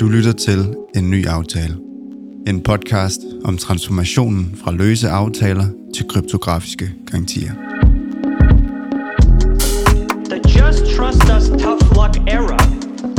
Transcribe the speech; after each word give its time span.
Du 0.00 0.08
lytter 0.08 0.32
til 0.32 0.74
En 0.96 1.10
Ny 1.10 1.26
Aftale. 1.26 1.76
En 2.46 2.60
podcast 2.60 3.20
om 3.44 3.56
transformationen 3.58 4.58
fra 4.64 4.72
løse 4.72 5.08
aftaler 5.08 5.66
til 5.94 6.08
kryptografiske 6.08 6.92
garantier. 7.06 7.52
The 10.30 10.40
just 10.58 10.96
trust 10.96 11.22
us 11.36 11.48
tough 11.62 11.82
luck 11.98 12.28
era 12.28 12.58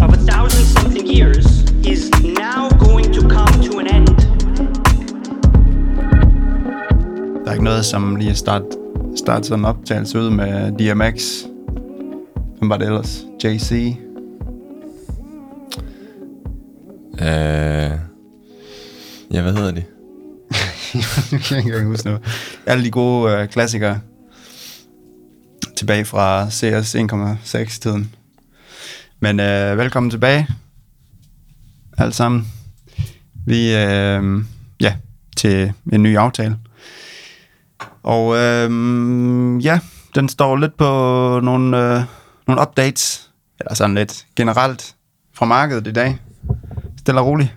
of 0.04 0.14
a 0.14 0.32
thousand 0.32 0.66
something 0.66 1.18
years 1.18 1.46
is 1.86 2.12
now 2.24 2.70
going 2.88 3.14
to 3.14 3.22
come 3.22 3.64
to 3.68 3.80
an 3.80 3.96
end. 3.96 4.08
Der 7.44 7.50
er 7.50 7.52
ikke 7.52 7.64
noget 7.64 7.86
som 7.86 8.16
lige 8.16 8.30
at 8.30 8.38
starte, 8.38 8.66
starte 9.16 9.48
sådan 9.48 9.60
en 9.60 9.66
optagelse 9.66 10.20
ud 10.20 10.30
med 10.30 10.72
DMX. 10.72 11.44
Hvem 12.58 12.70
var 12.70 12.78
det 12.78 12.88
ellers? 12.88 13.26
JC? 13.44 13.96
jeg 21.52 21.64
kan 21.64 21.74
ikke 21.74 21.86
huske 21.86 22.08
noget. 22.08 22.22
Alle 22.66 22.84
de 22.84 22.92
gode 22.92 23.34
øh, 23.34 23.48
klassikere. 23.48 24.00
Tilbage 25.78 26.06
fra 26.06 26.50
CS 26.50 26.96
1,6-tiden. 26.96 28.16
Men 29.20 29.40
øh, 29.40 29.78
velkommen 29.78 30.10
tilbage. 30.10 30.48
Alle 31.98 32.14
sammen. 32.14 32.48
Vi, 33.46 33.76
øh, 33.76 34.44
ja, 34.82 34.96
til 35.38 35.74
en 35.94 36.04
ny 36.04 36.18
aftale. 36.18 36.58
Og 38.04 38.36
øh, 38.36 38.70
ja, 39.66 39.80
den 40.16 40.30
står 40.30 40.56
lidt 40.56 40.78
på 40.78 40.86
nogle, 41.44 41.78
øh, 41.78 42.04
nogle 42.48 42.62
updates, 42.62 43.32
eller 43.60 43.74
sådan 43.74 43.96
lidt 43.96 44.26
generelt 44.36 44.96
fra 45.34 45.46
markedet 45.46 45.88
i 45.88 45.92
dag. 45.92 46.18
Stille 46.98 47.22
og 47.22 47.28
roligt. 47.28 47.56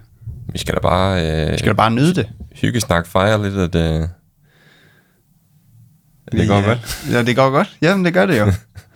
Vi 0.52 0.58
skal 0.58 0.74
da 0.74 0.80
bare 0.80 1.30
øh, 1.46 1.52
Vi 1.52 1.58
skal 1.58 1.68
da 1.68 1.74
bare 1.76 1.90
nyde 1.90 2.14
det. 2.14 2.28
hyggesnak, 2.54 3.06
fejre 3.06 3.42
lidt, 3.42 3.54
at 3.56 3.74
øh, 3.74 4.08
det 6.32 6.48
går 6.48 6.60
Vi, 6.60 6.66
godt. 6.66 7.04
øh, 7.08 7.12
Ja, 7.12 7.22
det 7.22 7.36
går 7.36 7.50
godt. 7.50 7.76
Jamen, 7.82 8.04
det 8.04 8.14
gør 8.14 8.26
det 8.26 8.38
jo. 8.40 8.46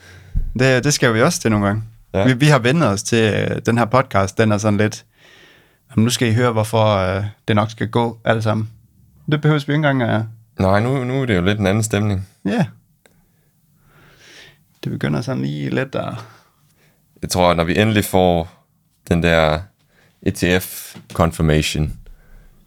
det, 0.58 0.84
det 0.84 0.94
skal 0.94 1.14
vi 1.14 1.22
også 1.22 1.40
til 1.40 1.50
nogle 1.50 1.66
gange. 1.66 1.82
Ja. 2.14 2.24
Vi, 2.26 2.32
vi 2.32 2.46
har 2.46 2.58
vendt 2.58 2.82
os 2.84 3.02
til 3.02 3.34
øh, 3.34 3.60
den 3.66 3.78
her 3.78 3.84
podcast. 3.84 4.38
Den 4.38 4.52
er 4.52 4.58
sådan 4.58 4.76
lidt... 4.78 5.04
Jamen, 5.90 6.04
nu 6.04 6.10
skal 6.10 6.28
I 6.28 6.32
høre, 6.34 6.52
hvorfor 6.52 6.96
øh, 6.96 7.24
det 7.48 7.56
nok 7.56 7.70
skal 7.70 7.88
gå 7.88 8.18
alle 8.24 8.42
sammen. 8.42 8.70
Det 9.30 9.40
behøver 9.42 9.58
vi 9.66 9.72
ikke 9.72 9.74
engang 9.74 10.02
at... 10.02 10.22
Nej, 10.58 10.80
nu, 10.80 11.04
nu 11.04 11.22
er 11.22 11.26
det 11.26 11.36
jo 11.36 11.42
lidt 11.42 11.58
en 11.60 11.66
anden 11.66 11.82
stemning. 11.82 12.28
Ja. 12.44 12.66
Det 14.84 14.92
begynder 14.92 15.20
sådan 15.20 15.42
lige 15.42 15.70
lidt 15.70 15.94
at... 15.94 16.14
Jeg 17.22 17.30
tror, 17.30 17.50
at 17.50 17.56
når 17.56 17.64
vi 17.64 17.78
endelig 17.78 18.04
får 18.04 18.64
den 19.08 19.22
der 19.22 19.60
ETF 20.26 20.96
confirmation 21.12 21.92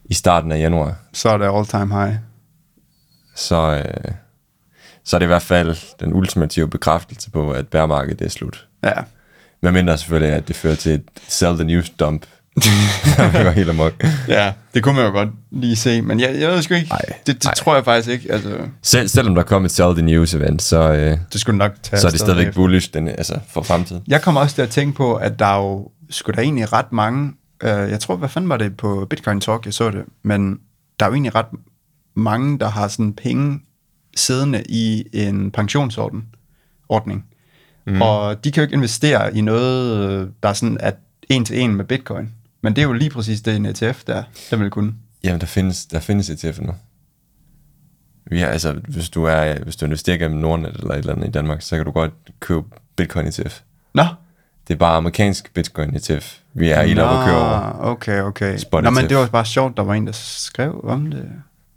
i 0.06 0.14
starten 0.14 0.52
af 0.52 0.60
januar, 0.60 0.96
Så 1.14 1.30
er 1.30 1.38
det 1.38 1.46
all 1.56 1.66
time 1.66 2.02
high. 2.06 2.16
så, 3.36 3.56
øh, 3.86 4.12
så 5.06 5.16
er 5.16 5.20
det 5.20 5.26
i 5.26 5.28
hvert 5.28 5.42
fald 5.42 5.78
den 6.00 6.14
ultimative 6.14 6.70
bekræftelse 6.70 7.32
på, 7.32 7.52
at 7.52 7.68
bærmarkedet 7.68 8.22
er 8.26 8.30
slut. 8.30 8.68
Ja. 8.84 8.94
Med 9.62 9.72
mindre 9.72 9.98
selvfølgelig, 9.98 10.36
at 10.36 10.48
det 10.48 10.56
fører 10.56 10.76
til 10.76 10.92
et 10.92 11.04
sell 11.28 11.56
the 11.56 11.64
news 11.64 11.90
dump. 11.90 12.26
det 12.60 13.44
går 13.44 13.50
helt 13.52 13.70
amok. 13.70 13.94
Ja, 14.28 14.54
det 14.74 14.84
kunne 14.84 14.96
man 14.96 15.06
jo 15.06 15.12
godt 15.12 15.30
lige 15.52 15.76
se. 15.76 16.02
Men 16.02 16.20
jeg, 16.20 16.36
jeg 16.40 16.50
ved 16.50 16.62
sgu 16.62 16.74
ikke. 16.74 16.88
Ej, 16.92 17.02
det 17.28 17.36
det 17.44 17.46
ej. 17.46 17.54
tror 17.54 17.76
jeg 17.76 17.86
faktisk 17.86 18.10
ikke. 18.10 18.32
Altså, 18.34 18.58
Selv, 18.84 19.08
selvom 19.08 19.36
der 19.36 19.44
kommer 19.44 19.66
et 19.68 19.72
sell 19.72 19.94
the 19.96 20.02
news 20.06 20.34
event, 20.34 20.62
så, 20.62 20.92
øh, 20.94 21.18
det 21.34 21.42
skulle 21.42 21.58
nok 21.58 21.72
tage 21.84 22.00
så 22.00 22.08
er 22.08 22.12
det 22.12 22.20
stadigvæk 22.20 22.44
bagefter. 22.46 22.62
bullish 22.62 22.94
den, 22.94 23.08
altså, 23.08 23.40
for 23.50 23.62
fremtiden. 23.62 24.04
Jeg 24.08 24.22
kommer 24.22 24.42
også 24.42 24.56
til 24.56 24.62
at 24.62 24.70
tænke 24.70 24.98
på, 24.98 25.16
at 25.16 25.40
der 25.40 25.46
er 25.46 25.58
jo 25.58 25.92
sgu 26.10 26.32
da 26.32 26.42
egentlig 26.42 26.74
ret 26.74 26.92
mange, 26.92 27.34
øh, 27.64 27.70
jeg 27.70 28.00
tror, 28.00 28.16
hvad 28.16 28.30
fanden 28.30 28.50
var 28.50 28.58
det 28.58 28.78
på 28.78 29.08
Bitcoin 29.10 29.42
Talk, 29.42 29.66
jeg 29.66 29.74
så 29.74 29.92
det, 29.92 30.06
men 30.24 30.60
der 31.00 31.06
er 31.06 31.10
jo 31.10 31.14
egentlig 31.14 31.36
ret 31.36 31.46
mange, 32.14 32.60
der 32.60 32.70
har 32.70 32.88
sådan 32.88 33.14
penge 33.14 33.60
siddende 34.16 34.64
i 34.70 35.04
en 35.14 35.52
pensionsorden, 35.52 36.26
ordning. 36.90 37.26
Mm. 37.88 38.02
Og 38.02 38.44
de 38.44 38.52
kan 38.52 38.62
jo 38.62 38.66
ikke 38.66 38.76
investere 38.76 39.38
i 39.38 39.42
noget, 39.42 40.10
øh, 40.10 40.28
der 40.44 40.50
er 40.50 40.54
sådan 40.54 40.78
at 40.80 40.96
en 41.30 41.46
til 41.46 41.60
en 41.60 41.76
med 41.76 41.86
Bitcoin. 41.86 42.34
Men 42.62 42.76
det 42.76 42.82
er 42.82 42.86
jo 42.86 42.94
lige 42.94 43.10
præcis 43.10 43.42
det, 43.42 43.56
en 43.56 43.66
ETF 43.66 44.04
der, 44.04 44.24
der 44.50 44.58
vil 44.58 44.70
kunne. 44.70 44.94
Jamen, 45.24 45.42
der 45.42 45.48
findes, 45.48 45.86
der 45.86 46.00
findes 46.00 46.30
ETF 46.30 46.60
nu. 46.60 46.74
Vi 48.26 48.40
har, 48.40 48.48
altså, 48.48 48.74
hvis 48.88 49.10
du, 49.10 49.24
er, 49.24 49.64
hvis 49.64 49.76
du 49.76 49.86
investerer 49.86 50.18
gennem 50.18 50.40
Nordnet 50.40 50.76
eller 50.76 50.92
et 50.92 50.98
eller 50.98 51.14
andet 51.14 51.28
i 51.28 51.32
Danmark, 51.32 51.62
så 51.62 51.76
kan 51.76 51.86
du 51.86 51.92
godt 51.92 52.14
købe 52.40 52.66
Bitcoin 52.96 53.28
ETF. 53.28 53.62
Nå, 53.94 54.04
Det 54.70 54.76
er 54.76 54.80
bare 54.80 54.98
amerikansk 54.98 55.54
Bitcoin 55.54 55.96
ETF. 55.96 56.34
Vi 56.54 56.70
er 56.70 56.80
oppe 56.82 57.02
og 57.04 57.26
kører 57.26 57.36
over. 57.36 57.92
okay, 57.92 58.22
okay. 58.22 58.58
Spot 58.58 58.84
Nå, 58.84 58.90
men 58.90 59.00
ETF. 59.00 59.10
det 59.10 59.18
var 59.18 59.28
bare 59.28 59.46
sjovt, 59.46 59.78
der 59.78 59.84
var 59.84 59.94
en, 59.94 60.06
der 60.08 60.12
skrev 60.14 60.82
om 60.84 61.06
det, 61.12 61.26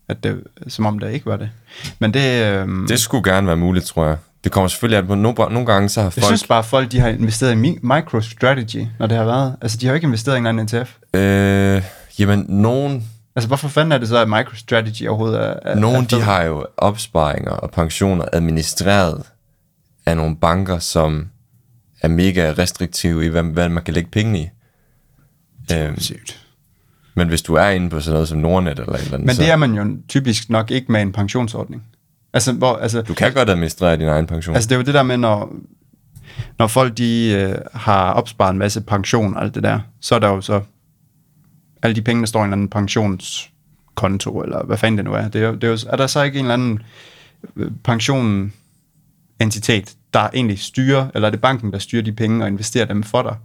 at 0.09 0.25
det 0.25 0.43
som 0.69 0.87
om 0.87 0.99
det 0.99 1.13
ikke 1.13 1.27
var 1.27 1.37
det. 1.37 1.51
Men 1.99 2.15
det, 2.15 2.45
øhm, 2.47 2.87
Det 2.89 3.01
skulle 3.01 3.33
gerne 3.33 3.47
være 3.47 3.57
muligt, 3.57 3.85
tror 3.87 4.07
jeg. 4.07 4.17
Det 4.45 4.53
kommer 4.53 4.69
selvfølgelig 4.69 4.99
an 4.99 5.07
på, 5.07 5.15
nogle, 5.15 5.37
nogle 5.55 5.67
gange 5.67 5.89
så 5.89 6.01
har 6.01 6.07
Jeg 6.07 6.13
folk... 6.13 6.25
synes 6.25 6.47
bare, 6.47 6.59
at 6.59 6.65
folk 6.65 6.93
de 6.93 7.01
har 7.01 7.09
investeret 7.09 7.53
i 7.53 7.55
mi- 7.55 7.95
MicroStrategy, 7.95 8.87
når 8.99 9.07
det 9.07 9.17
har 9.17 9.25
været. 9.25 9.57
Altså, 9.63 9.79
de 9.79 9.87
har 9.87 9.93
jo 9.93 9.95
ikke 9.95 10.07
investeret 10.07 10.37
i 10.37 10.39
en 10.39 10.47
anden 10.47 10.67
ETF. 10.81 10.95
Øh, 11.15 11.83
jamen, 12.19 12.47
nogen, 12.49 13.09
Altså, 13.37 13.49
hvorfor 13.49 13.69
fanden 13.69 13.93
er 13.93 13.99
det 13.99 14.09
så, 14.09 14.17
at 14.19 14.29
MicroStrategy 14.29 15.07
overhovedet 15.09 15.41
er... 15.41 15.55
er 15.63 15.75
nogen 15.75 16.05
de 16.05 16.21
har 16.21 16.43
jo 16.43 16.67
opsparinger 16.77 17.51
og 17.51 17.71
pensioner 17.71 18.25
administreret 18.33 19.23
af 20.07 20.17
nogle 20.17 20.37
banker, 20.37 20.79
som 20.79 21.29
er 22.03 22.09
mega 22.09 22.55
restriktive 22.59 23.27
i, 23.27 23.29
hvad, 23.29 23.43
hvad 23.43 23.69
man 23.69 23.85
kan 23.85 23.95
lægge 23.95 24.11
penge 24.11 24.41
i. 24.41 24.49
Øhm, 25.73 25.99
men 27.15 27.29
hvis 27.29 27.43
du 27.43 27.55
er 27.55 27.69
inde 27.69 27.91
på 27.91 28.01
sådan 28.01 28.13
noget 28.13 28.29
som 28.29 28.39
Nordnet 28.39 28.79
eller 28.79 28.93
et 28.93 29.01
eller 29.01 29.15
andet, 29.15 29.27
Men 29.27 29.35
så 29.35 29.43
det 29.43 29.51
er 29.51 29.57
man 29.57 29.75
jo 29.75 29.97
typisk 30.09 30.51
nok 30.51 30.71
ikke 30.71 30.93
med 30.93 31.03
en 31.03 31.13
pensionsordning. 31.13 31.83
Altså, 32.33 32.53
hvor, 32.53 32.77
altså, 32.77 33.03
du 33.03 33.15
kan 33.15 33.33
godt 33.33 33.51
administrere 33.51 33.97
din 33.97 34.09
egen 34.09 34.27
pension. 34.27 34.55
altså, 34.55 34.69
det 34.69 34.75
er 34.75 34.79
jo 34.79 34.85
det 34.85 34.95
der 34.95 35.03
med, 35.03 35.17
når, 35.17 35.57
når 36.59 36.67
folk 36.67 36.99
de 36.99 37.33
øh, 37.33 37.59
har 37.75 38.13
opsparet 38.13 38.53
en 38.53 38.59
masse 38.59 38.81
pension 38.81 39.37
og 39.37 39.43
alt 39.43 39.55
det 39.55 39.63
der, 39.63 39.81
så 40.01 40.15
er 40.15 40.19
der 40.19 40.29
jo 40.29 40.41
så 40.41 40.61
alle 41.83 41.97
de 41.97 42.03
penge, 42.03 42.21
der 42.21 42.27
står 42.27 42.41
i 42.41 42.43
en 42.43 42.47
eller 42.47 42.53
anden 42.53 42.69
pensionskonto, 42.69 44.43
eller 44.43 44.65
hvad 44.65 44.77
fanden 44.77 44.99
det 44.99 45.05
nu 45.05 45.13
er. 45.13 45.29
Det 45.29 45.43
er, 45.43 45.47
jo, 45.47 45.55
det 45.55 45.65
er, 45.65 45.69
jo, 45.69 45.79
er 45.91 45.97
der 45.97 46.07
så 46.07 46.23
ikke 46.23 46.39
en 46.39 46.45
eller 46.45 46.55
anden 46.55 46.83
øh, 47.57 47.71
pension 47.85 48.53
entitet, 49.41 49.95
der 50.15 50.29
egentlig 50.35 50.59
styrer, 50.59 51.09
eller 51.15 51.29
er 51.29 51.31
det 51.31 51.41
banken, 51.41 51.73
der 51.73 51.79
styrer 51.79 52.03
de 52.03 52.13
penge 52.13 52.45
og 52.45 52.49
investerer 52.49 52.85
dem 52.85 53.03
for 53.03 53.23
dig? 53.23 53.37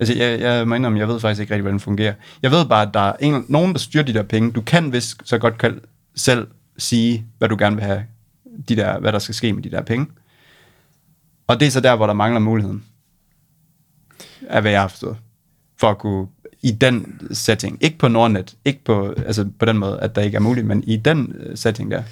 Altså, 0.00 0.14
jeg, 0.14 0.40
jeg 0.40 0.68
må 0.68 0.74
indrømme, 0.74 0.98
jeg 0.98 1.08
ved 1.08 1.20
faktisk 1.20 1.40
ikke 1.40 1.54
rigtig, 1.54 1.62
hvordan 1.62 1.78
det 1.78 1.82
fungerer. 1.82 2.14
Jeg 2.42 2.50
ved 2.50 2.66
bare, 2.66 2.86
at 2.88 2.94
der 2.94 3.00
er 3.00 3.12
en, 3.20 3.44
nogen, 3.48 3.72
der 3.72 3.78
styrer 3.78 4.04
de 4.04 4.14
der 4.14 4.22
penge. 4.22 4.52
Du 4.52 4.60
kan 4.60 4.92
vist 4.92 5.16
så 5.24 5.38
godt 5.38 5.58
kan 5.58 5.80
selv 6.16 6.46
sige, 6.78 7.26
hvad 7.38 7.48
du 7.48 7.56
gerne 7.58 7.76
vil 7.76 7.84
have, 7.84 8.04
de 8.68 8.76
der, 8.76 8.98
hvad 8.98 9.12
der 9.12 9.18
skal 9.18 9.34
ske 9.34 9.52
med 9.52 9.62
de 9.62 9.70
der 9.70 9.82
penge. 9.82 10.06
Og 11.46 11.60
det 11.60 11.66
er 11.66 11.70
så 11.70 11.80
der, 11.80 11.96
hvor 11.96 12.06
der 12.06 12.14
mangler 12.14 12.40
muligheden. 12.40 12.84
Af 14.48 14.60
hvad 14.60 14.72
jeg 14.72 14.80
har 14.80 14.88
forstået. 14.88 15.16
For 15.80 15.90
at 15.90 15.98
kunne, 15.98 16.26
i 16.62 16.70
den 16.70 17.20
setting, 17.32 17.78
ikke 17.80 17.98
på 17.98 18.08
Nordnet, 18.08 18.54
ikke 18.64 18.84
på, 18.84 19.14
altså 19.26 19.48
på 19.58 19.64
den 19.64 19.78
måde, 19.78 20.00
at 20.00 20.14
der 20.14 20.22
ikke 20.22 20.36
er 20.36 20.40
muligt, 20.40 20.66
men 20.66 20.84
i 20.84 20.96
den 20.96 21.36
øh, 21.40 21.56
setting 21.56 21.90
der. 21.90 22.02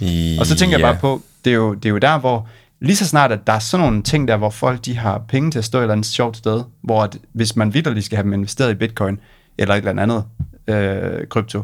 I, 0.00 0.36
Og 0.40 0.46
så 0.46 0.56
tænker 0.56 0.78
ja. 0.78 0.86
jeg 0.86 0.94
bare 0.94 1.00
på, 1.00 1.22
det 1.46 1.52
er, 1.52 1.56
jo, 1.56 1.74
det 1.74 1.84
er 1.86 1.90
jo 1.90 1.98
der, 1.98 2.18
hvor 2.18 2.48
lige 2.80 2.96
så 2.96 3.06
snart, 3.06 3.32
at 3.32 3.46
der 3.46 3.52
er 3.52 3.58
sådan 3.58 3.86
nogle 3.86 4.02
ting 4.02 4.28
der, 4.28 4.36
hvor 4.36 4.50
folk 4.50 4.84
de 4.84 4.96
har 4.96 5.24
penge 5.28 5.50
til 5.50 5.58
at 5.58 5.64
stå 5.64 5.78
et 5.78 5.82
eller 5.82 5.92
andet 5.92 6.06
sjovt 6.06 6.36
sted, 6.36 6.62
hvor 6.82 7.02
at, 7.02 7.18
hvis 7.32 7.56
man 7.56 7.74
vidderligt 7.74 8.06
skal 8.06 8.16
have 8.16 8.24
dem 8.24 8.32
investeret 8.32 8.70
i 8.70 8.74
bitcoin, 8.74 9.20
eller 9.58 9.74
et 9.74 9.88
eller 9.88 10.02
andet 10.02 10.24
øh, 10.68 11.26
krypto, 11.26 11.62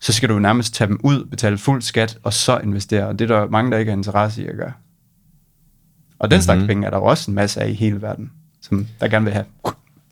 så 0.00 0.12
skal 0.12 0.28
du 0.28 0.38
nærmest 0.38 0.74
tage 0.74 0.88
dem 0.88 1.00
ud, 1.04 1.24
betale 1.24 1.58
fuld 1.58 1.82
skat, 1.82 2.18
og 2.22 2.32
så 2.32 2.58
investere. 2.58 3.06
Og 3.06 3.18
det 3.18 3.30
er 3.30 3.38
der 3.40 3.48
mange, 3.48 3.70
der 3.70 3.78
ikke 3.78 3.90
har 3.90 3.96
interesse 3.96 4.42
i 4.42 4.46
at 4.46 4.56
gøre. 4.56 4.72
Og 6.18 6.30
den 6.30 6.36
mm-hmm. 6.36 6.42
slags 6.42 6.66
penge 6.66 6.86
er 6.86 6.90
der 6.90 6.98
også 6.98 7.30
en 7.30 7.34
masse 7.34 7.60
af 7.60 7.68
i 7.68 7.72
hele 7.72 8.02
verden, 8.02 8.30
som 8.62 8.86
der 9.00 9.08
gerne 9.08 9.24
vil 9.24 9.34
have. 9.34 9.44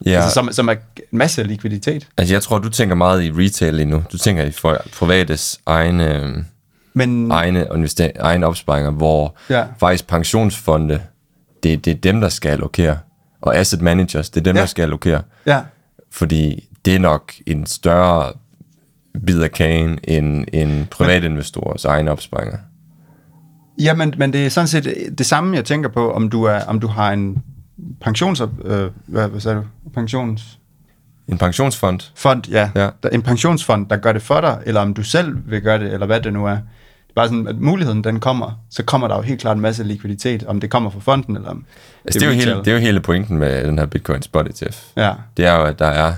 Ja, 0.07 0.11
Altså, 0.11 0.31
som, 0.35 0.49
som 0.53 0.69
er 0.69 0.75
en 1.13 1.19
masse 1.19 1.43
likviditet. 1.43 2.09
altså 2.17 2.35
jeg 2.35 2.43
tror, 2.43 2.59
du 2.59 2.69
tænker 2.69 2.95
meget 2.95 3.23
i 3.25 3.31
retail 3.33 3.75
lige 3.75 3.87
nu. 3.87 4.05
Du 4.13 4.19
tænker 4.19 4.45
i 4.45 4.51
privates 4.93 5.61
egne, 5.67 6.15
øh, 6.15 6.45
Men 6.95 7.31
egne, 7.31 7.67
egne 8.21 8.47
opsparinger, 8.47 8.91
hvor 8.91 9.35
Ja. 9.51 9.65
faktisk 9.79 10.07
pensionsfonde, 10.07 11.01
det, 11.63 11.85
det 11.85 11.91
er 11.91 11.95
dem, 11.95 12.21
der 12.21 12.29
skal 12.29 12.51
allokere. 12.51 12.99
Og 13.41 13.57
asset 13.57 13.81
managers, 13.83 14.31
det 14.31 14.41
er 14.41 14.45
dem, 14.45 14.57
Ja. 14.57 14.61
der 14.61 14.67
skal 14.67 14.83
allokere. 14.83 15.23
ja, 15.47 15.61
Fordi 16.11 16.69
det 16.85 16.95
er 16.95 16.99
nok 16.99 17.33
en 17.47 17.67
større 17.67 18.33
bid 19.27 19.41
af 19.43 19.51
kagen 19.53 19.99
end, 20.05 20.45
end 20.53 20.87
privatinvestorers 20.87 21.85
egne 21.85 22.11
opsparinger. 22.11 22.59
Ja, 23.83 23.95
men, 23.95 24.15
men 24.19 24.33
det 24.33 24.47
er 24.47 24.51
sådan 24.51 24.69
set 24.69 24.95
det 25.19 25.27
samme, 25.27 25.57
jeg 25.57 25.65
tænker 25.65 25.89
på, 25.89 26.13
om 26.13 26.29
du, 26.31 26.43
er, 26.45 26.61
om 26.67 26.81
du 26.81 26.87
har 26.87 27.13
en 27.13 27.43
pensions... 28.01 28.41
Øh, 28.65 28.91
hvad, 29.07 29.29
hvad 29.29 29.41
sagde 29.41 29.57
du? 29.57 29.63
Pensions... 29.95 30.59
En 31.29 31.39
pensionsfond, 31.39 32.01
Fond, 32.17 32.49
ja. 32.51 32.71
Ja. 32.75 32.89
En 33.13 33.23
pensionsfond, 33.23 33.87
der 33.87 33.97
gør 33.97 34.13
det 34.13 34.23
for 34.23 34.41
dig, 34.41 34.59
eller 34.67 34.81
om 34.81 34.95
du 34.95 35.03
selv 35.03 35.37
vil 35.51 35.61
gøre 35.63 35.79
det, 35.79 35.93
eller 35.93 36.07
hvad 36.07 36.21
det 36.21 36.33
nu 36.33 36.47
er. 36.47 36.59
Bare 37.15 37.29
sådan, 37.29 37.49
at 37.49 37.57
muligheden 37.57 38.05
den 38.05 38.21
kommer, 38.21 38.61
så 38.71 38.83
kommer 38.85 39.09
der 39.09 39.17
jo 39.17 39.23
helt 39.23 39.41
klart 39.41 39.57
en 39.57 39.63
masse 39.63 39.85
likviditet, 39.85 40.45
om 40.45 40.61
det 40.61 40.71
kommer 40.71 40.91
fra 40.91 41.01
fonden, 41.01 41.37
eller 41.37 41.51
om 41.51 41.65
altså 42.05 42.21
det, 42.21 42.27
er 42.27 42.31
jo 42.31 42.37
hele, 42.37 42.55
det 42.59 42.69
er 42.69 42.73
jo 42.73 42.79
hele 42.79 43.01
pointen 43.01 43.39
med 43.39 43.65
den 43.65 43.79
her 43.79 43.87
Bitcoin 43.87 44.23
Spot 44.23 44.47
ETF. 44.47 44.85
Ja, 44.97 45.13
Det 45.37 45.47
er 45.47 45.55
jo, 45.57 45.65
at 45.65 45.79
der 45.79 45.87
er 45.87 46.15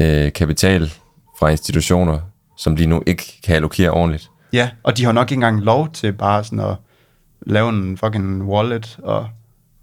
øh, 0.00 0.32
kapital 0.32 0.92
fra 1.38 1.48
institutioner, 1.48 2.18
som 2.56 2.76
de 2.76 2.86
nu 2.86 3.02
ikke 3.06 3.40
kan 3.44 3.56
allokere 3.56 3.90
ordentligt. 3.90 4.30
Ja, 4.52 4.70
og 4.82 4.96
de 4.96 5.04
har 5.04 5.12
nok 5.12 5.30
ikke 5.30 5.34
engang 5.34 5.60
lov 5.60 5.92
til 5.92 6.12
bare 6.12 6.44
sådan 6.44 6.60
at 6.60 6.76
lave 7.46 7.68
en 7.68 7.96
fucking 7.96 8.42
wallet 8.42 8.98
og 9.02 9.28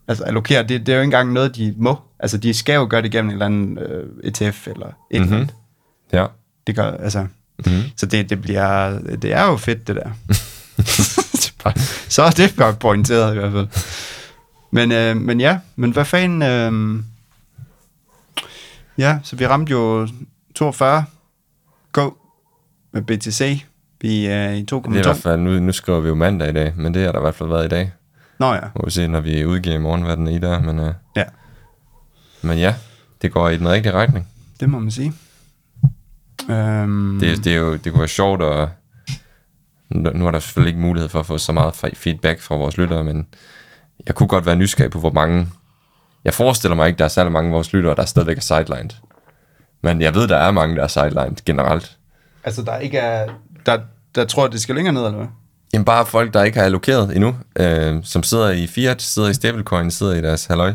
altså 0.07 0.23
allokere. 0.23 0.63
Det, 0.63 0.69
det 0.85 0.89
er 0.89 0.93
jo 0.95 1.01
ikke 1.01 1.07
engang 1.07 1.33
noget, 1.33 1.55
de 1.55 1.73
må. 1.77 1.95
Altså, 2.19 2.37
de 2.37 2.53
skal 2.53 2.75
jo 2.75 2.87
gøre 2.89 3.01
det 3.01 3.11
gennem 3.11 3.29
en 3.29 3.33
eller 3.33 3.45
anden 3.45 3.77
øh, 3.77 4.09
ETF 4.23 4.67
eller 4.67 4.87
et 5.11 5.21
mm-hmm. 5.21 5.49
Ja. 6.13 6.25
Det 6.67 6.75
gør, 6.75 6.91
altså, 6.91 7.27
mm-hmm. 7.65 7.83
så 7.95 8.05
det, 8.05 8.29
det 8.29 8.41
bliver, 8.41 8.99
det 8.99 9.33
er 9.33 9.45
jo 9.45 9.57
fedt, 9.57 9.87
det 9.87 9.95
der. 9.95 10.09
Er 11.65 11.71
så 12.09 12.23
er 12.23 12.29
det 12.29 12.55
godt 12.57 12.79
pointeret 12.79 13.35
i 13.35 13.39
hvert 13.39 13.51
fald. 13.51 13.67
Men, 14.71 14.91
øh, 14.91 15.17
men 15.17 15.39
ja, 15.39 15.59
men 15.75 15.91
hvad 15.91 16.05
fanden, 16.05 16.41
øh, 16.41 17.03
ja, 18.97 19.19
så 19.23 19.35
vi 19.35 19.47
ramte 19.47 19.71
jo 19.71 20.07
42 20.55 21.05
go 21.91 22.11
med 22.91 23.01
BTC. 23.01 23.63
Vi 24.01 24.25
er 24.25 24.49
i 24.49 24.61
Det 24.61 24.71
er 24.71 24.89
i 24.89 24.91
hvert 24.91 25.05
2,2. 25.05 25.11
fald, 25.11 25.39
nu, 25.41 25.59
nu 25.59 25.71
skriver 25.71 25.99
vi 25.99 26.07
jo 26.07 26.15
mandag 26.15 26.49
i 26.49 26.53
dag, 26.53 26.73
men 26.75 26.93
det 26.93 27.05
har 27.05 27.11
der 27.11 27.19
i 27.19 27.21
hvert 27.21 27.35
fald 27.35 27.49
været 27.49 27.65
i 27.65 27.69
dag. 27.69 27.91
Nå 28.39 28.53
ja, 28.53 28.59
Må 28.75 28.81
vi 28.85 28.91
se, 28.91 29.07
når 29.07 29.21
vi 29.21 29.45
udgiver 29.45 29.75
i 29.75 29.79
morgen, 29.79 30.01
hvad 30.01 30.17
den 30.17 30.27
er 30.27 30.31
i 30.31 30.39
der. 30.39 30.59
Men, 30.59 30.79
øh, 30.79 30.93
ja, 31.15 31.23
men 32.41 32.57
ja, 32.57 32.75
det 33.21 33.31
går 33.31 33.49
i 33.49 33.57
den 33.57 33.69
rigtige 33.69 33.93
retning. 33.93 34.27
det 34.59 34.69
må 34.69 34.79
man 34.79 34.91
sige. 34.91 35.13
Øhm, 36.49 37.19
Det, 37.19 37.43
det, 37.43 37.53
er 37.53 37.57
jo, 37.57 37.75
det 37.75 37.91
kunne 37.91 37.99
være 37.99 38.07
sjovt, 38.07 38.41
og 38.41 38.69
nu 39.89 40.27
er 40.27 40.31
der 40.31 40.39
selvfølgelig 40.39 40.69
ikke 40.69 40.81
mulighed 40.81 41.09
for 41.09 41.19
at 41.19 41.25
få 41.25 41.37
så 41.37 41.51
meget 41.51 41.71
fe- 41.71 41.95
feedback 41.95 42.41
fra 42.41 42.55
vores 42.55 42.77
lyttere, 42.77 43.03
men 43.03 43.27
jeg 44.07 44.15
kunne 44.15 44.27
godt 44.27 44.45
være 44.45 44.55
nysgerrig 44.55 44.91
på, 44.91 44.99
hvor 44.99 45.11
mange... 45.11 45.47
Jeg 46.23 46.33
forestiller 46.33 46.75
mig 46.75 46.87
ikke, 46.87 46.97
der 46.97 47.05
er 47.05 47.09
særlig 47.09 47.31
mange 47.31 47.47
af 47.47 47.53
vores 47.53 47.73
lyttere, 47.73 47.95
der 47.95 48.05
stadigvæk 48.05 48.37
er 48.37 48.41
sidelined. 48.41 48.89
Men 49.83 50.01
jeg 50.01 50.15
ved, 50.15 50.27
der 50.27 50.37
er 50.37 50.51
mange, 50.51 50.75
der 50.75 50.83
er 50.83 50.87
sidelined 50.87 51.45
generelt. 51.45 51.97
Altså, 52.43 52.61
der 52.61 52.77
ikke 52.77 52.97
er... 52.97 53.29
Der, 53.65 53.79
der 54.15 54.25
tror, 54.25 54.47
det 54.47 54.61
skal 54.61 54.75
længere 54.75 54.93
ned, 54.93 55.05
eller 55.05 55.17
hvad? 55.17 55.27
Jamen 55.73 55.85
bare 55.85 56.05
folk, 56.05 56.33
der 56.33 56.43
ikke 56.43 56.57
har 56.57 56.65
allokeret 56.65 57.15
endnu, 57.15 57.35
øh, 57.59 57.95
som 58.03 58.23
sidder 58.23 58.49
i 58.49 58.67
fiat, 58.67 59.01
sidder 59.01 59.29
i 59.29 59.33
stablecoin, 59.33 59.91
sidder 59.91 60.13
i 60.13 60.21
deres 60.21 60.45
halløj. 60.45 60.73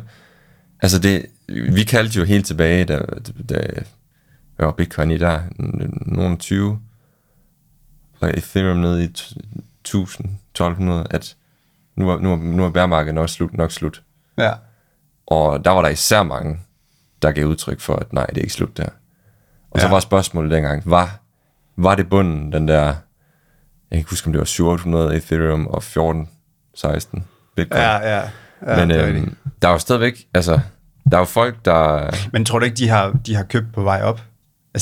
Altså 0.83 0.99
det, 0.99 1.27
vi 1.49 1.85
kaldte 1.85 2.19
jo 2.19 2.25
helt 2.25 2.47
tilbage, 2.47 2.85
da, 2.85 3.01
da 3.49 3.61
var 4.67 4.73
bitcoin 4.73 5.11
i 5.11 5.19
der, 5.19 5.41
nogle 6.07 6.37
20, 6.37 6.81
og 8.21 8.31
Ethereum 8.31 8.77
nede 8.77 9.05
i 9.05 9.09
1000, 9.81 10.27
1200, 10.51 11.07
at 11.11 11.37
nu 11.97 12.11
er, 12.11 12.19
nu 12.19 12.33
er, 12.33 12.37
nu 12.37 12.65
er 12.65 12.71
bærmarkedet 12.71 13.15
nok 13.15 13.29
slut, 13.29 13.55
nok 13.55 13.73
slut. 13.73 14.03
Ja. 14.39 14.53
Og 15.27 15.65
der 15.65 15.71
var 15.71 15.83
der 15.83 15.89
især 15.89 16.23
mange, 16.23 16.61
der 17.23 17.33
gav 17.33 17.47
udtryk 17.47 17.81
for, 17.81 17.97
at 17.97 18.13
nej, 18.13 18.27
det 18.27 18.37
er 18.37 18.43
ikke 18.43 18.55
slut 18.55 18.77
der. 18.77 18.89
Og 19.71 19.81
så 19.81 19.87
Ja. 19.87 19.93
var 19.93 20.01
spørgsmålet 20.01 20.51
dengang, 20.53 20.83
var, 20.87 21.21
var 21.77 21.95
det 21.95 22.09
bunden, 22.09 22.53
den 22.53 22.69
der, 22.69 22.85
jeg 22.85 22.95
kan 23.91 23.99
ikke 23.99 24.11
huske, 24.11 24.27
om 24.27 24.33
det 24.33 24.39
var 24.39 24.45
700 24.45 25.17
Ethereum 25.17 25.67
og 25.67 25.83
14, 25.83 26.29
16 26.75 27.25
Bitcoin. 27.57 27.81
Ja, 27.83 28.17
ja. 28.17 28.31
ja 28.67 28.87
Men 28.87 28.91
øhm, 28.91 29.37
der 29.63 29.69
er 29.69 29.73
jo 29.73 29.79
stadigvæk, 29.79 30.27
altså, 30.35 30.61
der 31.11 31.17
er 31.17 31.21
jo 31.21 31.25
folk, 31.25 31.65
der, 31.65 32.11
Men 32.33 32.45
tror 32.45 32.59
du 32.59 32.65
ikke, 32.65 32.77
de 32.77 32.89
har, 32.89 33.13
de 33.27 33.35
har 33.35 33.45
købt 33.45 33.67
på 33.75 33.83
vej 33.83 34.03
op? 34.03 34.21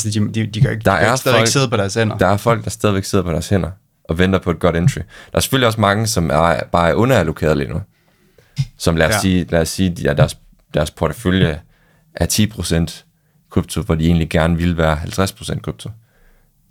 Altså, 0.05 0.21
de, 0.21 0.35
de, 0.35 0.47
de 0.47 0.61
kan 0.61 0.71
ikke, 0.71 0.85
Der 0.85 0.93
de 0.93 0.99
kan 0.99 1.09
er 1.09 1.17
stadigvæk 1.17 1.41
folk- 1.41 1.49
sidde 1.49 1.69
på 1.69 1.77
deres 1.77 1.95
hænder. 1.95 2.19
der 2.19 2.27
er 2.27 2.37
folk, 2.37 2.65
der 2.65 2.71
stadigvæk 2.71 3.05
sidder 3.05 3.25
på 3.25 3.33
deres 3.33 3.49
hænder 3.49 3.71
og 4.05 4.19
venter 4.19 4.39
på 4.39 4.51
et 4.51 4.59
godt 4.59 4.77
entry. 4.77 4.99
Der 5.33 5.37
er 5.37 5.41
selvfølgelig 5.41 5.67
også 5.67 5.81
mange, 5.81 6.07
som 6.07 6.31
er, 6.31 6.61
bare 6.73 6.91
er 6.91 6.95
underallokeret 6.95 7.57
lige 7.57 7.69
nu. 7.71 7.81
Som 8.79 8.97
lad 8.97 9.07
os 9.09 9.15
ja. 9.15 9.21
sige, 9.21 9.47
lad 9.51 9.61
os 9.61 9.69
sige 9.69 9.97
ja, 10.03 10.13
deres, 10.15 10.39
deres 10.75 10.91
portefølje 10.91 11.61
er 12.15 12.27
10% 12.89 13.05
krypto, 13.51 13.83
hvor 13.83 13.95
de 13.95 14.07
egentlig 14.07 14.31
gerne 14.31 14.57
vil 14.57 14.77
være 14.77 14.97
50% 14.97 15.61
krypto. 15.61 15.91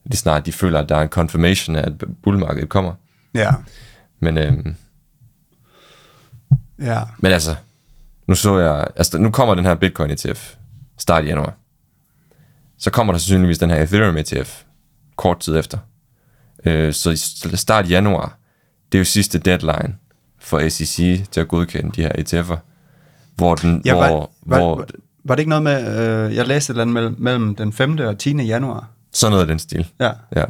Lige 0.05 0.17
snart 0.17 0.45
de 0.45 0.51
føler, 0.51 0.79
at 0.79 0.89
der 0.89 0.95
er 0.95 1.01
en 1.01 1.09
confirmation 1.09 1.75
af, 1.75 1.81
at 1.81 1.93
bullmarkedet 2.23 2.69
kommer. 2.69 2.93
Ja. 3.33 3.51
Men, 4.19 4.37
øhm, 4.37 4.75
Ja. 6.79 7.01
men 7.19 7.31
altså, 7.31 7.55
nu 8.27 8.35
så 8.35 8.57
jeg, 8.59 8.87
altså 8.95 9.17
nu 9.17 9.31
kommer 9.31 9.55
den 9.55 9.65
her 9.65 9.75
Bitcoin 9.75 10.11
ETF 10.11 10.53
start 10.97 11.23
i 11.23 11.27
januar. 11.27 11.53
Så 12.77 12.91
kommer 12.91 13.13
der 13.13 13.17
sandsynligvis 13.17 13.57
den 13.57 13.69
her 13.69 13.83
Ethereum 13.83 14.17
ETF 14.17 14.63
kort 15.15 15.39
tid 15.39 15.57
efter. 15.57 15.77
Øh, 16.65 16.93
så 16.93 17.09
i 17.09 17.15
start 17.55 17.89
januar, 17.89 18.37
det 18.91 18.97
er 18.97 18.99
jo 18.99 19.05
sidste 19.05 19.39
deadline 19.39 19.95
for 20.39 20.69
SEC 20.69 21.21
til 21.31 21.41
at 21.41 21.47
godkende 21.47 21.91
de 21.95 22.01
her 22.01 22.11
ETF'er. 22.11 22.57
Hvor 23.35 23.55
den, 23.55 23.81
ja 23.85 23.93
hvor, 23.93 24.01
var, 24.01 24.09
var, 24.45 24.57
hvor 24.57 24.85
var, 25.23 25.35
det 25.35 25.39
ikke 25.39 25.49
noget 25.49 25.63
med, 25.63 25.99
øh, 26.27 26.35
jeg 26.35 26.47
læste 26.47 26.71
et 26.71 26.73
eller 26.73 26.81
andet 26.81 26.93
mellem, 26.93 27.15
mellem 27.19 27.55
den 27.55 27.73
5. 27.73 27.97
og 27.99 28.17
10. 28.17 28.31
januar? 28.31 28.89
sådan 29.15 29.31
noget 29.31 29.41
af 29.41 29.47
den 29.47 29.59
stil. 29.59 29.87
Ja. 29.99 30.11
Ja. 30.35 30.43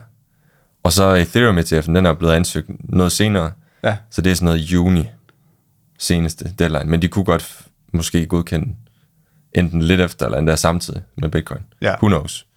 Og 0.84 0.94
så 0.94 1.14
Ethereum 1.14 1.58
ETF'en, 1.58 1.96
den 1.96 2.06
er 2.06 2.14
blevet 2.14 2.34
ansøgt 2.34 2.70
noget 2.80 3.12
senere. 3.12 3.52
Ja. 3.84 3.98
Så 4.10 4.22
det 4.22 4.32
er 4.32 4.36
sådan 4.36 4.46
noget 4.46 4.60
juni 4.60 5.10
seneste 6.00 6.54
deadline. 6.60 6.86
Men 6.86 7.02
de 7.02 7.08
kunne 7.08 7.26
godt 7.26 7.60
måske 7.94 8.26
godkende 8.26 8.76
enten 9.56 9.82
lidt 9.82 10.02
efter 10.02 10.26
eller 10.26 10.38
endda 10.38 10.56
samtidig 10.56 11.02
med 11.18 11.30
Bitcoin. 11.30 11.62
Ja. 11.82 11.96
Who 11.96 12.08
knows? 12.08 12.48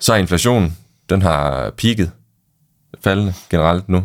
Så 0.00 0.12
er 0.12 0.16
inflationen, 0.16 0.76
den 1.10 1.22
har 1.22 1.70
peaked 1.70 2.08
faldende 3.00 3.34
generelt 3.50 3.88
nu. 3.88 3.98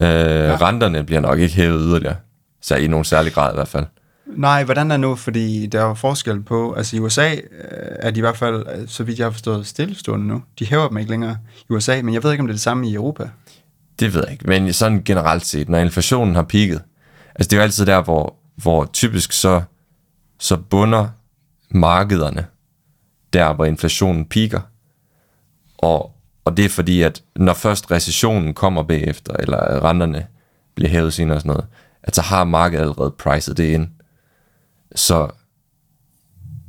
Øh, 0.00 0.08
ja. 0.08 0.56
Renterne 0.56 1.04
bliver 1.04 1.20
nok 1.20 1.38
ikke 1.38 1.54
hævet 1.54 1.80
yderligere. 1.84 2.16
Så 2.62 2.76
i 2.76 2.86
nogen 2.86 3.04
særlig 3.04 3.32
grad 3.32 3.52
i 3.52 3.54
hvert 3.54 3.68
fald. 3.68 3.86
Nej, 4.26 4.64
hvordan 4.64 4.90
er 4.90 4.96
nu? 4.96 5.14
Fordi 5.14 5.66
der 5.66 5.84
er 5.84 5.94
forskel 5.94 6.42
på, 6.42 6.72
altså 6.72 6.96
i 6.96 6.98
USA 6.98 7.34
øh, 7.34 7.40
er 7.80 8.10
de 8.10 8.18
i 8.18 8.20
hvert 8.20 8.36
fald, 8.36 8.66
øh, 8.74 8.88
så 8.88 9.04
vidt 9.04 9.18
jeg 9.18 9.26
har 9.26 9.30
forstået, 9.30 9.66
stillestående 9.66 10.26
nu. 10.26 10.42
De 10.58 10.66
hæver 10.66 10.88
dem 10.88 10.98
ikke 10.98 11.10
længere 11.10 11.36
i 11.70 11.72
USA, 11.72 12.02
men 12.02 12.14
jeg 12.14 12.22
ved 12.22 12.32
ikke, 12.32 12.40
om 12.40 12.46
det 12.46 12.52
er 12.52 12.56
det 12.56 12.60
samme 12.62 12.88
i 12.88 12.94
Europa. 12.94 13.28
Det 14.00 14.14
ved 14.14 14.22
jeg 14.24 14.32
ikke, 14.32 14.46
men 14.46 14.72
sådan 14.72 15.02
generelt 15.04 15.46
set, 15.46 15.68
når 15.68 15.78
inflationen 15.78 16.34
har 16.34 16.42
peaked, 16.42 16.80
altså 17.34 17.48
det 17.48 17.52
er 17.52 17.56
jo 17.56 17.62
altid 17.62 17.86
der, 17.86 18.02
hvor, 18.02 18.34
hvor 18.56 18.90
typisk 18.92 19.32
så, 19.32 19.62
så 20.38 20.56
bunder 20.56 21.08
markederne 21.70 22.46
der, 23.32 23.52
hvor 23.52 23.64
inflationen 23.64 24.24
piker. 24.24 24.60
Og, 25.78 26.12
og 26.44 26.56
det 26.56 26.64
er 26.64 26.68
fordi, 26.68 27.02
at 27.02 27.22
når 27.36 27.54
først 27.54 27.90
recessionen 27.90 28.54
kommer 28.54 28.82
bagefter, 28.82 29.32
eller 29.38 29.84
renterne 29.84 30.26
bliver 30.74 30.90
hævet 30.90 31.12
senere 31.12 31.36
og 31.36 31.40
sådan 31.40 31.50
noget, 31.50 31.66
at 32.02 32.14
så 32.14 32.22
har 32.22 32.44
markedet 32.44 32.82
allerede 32.82 33.10
priced 33.10 33.54
det 33.54 33.64
ind. 33.64 33.88
Så 34.94 35.28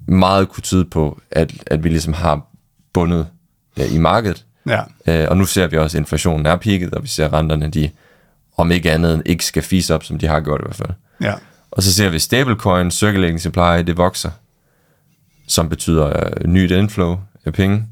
meget 0.06 0.50
kunne 0.50 0.62
tyde 0.62 0.86
på, 0.86 1.21
at, 1.31 1.54
at 1.68 1.83
vi 1.83 1.90
ligesom 1.90 2.14
har 2.14 2.47
bundet 2.94 3.28
ja, 3.78 3.85
i 3.85 3.97
markedet, 3.97 4.45
Ja. 4.68 4.81
Øh, 5.07 5.28
og 5.30 5.38
nu 5.38 5.45
ser 5.45 5.68
vi 5.68 5.78
også, 5.78 5.97
at 5.97 6.02
inflationen 6.02 6.45
er 6.45 6.56
peaked, 6.56 6.94
og 6.94 7.04
vi 7.04 7.07
ser 7.07 7.26
at 7.26 7.33
renterne, 7.33 7.69
de 7.69 7.90
om 8.57 8.71
ikke 8.71 8.92
andet 8.92 9.21
ikke 9.26 9.45
skal 9.45 9.64
fise 9.64 9.95
op, 9.95 10.04
som 10.04 10.19
de 10.19 10.28
har 10.28 10.40
gjort 10.40 10.61
i 10.61 10.64
hvert 10.64 10.76
fald. 10.76 10.90
Ja. 11.21 11.33
Og 11.80 11.83
så 11.83 11.94
ser 11.94 12.09
vi 12.09 12.19
stablecoin, 12.19 12.92
circulating 12.92 13.42
supply, 13.42 13.83
det 13.88 13.98
vokser, 13.98 14.31
som 15.48 15.69
betyder 15.69 16.07
øh, 16.07 16.48
nyt 16.48 16.71
inflow 16.71 17.19
af 17.45 17.54
penge. 17.54 17.86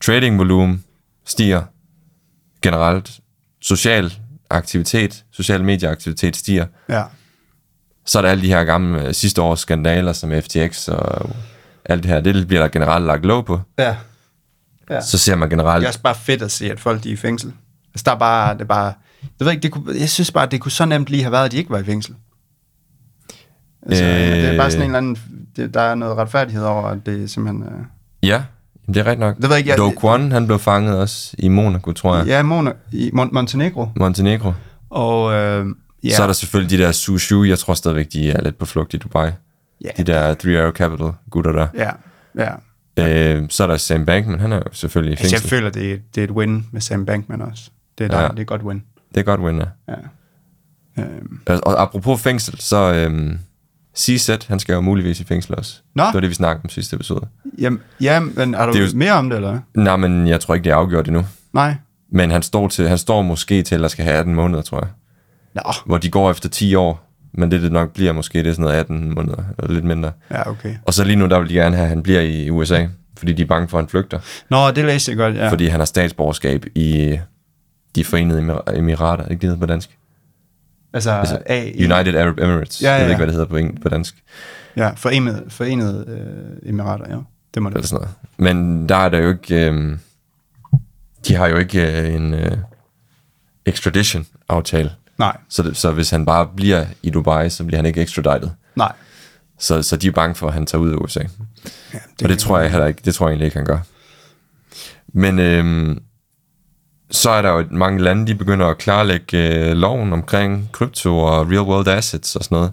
Trading 0.00 0.38
volumen 0.38 0.84
stiger 1.24 1.62
generelt. 2.62 3.20
Social 3.62 4.12
aktivitet, 4.50 5.24
social 5.30 5.64
medieaktivitet 5.64 6.36
stiger. 6.36 6.66
Ja. 6.88 7.04
Så 8.06 8.18
er 8.18 8.22
der 8.22 8.28
alle 8.28 8.42
de 8.42 8.48
her 8.48 8.64
gamle 8.64 9.06
øh, 9.06 9.14
sidste 9.14 9.42
års 9.42 9.60
skandaler, 9.60 10.12
som 10.12 10.32
FTX 10.42 10.88
og 10.88 11.30
alt 11.84 12.02
det 12.02 12.10
her. 12.10 12.20
Det 12.20 12.48
bliver 12.48 12.62
der 12.62 12.68
generelt 12.68 13.06
lagt 13.06 13.24
låg 13.24 13.46
på. 13.46 13.60
Ja. 13.78 13.96
ja. 14.90 15.00
Så 15.00 15.18
ser 15.18 15.34
man 15.34 15.50
generelt... 15.50 15.80
Det 15.80 15.86
er 15.86 15.88
også 15.88 16.02
bare 16.02 16.14
fedt 16.14 16.42
at 16.42 16.50
se, 16.50 16.72
at 16.72 16.80
folk 16.80 17.04
de 17.04 17.08
er 17.08 17.12
i 17.12 17.16
fængsel. 17.16 17.52
Altså, 17.94 18.02
der 18.06 18.12
er 18.12 18.18
bare, 18.18 18.54
det 18.54 18.60
er 18.60 18.64
bare, 18.64 18.92
jeg 19.22 19.44
ved 19.44 19.50
ikke, 19.50 19.62
det 19.62 19.72
kunne, 19.72 20.00
jeg 20.00 20.10
synes 20.10 20.30
bare, 20.30 20.46
det 20.46 20.60
kunne 20.60 20.72
så 20.72 20.84
nemt 20.84 21.08
lige 21.08 21.22
have 21.22 21.32
været, 21.32 21.44
at 21.44 21.52
de 21.52 21.56
ikke 21.56 21.70
var 21.70 21.78
i 21.78 21.84
fængsel. 21.84 22.14
Altså, 23.88 24.04
øh, 24.04 24.10
det 24.10 24.44
er 24.44 24.56
bare 24.56 24.70
sådan 24.70 24.82
en 24.82 24.86
eller 24.90 24.98
anden, 24.98 25.18
det, 25.56 25.74
der 25.74 25.80
er 25.80 25.94
noget 25.94 26.16
retfærdighed 26.16 26.64
over, 26.64 26.82
at 26.82 26.98
det 27.06 27.22
er 27.22 27.26
simpelthen, 27.26 27.62
øh, 27.64 27.84
Ja, 28.22 28.42
det 28.86 28.96
er 28.96 29.00
rigtigt 29.06 29.20
nok. 29.20 29.34
Det 29.36 29.42
ved 29.42 29.50
jeg 29.50 29.58
ikke, 29.58 29.70
jeg- 29.70 29.78
Do 29.78 29.90
Kwon, 29.90 30.32
han 30.32 30.46
blev 30.46 30.58
fanget 30.58 30.98
også 30.98 31.34
i 31.38 31.48
Monaco, 31.48 31.92
tror 31.92 32.16
jeg. 32.16 32.26
ja, 32.26 32.42
Mona, 32.42 32.72
i 32.92 33.10
Mon- 33.14 33.32
Montenegro, 33.32 33.86
Montenegro. 33.96 34.52
og 34.90 35.32
øh, 35.32 35.66
ja. 36.04 36.10
Så 36.16 36.22
er 36.22 36.26
der 36.26 36.34
selvfølgelig 36.34 36.78
de 36.78 36.84
der 36.84 36.92
Sushu, 36.92 37.44
jeg 37.44 37.58
tror 37.58 37.74
stadigvæk, 37.74 38.06
de 38.12 38.30
er 38.30 38.42
lidt 38.42 38.58
på 38.58 38.66
flugt 38.66 38.94
i 38.94 38.96
Dubai. 38.96 39.30
Ja. 39.84 39.88
De 39.96 40.04
der 40.04 40.34
Three 40.34 40.60
Arrow 40.60 40.72
Capital 40.72 41.10
gutter 41.30 41.52
der. 41.52 41.66
ja, 41.74 41.90
ja. 42.38 42.52
Øh, 43.36 43.42
så 43.50 43.62
er 43.62 43.66
der 43.66 43.76
Sam 43.76 44.06
Bankman, 44.06 44.40
han 44.40 44.52
er 44.52 44.56
jo 44.56 44.62
selvfølgelig 44.72 45.10
i 45.10 45.12
Altså, 45.12 45.24
jeg 45.34 45.40
fængsel. 45.40 45.50
føler, 45.50 45.70
det 45.70 45.92
er, 45.92 45.96
det 46.14 46.20
er 46.20 46.24
et 46.24 46.30
win 46.30 46.66
med 46.72 46.80
Sam 46.80 47.06
Bankman 47.06 47.42
også. 47.42 47.70
Det 47.98 48.04
er, 48.04 48.08
der, 48.08 48.20
Ja. 48.22 48.28
det 48.28 48.38
er 48.40 48.44
godt 48.44 48.62
win. 48.62 48.82
Det 49.14 49.20
er 49.20 49.24
godt 49.24 49.40
win, 49.40 49.56
ja. 49.56 49.64
Ja. 49.88 51.02
Øh, 51.02 51.04
Og, 51.46 51.60
og 51.62 51.82
apropos 51.82 52.20
fængsel, 52.22 52.60
så 52.60 52.92
øhm, 52.94 53.38
CZ, 53.98 54.30
han 54.48 54.58
skal 54.58 54.72
jo 54.72 54.80
muligvis 54.80 55.20
i 55.20 55.24
fængsel 55.24 55.54
også. 55.58 55.80
Nå. 55.94 56.04
Det 56.04 56.14
var 56.14 56.20
det, 56.20 56.28
vi 56.30 56.34
snakkede 56.34 56.64
om 56.64 56.68
sidste 56.70 56.96
episode. 56.96 57.26
jamen, 57.58 57.80
ja, 58.00 58.20
men 58.20 58.54
er 58.54 58.66
du 58.66 58.72
Det 58.72 58.80
er 58.82 58.86
jo... 58.86 58.96
mere 58.96 59.12
om 59.12 59.28
det, 59.30 59.36
eller? 59.36 59.58
Nej, 59.74 59.96
men 59.96 60.26
jeg 60.26 60.40
tror 60.40 60.54
ikke, 60.54 60.64
det 60.64 60.70
er 60.70 60.76
afgjort 60.76 61.06
endnu. 61.08 61.24
Nej. 61.52 61.74
Men 62.12 62.30
han 62.30 62.42
står, 62.42 62.68
til, 62.68 62.88
han 62.88 62.98
står 62.98 63.22
måske 63.22 63.62
til, 63.62 63.84
at 63.84 63.90
skal 63.90 64.04
have 64.04 64.16
18 64.16 64.34
måneder, 64.34 64.62
tror 64.62 64.78
jeg. 64.80 64.88
Nå, 65.54 65.72
Hvor 65.86 65.98
de 65.98 66.10
går 66.10 66.30
efter 66.30 66.48
10 66.48 66.74
år. 66.74 67.04
men 67.32 67.50
det 67.50 67.62
det 67.62 67.72
nok 67.72 67.92
bliver 67.92 68.12
måske, 68.12 68.38
det 68.38 68.46
er 68.46 68.52
sådan 68.52 68.62
noget 68.62 68.76
18 68.76 69.14
måneder, 69.14 69.42
eller 69.58 69.72
lidt 69.74 69.84
mindre. 69.84 70.12
Ja, 70.30 70.50
okay. 70.50 70.74
Og 70.86 70.94
så 70.94 71.04
lige 71.04 71.16
nu, 71.16 71.26
der 71.26 71.38
vil 71.38 71.48
de 71.48 71.54
gerne 71.54 71.76
have, 71.76 71.84
at 71.84 71.88
han 71.88 72.02
bliver 72.02 72.20
i 72.20 72.50
USA, 72.50 72.86
fordi 73.18 73.32
de 73.32 73.42
er 73.42 73.46
bange 73.46 73.68
for, 73.68 73.78
at 73.78 73.84
han 73.84 73.88
flygter. 73.88 74.18
Nå, 74.50 74.70
det 74.70 74.84
læste 74.84 75.10
jeg 75.10 75.16
godt, 75.16 75.34
ja. 75.34 75.50
Fordi 75.50 75.66
han 75.68 75.80
har 75.80 75.84
statsborgerskab 75.84 76.64
i 76.74 77.18
de 77.94 78.04
forenede 78.04 78.40
Emir- 78.42 78.76
emirater, 78.78 79.24
ikke 79.24 79.40
det 79.40 79.48
hedder 79.48 79.60
på 79.60 79.66
dansk? 79.66 79.97
Altså, 80.92 81.10
Altså, 81.10 81.38
A, 81.46 81.64
United 81.74 82.14
Arab 82.14 82.38
Emirates. 82.38 82.82
Ja, 82.82 82.86
ja, 82.88 82.92
Jeg 82.92 83.00
ved 83.00 83.06
ja. 83.06 83.10
ikke, 83.10 83.16
hvad 83.16 83.26
det 83.26 83.34
hedder 83.34 83.46
på, 83.48 83.58
eng- 83.58 83.82
på 83.82 83.88
dansk. 83.88 84.14
Ja, 84.76 84.90
forenede, 84.96 85.44
forenede 85.48 86.04
øh, 86.08 86.70
emirater, 86.70 87.04
ja. 87.10 87.16
Det 87.54 87.62
må 87.62 87.68
det 87.68 87.74
Eller 87.76 87.86
sådan 87.88 88.08
noget. 88.38 88.54
Men 88.56 88.88
der 88.88 88.96
er 88.96 89.08
der 89.08 89.18
jo 89.18 89.28
ikke... 89.28 89.70
Øh, 89.70 89.98
de 91.28 91.34
har 91.34 91.46
jo 91.46 91.56
ikke 91.56 92.00
øh, 92.08 92.14
en 92.14 92.34
øh, 92.34 92.56
extradition-aftale. 93.66 94.92
Nej, 95.18 95.36
Så, 95.48 95.70
så 95.74 95.90
hvis 95.92 96.10
han 96.10 96.26
bare 96.26 96.48
bliver 96.56 96.86
i 97.02 97.10
Dubai, 97.10 97.50
så 97.50 97.64
bliver 97.64 97.78
han 97.78 97.86
ikke 97.86 98.02
extradited. 98.02 98.50
nej. 98.76 98.92
Så, 99.60 99.82
så 99.82 99.96
de 99.96 100.06
er 100.06 100.12
bange 100.12 100.34
for, 100.34 100.46
at 100.48 100.54
han 100.54 100.66
tager 100.66 100.82
ud 100.82 100.90
af 100.92 100.96
USA. 100.96 101.20
Ja, 101.20 101.98
Det 102.18 102.22
og 102.22 102.28
det 102.28 102.38
tror 102.38 102.58
jeg 102.58 102.70
heller 102.70 102.86
ikke, 102.86 103.00
det 103.04 103.14
tror 103.14 103.26
jeg 103.26 103.32
egentlig 103.32 103.44
ikke, 103.46 103.56
han 103.56 103.66
gør. 103.66 103.78
Men 105.08 105.38
øhm, 105.38 106.02
så 107.10 107.30
er 107.30 107.42
der 107.42 107.50
jo 107.50 107.66
mange 107.70 108.02
lande, 108.02 108.26
de 108.26 108.34
begynder 108.34 108.66
at 108.66 108.78
klarlægge 108.78 109.54
øh, 109.54 109.76
loven 109.76 110.12
omkring 110.12 110.68
krypto 110.72 111.18
og 111.18 111.50
real 111.50 111.60
world 111.60 111.88
assets 111.88 112.36
og 112.36 112.44
sådan 112.44 112.56
noget. 112.56 112.72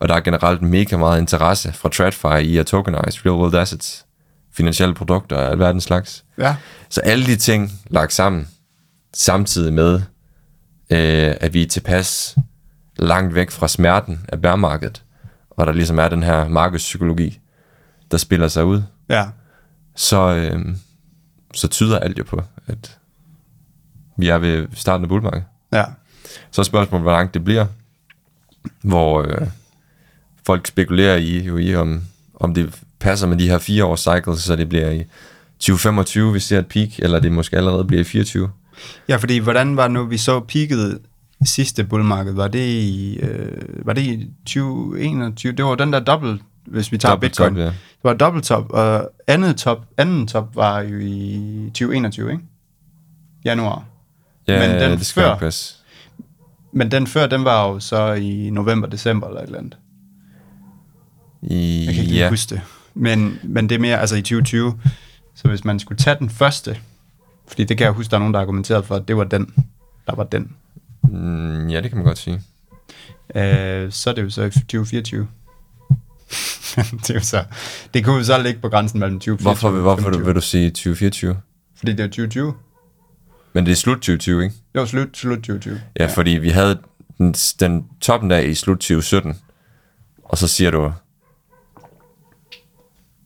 Og 0.00 0.08
der 0.08 0.14
er 0.14 0.20
generelt 0.20 0.62
mega 0.62 0.96
meget 0.96 1.20
interesse 1.20 1.72
fra 1.72 1.88
TradFi 1.88 2.48
i 2.48 2.58
at 2.58 2.66
tokenize 2.66 3.20
real 3.26 3.36
world 3.36 3.54
assets, 3.54 4.06
finansielle 4.52 4.94
produkter 4.94 5.36
og 5.36 5.50
alverdens 5.50 5.84
slags. 5.84 6.24
Ja, 6.38 6.56
Så 6.88 7.00
alle 7.00 7.26
de 7.26 7.36
ting 7.36 7.72
lagt 7.90 8.12
sammen, 8.12 8.48
samtidig 9.14 9.72
med, 9.72 9.94
øh, 10.90 11.34
at 11.40 11.54
vi 11.54 11.62
er 11.62 11.66
tilpas 11.66 12.36
langt 12.96 13.34
væk 13.34 13.50
fra 13.50 13.68
smerten 13.68 14.26
af 14.28 14.42
bærmarkedet, 14.42 15.02
og 15.50 15.66
der 15.66 15.72
ligesom 15.72 15.98
er 15.98 16.08
den 16.08 16.22
her 16.22 16.48
markedspsykologi, 16.48 17.40
der 18.10 18.16
spiller 18.16 18.48
sig 18.48 18.64
ud, 18.64 18.82
ja. 19.08 19.26
så, 19.96 20.34
øh, 20.34 20.60
så 21.54 21.68
tyder 21.68 21.98
alt 21.98 22.18
jo 22.18 22.24
på, 22.24 22.42
at 22.66 22.98
vi 24.16 24.28
er 24.28 24.38
ved 24.38 24.66
starten 24.74 25.04
af 25.04 25.08
bullmarkedet. 25.08 25.44
Ja, 25.72 25.84
Så 26.50 26.60
er 26.60 26.64
spørgsmålet, 26.64 27.02
hvor 27.02 27.12
langt 27.12 27.34
det 27.34 27.44
bliver, 27.44 27.66
hvor 28.82 29.22
øh, 29.22 29.46
folk 30.46 30.66
spekulerer 30.66 31.16
i, 31.16 31.44
jo 31.44 31.58
i 31.58 31.74
om, 31.74 32.02
om 32.34 32.54
det 32.54 32.82
passer 33.00 33.26
med 33.26 33.36
de 33.36 33.48
her 33.48 33.58
fire 33.58 33.84
års 33.84 34.00
cycles, 34.00 34.40
så 34.40 34.56
det 34.56 34.68
bliver 34.68 34.90
i 34.90 35.04
2025, 35.58 36.32
vi 36.32 36.38
ser 36.40 36.58
et 36.58 36.66
peak, 36.66 36.88
eller 36.98 37.20
det 37.20 37.32
måske 37.32 37.56
allerede 37.56 37.84
bliver 37.84 38.00
i 38.00 38.04
24. 38.04 38.50
ja 39.08 39.16
fordi 39.16 39.38
hvordan 39.38 39.76
var 39.76 39.82
det 39.82 39.92
nu, 39.92 40.04
vi 40.06 40.16
så 40.18 40.40
peaket 40.40 40.98
sidste 41.44 41.84
bullmarked? 41.84 42.32
Var 42.32 42.48
det 42.48 42.66
i, 42.68 43.18
øh, 43.22 43.86
var 43.86 43.92
det 43.92 44.02
i 44.02 44.30
2021? 44.46 45.52
Det 45.52 45.64
var 45.64 45.74
den 45.74 45.92
der 45.92 46.00
dobbelt, 46.00 46.42
hvis 46.66 46.92
vi 46.92 46.98
tager 46.98 47.12
Dobbelt 47.12 47.32
Bitcoin. 47.32 47.50
top, 47.50 47.58
ja. 47.58 47.64
Det 47.64 47.74
var 48.04 48.14
dobbelt 48.14 48.44
top, 48.44 48.70
og 48.70 49.10
andet 49.26 49.56
top, 49.56 49.86
anden 49.96 50.26
top 50.26 50.56
var 50.56 50.80
jo 50.80 50.98
i 51.00 51.70
2021, 51.74 52.32
ikke? 52.32 52.42
Januar. 53.44 53.84
Ja, 54.48 54.68
Men 54.68 54.80
den 54.90 54.98
det 54.98 55.06
skal 55.06 55.22
før- 55.22 55.36
passe. 55.38 55.74
Men 56.72 56.90
den 56.90 57.06
før, 57.06 57.26
den 57.26 57.44
var 57.44 57.68
jo 57.68 57.80
så 57.80 58.12
i 58.12 58.50
november, 58.50 58.88
december 58.88 59.26
eller 59.28 59.40
et 59.40 59.46
eller 59.46 59.58
andet. 59.58 59.76
I, 61.42 61.84
Jeg 61.86 61.94
kan 61.94 62.04
ikke 62.04 62.16
ja. 62.16 62.28
huske 62.30 62.54
det. 62.54 62.60
Men, 62.94 63.38
men 63.42 63.68
det 63.68 63.74
er 63.74 63.78
mere 63.78 64.00
altså 64.00 64.16
i 64.16 64.22
2020. 64.22 64.80
Så 65.34 65.48
hvis 65.48 65.64
man 65.64 65.78
skulle 65.78 65.98
tage 65.98 66.16
den 66.18 66.30
første, 66.30 66.78
fordi 67.48 67.64
det 67.64 67.78
kan 67.78 67.84
jeg 67.84 67.92
huske, 67.92 68.10
der 68.10 68.16
er 68.16 68.18
nogen, 68.18 68.34
der 68.34 68.40
har 68.40 68.42
argumenteret 68.44 68.84
for, 68.84 68.94
at 68.94 69.08
det 69.08 69.16
var 69.16 69.24
den, 69.24 69.54
der 70.06 70.14
var 70.14 70.24
den. 70.24 70.52
mm, 71.02 71.68
ja, 71.68 71.80
det 71.80 71.90
kan 71.90 71.96
man 71.98 72.06
godt 72.06 72.18
sige. 72.18 72.40
Øh, 73.34 73.92
så 73.92 74.10
er 74.10 74.14
det 74.14 74.22
jo 74.22 74.30
så 74.30 74.42
i 74.42 74.50
2024. 74.50 75.28
det 76.76 77.10
er 77.10 77.14
jo 77.14 77.20
så, 77.20 77.44
det 77.94 78.04
kunne 78.04 78.16
jo 78.16 78.24
så 78.24 78.42
ligge 78.42 78.60
på 78.60 78.68
grænsen 78.68 79.00
mellem 79.00 79.18
2024 79.20 79.44
Hvorfor, 79.44 79.68
og 79.68 79.82
hvorfor 79.82 79.96
vil, 79.96 80.04
25. 80.04 80.26
vil 80.26 80.34
du 80.34 80.40
sige 80.40 80.70
2024? 80.70 81.36
Fordi 81.76 81.92
det 81.92 82.00
er 82.00 82.06
2020. 82.06 82.54
Men 83.54 83.66
det 83.66 83.72
er 83.72 83.76
slut 83.76 83.96
2020, 83.96 84.42
ikke? 84.44 84.54
Jo, 84.74 84.86
slut, 84.86 85.08
slut 85.16 85.36
2020. 85.36 85.80
Ja, 85.98 86.04
ja. 86.04 86.10
fordi 86.10 86.30
vi 86.30 86.48
havde 86.48 86.78
den, 87.18 87.32
den 87.60 87.86
toppen 88.00 88.30
der 88.30 88.38
i 88.38 88.54
slut 88.54 88.76
2017, 88.78 89.40
og 90.24 90.38
så 90.38 90.48
siger 90.48 90.70
du... 90.70 90.92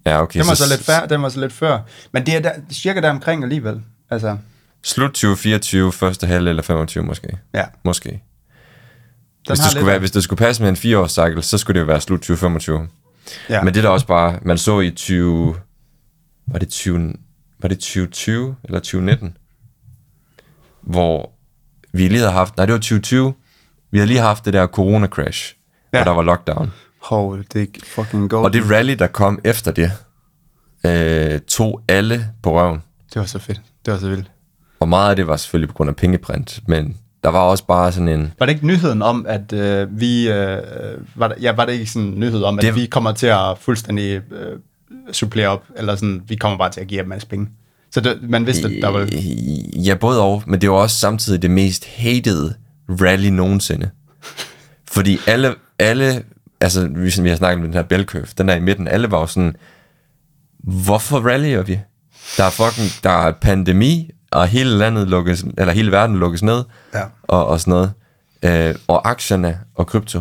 Ja, 0.06 0.22
okay. 0.22 0.40
Den 0.40 0.48
var 0.48 0.54
så 0.54 0.68
lidt 0.68 0.84
før, 0.84 1.06
den 1.06 1.22
var 1.22 1.28
så 1.28 1.40
lidt 1.40 1.52
før. 1.52 1.80
Men 2.12 2.26
det 2.26 2.34
er 2.34 2.40
der, 2.40 2.52
cirka 2.70 3.00
der 3.00 3.10
omkring 3.10 3.42
alligevel. 3.42 3.82
Altså, 4.10 4.36
Slut 4.82 5.10
2024, 5.10 5.92
første 5.92 6.26
halvdel 6.26 6.48
eller 6.48 6.62
25 6.62 7.04
måske. 7.04 7.38
ja. 7.54 7.64
Måske. 7.84 8.08
Den 8.10 8.20
Hvis 9.48 9.58
det, 9.58 9.70
skulle 9.70 9.86
være, 9.86 9.98
hvis 9.98 10.10
det 10.10 10.22
skulle 10.22 10.38
passe 10.38 10.62
med 10.62 10.70
en 10.70 10.76
fireårs 10.76 11.12
cycle, 11.12 11.42
så 11.42 11.58
skulle 11.58 11.74
det 11.74 11.80
jo 11.80 11.86
være 11.86 12.00
slut 12.00 12.18
2025. 12.18 12.88
Ja. 13.48 13.62
Men 13.62 13.74
det 13.74 13.80
er 13.80 13.82
da 13.82 13.88
også 13.88 14.06
bare, 14.06 14.38
man 14.42 14.58
så 14.58 14.80
i 14.80 14.90
20... 14.90 15.56
Var 16.46 16.58
det 16.58 16.68
20, 16.68 17.12
var 17.58 17.68
det 17.68 17.78
2020 17.78 18.56
eller 18.64 18.78
2019? 18.78 19.36
Hvor 20.88 21.32
vi 21.92 22.08
lige 22.08 22.18
havde 22.18 22.32
haft... 22.32 22.56
Nej, 22.56 22.66
det 22.66 22.72
var 22.72 22.78
2020. 22.78 23.34
Vi 23.90 23.98
havde 23.98 24.08
lige 24.08 24.20
haft 24.20 24.44
det 24.44 24.52
der 24.52 24.66
corona-crash, 24.66 25.56
ja. 25.92 25.98
Ja. 25.98 26.04
hvor 26.04 26.10
der 26.12 26.16
var 26.16 26.22
lockdown. 26.22 26.72
Det 27.52 27.62
er 27.62 27.66
fucking 27.86 28.30
gold. 28.30 28.44
Og 28.44 28.52
det 28.52 28.70
rally, 28.70 28.92
der 28.98 29.06
kom 29.06 29.38
efter 29.44 29.72
det, 29.72 29.92
øh, 30.86 31.40
tog 31.40 31.82
alle 31.88 32.28
på 32.42 32.60
røven. 32.60 32.82
det 33.14 33.20
var 33.20 33.26
så 33.26 33.38
fedt. 33.38 33.60
Det 33.86 33.92
var 33.92 33.98
så 33.98 34.08
vildt. 34.08 34.30
Og 34.80 34.88
meget 34.88 35.10
af 35.10 35.16
det 35.16 35.26
var 35.26 35.36
selvfølgelig 35.36 35.68
på 35.68 35.74
grund 35.74 35.90
af 35.90 35.96
pengeprint, 35.96 36.60
men 36.68 36.96
der 37.24 37.28
var 37.30 37.40
også 37.40 37.66
bare 37.66 37.92
sådan 37.92 38.08
en... 38.08 38.32
Var 38.38 38.46
det 38.46 38.52
ikke 38.52 38.66
nyheden 38.66 39.02
om, 39.02 39.26
at 39.28 39.52
øh, 39.52 40.00
vi... 40.00 40.28
Øh, 40.30 40.62
var, 41.14 41.28
der, 41.28 41.34
ja, 41.40 41.52
var 41.52 41.64
det 41.64 41.72
ikke 41.72 41.86
sådan 41.86 42.08
en 42.08 42.20
nyhed 42.20 42.42
om, 42.42 42.58
at 42.58 42.62
Det- 42.62 42.74
vi 42.74 42.86
kommer 42.86 43.12
til 43.12 43.26
at 43.26 43.58
fuldstændig 43.60 44.20
øh, 44.32 44.58
supplere 45.12 45.48
op, 45.48 45.64
eller 45.76 45.94
sådan, 45.96 46.22
vi 46.28 46.36
kommer 46.36 46.58
bare 46.58 46.70
til 46.70 46.80
at 46.80 46.86
give 46.86 46.98
dem 46.98 47.04
en 47.06 47.08
masse 47.08 47.28
penge? 47.28 47.48
Så 47.90 48.00
det, 48.00 48.18
man 48.22 48.46
vidste, 48.46 48.68
at 48.68 48.82
der 48.82 48.88
var... 48.88 49.08
Ja, 49.84 49.94
både 49.94 50.22
og, 50.22 50.42
men 50.46 50.60
det 50.60 50.70
var 50.70 50.76
også 50.76 50.96
samtidig 50.96 51.42
det 51.42 51.50
mest 51.50 51.86
hated 51.96 52.50
rally 52.88 53.28
nogensinde. 53.28 53.90
Fordi 54.90 55.18
alle, 55.26 55.54
alle 55.78 56.22
altså 56.60 56.88
vi, 56.88 57.22
vi 57.22 57.28
har 57.28 57.36
snakket 57.36 57.64
om 57.64 57.72
den 57.72 57.74
her 57.90 58.04
curve, 58.04 58.26
den 58.38 58.48
der 58.48 58.54
i 58.54 58.60
midten, 58.60 58.88
alle 58.88 59.10
var 59.10 59.20
jo 59.20 59.26
sådan, 59.26 59.56
hvorfor 60.58 61.18
rallyer 61.20 61.62
vi? 61.62 61.80
Der 62.36 62.44
er 62.44 62.50
fucking, 62.50 62.88
der 63.02 63.10
er 63.10 63.32
pandemi, 63.32 64.10
og 64.32 64.48
hele 64.48 64.70
landet 64.70 65.08
lukkes, 65.08 65.44
eller 65.58 65.72
hele 65.72 65.92
verden 65.92 66.16
lukkes 66.16 66.42
ned, 66.42 66.64
Ja. 66.94 67.02
og, 67.22 67.46
og 67.46 67.60
sådan 67.60 67.70
noget. 67.70 67.92
Øh, 68.42 68.74
og 68.88 69.10
aktierne 69.10 69.58
og 69.74 69.86
krypto 69.86 70.18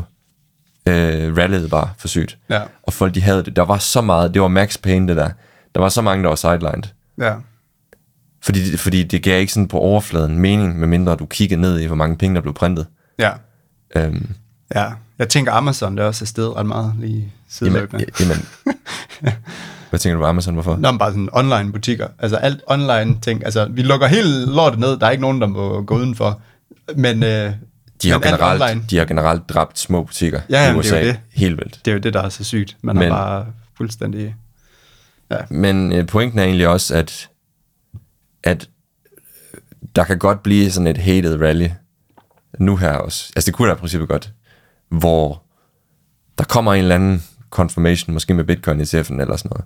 øh, 0.88 1.38
rallyede 1.38 1.70
bare 1.70 1.90
for 1.98 2.08
sygt. 2.08 2.38
Ja. 2.50 2.62
Og 2.84 2.94
folk, 2.94 3.16
de 3.16 3.22
havde 3.22 3.44
det. 3.44 3.56
Der 3.56 3.62
var 3.66 3.78
så 3.78 4.02
meget, 4.02 4.34
det 4.34 4.42
var 4.42 4.48
max 4.48 4.78
pain, 4.82 5.08
det 5.08 5.18
der. 5.18 5.30
Der 5.76 5.82
var 5.82 5.90
så 5.90 6.02
mange, 6.02 6.24
der 6.24 6.30
var 6.30 6.36
sidelined. 6.36 6.84
Ja. 7.18 7.34
Fordi, 8.42 8.78
fordi 8.78 9.04
det 9.04 9.24
gav 9.24 9.40
ikke 9.42 9.54
sådan 9.54 9.68
på 9.68 9.78
overfladen 9.80 10.40
mening, 10.40 10.80
medmindre 10.80 11.16
du 11.16 11.26
kiggede 11.26 11.62
ned 11.62 11.80
i, 11.80 11.86
hvor 11.86 11.96
mange 11.96 12.18
penge, 12.18 12.36
der 12.36 12.42
blev 12.42 12.54
printet. 12.54 12.88
Ja. 13.20 13.32
Øhm, 13.96 14.30
Ja. 14.76 14.86
Jeg 15.20 15.30
tænker, 15.30 15.52
Amazon, 15.52 15.98
det 15.98 16.04
er 16.04 16.08
også 16.08 16.24
et 16.24 16.28
sted 16.30 16.56
ret 16.56 16.66
meget 16.66 16.94
lige 17.00 17.14
jamen, 17.16 17.32
sideløbende. 17.50 18.06
jamen, 18.20 18.38
hvad 19.90 20.00
tænker 20.00 20.16
du 20.18 20.22
på 20.22 20.26
Amazon, 20.28 20.54
hvorfor? 20.54 20.76
Nå, 20.78 20.92
men 20.92 21.00
bare 21.00 21.12
sådan 21.12 21.30
online 21.34 21.72
butikker. 21.72 22.08
Altså 22.20 22.38
alt 22.38 22.62
online 22.68 23.18
ting. 23.22 23.46
Altså, 23.46 23.68
vi 23.72 23.82
lukker 23.82 24.08
hele 24.08 24.46
lortet 24.46 24.80
ned. 24.80 24.98
Der 25.00 25.06
er 25.08 25.12
ikke 25.12 25.22
nogen, 25.22 25.42
der 25.42 25.48
må 25.48 25.82
gå 25.82 25.96
udenfor. 25.98 26.42
Men, 26.96 27.24
øh, 27.24 27.52
De 28.04 28.10
har, 28.12 28.18
men 28.18 28.24
generelt, 28.28 28.62
online, 28.64 28.84
de 28.90 28.98
har 28.98 29.06
generelt 29.06 29.50
dræbt 29.50 29.80
små 29.80 30.04
butikker 30.04 30.42
Ja, 30.50 30.62
i 30.62 30.66
jamen, 30.66 30.80
USA. 30.80 30.96
det 30.96 31.02
er 31.02 31.06
jo 31.08 31.12
det. 31.12 31.20
Helt 31.34 31.58
vildt. 31.58 31.80
det 31.86 31.92
er 31.92 31.96
jo 31.96 32.00
det, 32.02 32.14
der 32.14 32.22
er 32.22 32.30
så 32.30 32.44
sygt. 32.44 32.78
Man 32.82 32.96
Men- 32.96 33.04
er 33.04 33.10
bare 33.10 33.46
fuldstændig... 33.78 34.36
Men 35.50 35.92
øh, 35.94 36.06
pointen 36.08 36.40
er 36.40 36.44
egentlig 36.44 36.68
også, 36.68 36.96
at, 36.96 37.30
at 38.48 38.70
der 39.96 40.04
kan 40.04 40.20
godt 40.20 40.44
blive 40.44 40.72
sådan 40.72 40.88
et 40.88 40.98
hated 40.98 41.42
rally 41.42 41.68
nu 42.60 42.76
her 42.78 42.92
også. 42.92 43.32
Altså 43.36 43.46
det 43.52 43.54
kunne 43.56 43.68
der 43.70 43.76
i 43.76 43.80
princippet 43.80 44.10
godt, 44.10 44.34
hvor 44.90 45.44
der 46.38 46.44
kommer 46.44 46.74
en 46.74 46.82
eller 46.82 46.96
anden 46.96 47.24
confirmation, 47.50 48.14
måske 48.14 48.34
med 48.34 48.44
Bitcoin 48.44 48.82
ETF'en 48.82 49.22
eller 49.22 49.36
sådan 49.36 49.50
noget, 49.50 49.66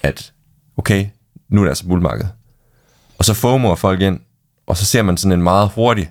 at 0.00 0.32
okay, 0.76 1.06
nu 1.48 1.60
er 1.60 1.64
det 1.64 1.70
altså 1.70 1.86
bullmarked. 1.86 2.26
Og 3.18 3.24
så 3.24 3.34
FOMOer 3.34 3.74
folk 3.74 4.00
ind, 4.00 4.20
og 4.66 4.76
så 4.76 4.84
ser 4.84 5.02
man 5.02 5.16
sådan 5.16 5.38
en 5.38 5.42
meget 5.42 5.70
hurtig 5.74 6.10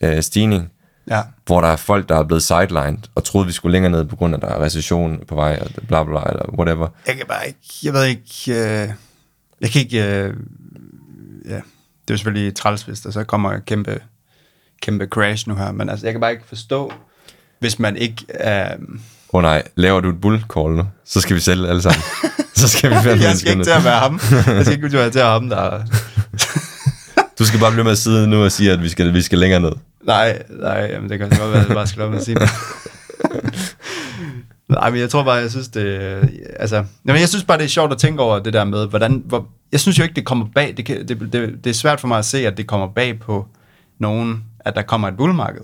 øh, 0.00 0.22
stigning, 0.22 0.72
Ja. 1.10 1.22
hvor 1.46 1.60
der 1.60 1.68
er 1.68 1.76
folk, 1.76 2.08
der 2.08 2.16
er 2.16 2.22
blevet 2.24 2.42
sidelined, 2.42 2.98
og 3.14 3.24
troede, 3.24 3.46
vi 3.46 3.52
skulle 3.52 3.72
længere 3.72 3.92
ned, 3.92 4.04
på 4.04 4.16
grund 4.16 4.34
af, 4.34 4.38
at 4.38 4.42
der 4.42 4.48
er 4.48 4.64
recession 4.64 5.20
på 5.28 5.34
vej, 5.34 5.58
og 5.62 5.70
bla 5.88 6.02
bla 6.04 6.20
bla, 6.20 6.30
eller 6.30 6.54
whatever. 6.58 6.88
Jeg 7.06 7.16
kan 7.16 7.26
bare 7.26 7.46
ikke... 7.46 7.58
Jeg 7.82 7.92
ved 7.92 8.04
ikke... 8.04 8.32
Øh, 8.48 8.88
jeg 9.60 9.70
kan 9.70 9.80
ikke... 9.82 10.04
Øh, 10.22 10.36
ja, 11.44 11.54
det 11.54 12.10
er 12.10 12.14
jo 12.14 12.16
selvfølgelig 12.16 12.56
træls, 12.56 12.82
hvis 12.82 13.00
der 13.00 13.10
så 13.10 13.24
kommer 13.24 13.52
et 13.52 13.64
kæmpe, 13.64 14.00
kæmpe 14.82 15.06
crash 15.06 15.48
nu 15.48 15.54
her. 15.54 15.72
Men 15.72 15.88
altså, 15.88 16.06
jeg 16.06 16.12
kan 16.12 16.20
bare 16.20 16.32
ikke 16.32 16.44
forstå, 16.46 16.92
hvis 17.58 17.78
man 17.78 17.96
ikke... 17.96 18.24
Øh, 18.44 18.78
Åh 19.34 19.38
oh, 19.38 19.42
nej, 19.42 19.62
laver 19.74 20.00
du 20.00 20.08
et 20.08 20.20
bull 20.20 20.44
call 20.54 20.74
nu? 20.74 20.86
Så 21.04 21.20
skal 21.20 21.36
vi 21.36 21.40
sælge 21.40 21.68
alle 21.68 21.82
sammen. 21.82 22.02
så 22.54 22.68
skal 22.68 22.90
vi 22.90 22.94
fandme 22.94 23.24
jeg 23.24 23.36
skal 23.36 23.52
ikke 23.52 23.64
til 23.64 23.70
at 23.70 23.84
være 23.84 23.98
ham. 23.98 24.20
Jeg 24.46 24.64
skal 24.64 24.76
ikke 24.76 24.88
til 24.88 24.96
at 24.96 25.14
være 25.14 25.32
ham, 25.32 25.48
der... 25.48 25.82
Du 27.38 27.46
skal 27.46 27.60
bare 27.60 27.70
blive 27.70 27.84
med 27.84 27.92
at 27.92 27.98
sidde 27.98 28.28
nu 28.28 28.44
og 28.44 28.52
sige, 28.52 28.72
at 28.72 28.82
vi 28.82 28.88
skal, 28.88 29.14
vi 29.14 29.22
skal 29.22 29.38
længere 29.38 29.60
ned. 29.60 29.72
Nej, 30.04 30.42
nej, 30.48 30.88
jamen 30.92 31.10
det 31.10 31.18
kan 31.18 31.28
godt 31.28 31.40
være, 31.52 31.60
at 31.60 31.68
jeg 31.68 31.74
bare 31.74 31.86
skal 31.86 32.00
lade 32.00 32.10
mig 32.10 32.22
sige. 32.22 32.36
Nej, 34.72 34.90
men 34.90 35.00
jeg 35.00 35.10
tror 35.10 35.24
bare, 35.24 35.34
jeg 35.34 35.50
synes 35.50 35.68
det... 35.68 35.84
Altså, 36.56 36.76
jamen, 37.06 37.20
jeg 37.20 37.28
synes 37.28 37.44
bare, 37.44 37.58
det 37.58 37.64
er 37.64 37.68
sjovt 37.68 37.92
at 37.92 37.98
tænke 37.98 38.22
over 38.22 38.38
det 38.38 38.52
der 38.52 38.64
med, 38.64 38.88
hvordan... 38.88 39.22
Hvor, 39.26 39.48
jeg 39.72 39.80
synes 39.80 39.98
jo 39.98 40.02
ikke, 40.02 40.14
det 40.14 40.24
kommer 40.24 40.46
bag... 40.54 40.76
Det, 40.76 40.86
det, 40.86 41.08
det, 41.32 41.64
det 41.64 41.66
er 41.70 41.74
svært 41.74 42.00
for 42.00 42.08
mig 42.08 42.18
at 42.18 42.24
se, 42.24 42.46
at 42.46 42.56
det 42.56 42.66
kommer 42.66 42.86
bag 42.86 43.20
på 43.20 43.46
nogen, 43.98 44.44
at 44.60 44.74
der 44.74 44.82
kommer 44.82 45.08
et 45.08 45.16
bullmarked. 45.16 45.62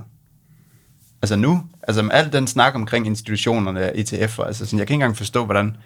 Altså 1.22 1.36
nu, 1.36 1.62
altså 1.82 2.02
med 2.02 2.10
al 2.12 2.32
den 2.32 2.46
snak 2.46 2.74
omkring 2.74 3.06
institutionerne, 3.06 3.90
ETF'er, 3.90 4.46
altså 4.46 4.66
sådan, 4.66 4.78
jeg 4.78 4.86
kan 4.86 4.94
ikke 4.94 4.94
engang 4.94 5.16
forstå, 5.16 5.44
hvordan... 5.44 5.76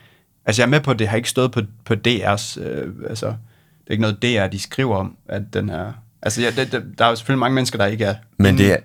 Altså 0.47 0.63
jeg 0.63 0.67
er 0.67 0.71
med 0.71 0.81
på, 0.81 0.91
at 0.91 0.99
det 0.99 1.09
har 1.09 1.17
ikke 1.17 1.31
stået 1.31 1.53
på, 1.53 1.61
på 1.85 1.95
DR's... 1.95 2.61
Øh, 2.61 2.93
altså, 3.09 3.27
det 3.27 3.87
er 3.87 3.91
ikke 3.91 4.03
noget 4.03 4.23
DR, 4.23 4.47
de 4.47 4.59
skriver 4.59 4.97
om, 4.97 5.17
at 5.29 5.43
den 5.53 5.69
her... 5.69 5.93
Altså, 6.23 6.43
ja, 6.43 6.51
det, 6.51 6.73
det, 6.73 6.85
der 6.99 7.05
er 7.05 7.09
jo 7.09 7.17
selvfølgelig 7.17 7.41
mange 7.41 7.55
mennesker, 7.55 7.79
der 7.79 7.87
ikke 7.87 8.05
er... 8.05 8.15
Men 8.37 8.59
det 8.59 8.73
er, 8.73 8.77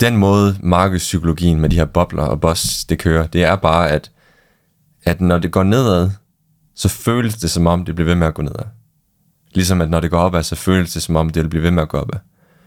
den 0.00 0.16
måde 0.16 0.56
markedspsykologien 0.62 1.60
med 1.60 1.68
de 1.68 1.76
her 1.76 1.84
bobler 1.84 2.22
og 2.22 2.40
boss, 2.40 2.84
det 2.84 2.98
kører, 2.98 3.26
det 3.26 3.44
er 3.44 3.56
bare, 3.56 3.90
at, 3.90 4.10
at 5.04 5.20
når 5.20 5.38
det 5.38 5.50
går 5.52 5.62
nedad, 5.62 6.10
så 6.74 6.88
føles 6.88 7.34
det 7.34 7.50
som 7.50 7.66
om, 7.66 7.84
det 7.84 7.94
bliver 7.94 8.06
ved 8.08 8.14
med 8.14 8.26
at 8.26 8.34
gå 8.34 8.42
nedad. 8.42 8.64
Ligesom 9.54 9.80
at 9.80 9.90
når 9.90 10.00
det 10.00 10.10
går 10.10 10.18
opad, 10.18 10.42
så 10.42 10.56
føles 10.56 10.92
det 10.92 11.02
som 11.02 11.16
om, 11.16 11.30
det 11.30 11.42
vil 11.42 11.48
blive 11.48 11.62
ved 11.62 11.70
med 11.70 11.82
at 11.82 11.88
gå 11.88 11.98
opad. 11.98 12.18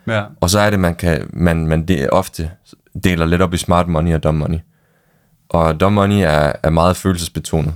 Ja, 0.08 0.24
Og 0.42 0.50
så 0.50 0.60
er 0.60 0.70
det, 0.70 0.80
man 0.80 0.96
kan, 0.96 1.30
man, 1.34 1.68
man 1.68 1.88
det 1.88 2.10
ofte 2.10 2.52
deler 3.04 3.26
lidt 3.26 3.42
op 3.42 3.54
i 3.54 3.58
smart 3.58 3.88
money 3.88 4.14
og 4.14 4.24
dumb 4.24 4.38
money. 4.40 4.60
Og 5.50 5.80
dumb 5.80 5.96
money 5.96 6.16
er, 6.16 6.54
er 6.64 6.70
meget 6.70 6.98
følelsesbetonet, 6.98 7.74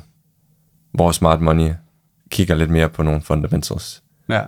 hvor 0.94 1.12
smart 1.12 1.42
money 1.42 1.72
kigger 2.30 2.56
lidt 2.56 2.70
mere 2.70 2.90
på 2.90 3.04
nogle 3.04 3.22
fundamentals. 3.22 4.04
ja. 4.30 4.42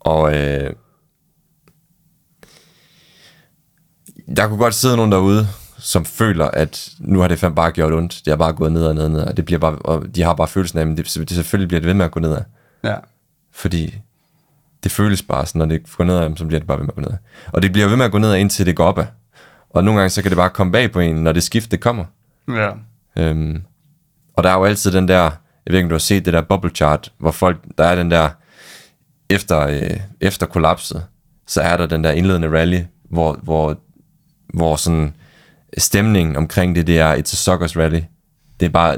Og 0.00 0.36
øh, 0.36 0.70
der 4.36 4.48
kunne 4.48 4.58
godt 4.58 4.74
sidde 4.74 4.96
nogen 4.96 5.12
derude, 5.12 5.48
som 5.78 6.04
føler, 6.04 6.44
at 6.46 6.88
nu 6.98 7.20
har 7.20 7.28
det 7.28 7.38
fandme 7.38 7.54
bare 7.54 7.72
gjort 7.72 7.92
ondt. 7.92 8.22
Det 8.24 8.30
har 8.32 8.36
bare 8.36 8.52
gået 8.52 8.72
ned 8.72 8.86
og 8.86 8.94
ned 8.94 9.04
og 9.04 9.10
ned, 9.10 9.20
og, 9.20 9.36
det 9.36 9.44
bliver 9.44 9.58
bare, 9.58 9.76
og 9.76 10.04
de 10.14 10.22
har 10.22 10.34
bare 10.34 10.48
følelsen 10.48 10.78
af, 10.78 10.82
at 10.82 10.88
det, 10.88 11.14
det 11.28 11.30
selvfølgelig 11.30 11.68
bliver 11.68 11.80
det 11.80 11.86
ved 11.86 11.94
med 11.94 12.04
at 12.04 12.10
gå 12.10 12.20
nedad. 12.20 12.42
ja. 12.84 12.96
Fordi 13.52 13.98
det 14.84 14.92
føles 14.92 15.22
bare 15.22 15.46
sådan, 15.46 15.58
når 15.58 15.66
det 15.66 15.96
går 15.96 16.04
nedad, 16.04 16.36
så 16.36 16.44
bliver 16.44 16.60
det 16.60 16.66
bare 16.66 16.78
ved 16.78 16.84
med 16.84 16.90
at 16.90 16.94
gå 16.94 17.00
nedad. 17.00 17.18
Og 17.52 17.62
det 17.62 17.72
bliver 17.72 17.88
ved 17.88 17.96
med 17.96 18.04
at 18.04 18.12
gå 18.12 18.18
nedad, 18.18 18.36
indtil 18.36 18.66
det 18.66 18.76
går 18.76 18.84
opad. 18.84 19.06
Og 19.70 19.84
nogle 19.84 20.00
gange, 20.00 20.10
så 20.10 20.22
kan 20.22 20.30
det 20.30 20.36
bare 20.36 20.50
komme 20.50 20.72
bag 20.72 20.92
på 20.92 21.00
en, 21.00 21.16
når 21.16 21.32
det 21.32 21.42
skift, 21.42 21.70
det 21.70 21.80
kommer. 21.80 22.04
Ja, 22.48 22.70
Øhm, 23.18 23.62
og 24.36 24.44
der 24.44 24.50
er 24.50 24.54
jo 24.54 24.64
altid 24.64 24.92
den 24.92 25.08
der, 25.08 25.22
jeg 25.22 25.30
ved 25.66 25.74
ikke, 25.74 25.84
om 25.84 25.88
du 25.88 25.94
har 25.94 25.98
set 25.98 26.24
det 26.24 26.32
der 26.32 26.40
bubble 26.42 26.70
chart, 26.70 27.12
hvor 27.18 27.30
folk, 27.30 27.58
der 27.78 27.84
er 27.84 27.94
den 27.94 28.10
der, 28.10 28.28
efter, 29.30 29.60
øh, 29.60 30.00
efter 30.20 30.46
kollapset, 30.46 31.04
så 31.46 31.60
er 31.60 31.76
der 31.76 31.86
den 31.86 32.04
der 32.04 32.10
indledende 32.10 32.48
rally, 32.48 32.80
hvor, 33.10 33.38
hvor, 33.42 33.78
hvor 34.56 34.76
sådan 34.76 35.14
stemningen 35.78 36.36
omkring 36.36 36.76
det, 36.76 36.86
det 36.86 36.98
er, 36.98 37.14
it's 37.14 37.18
a 37.18 37.36
suckers 37.36 37.76
rally. 37.76 38.00
Det 38.60 38.66
er 38.66 38.70
bare, 38.70 38.96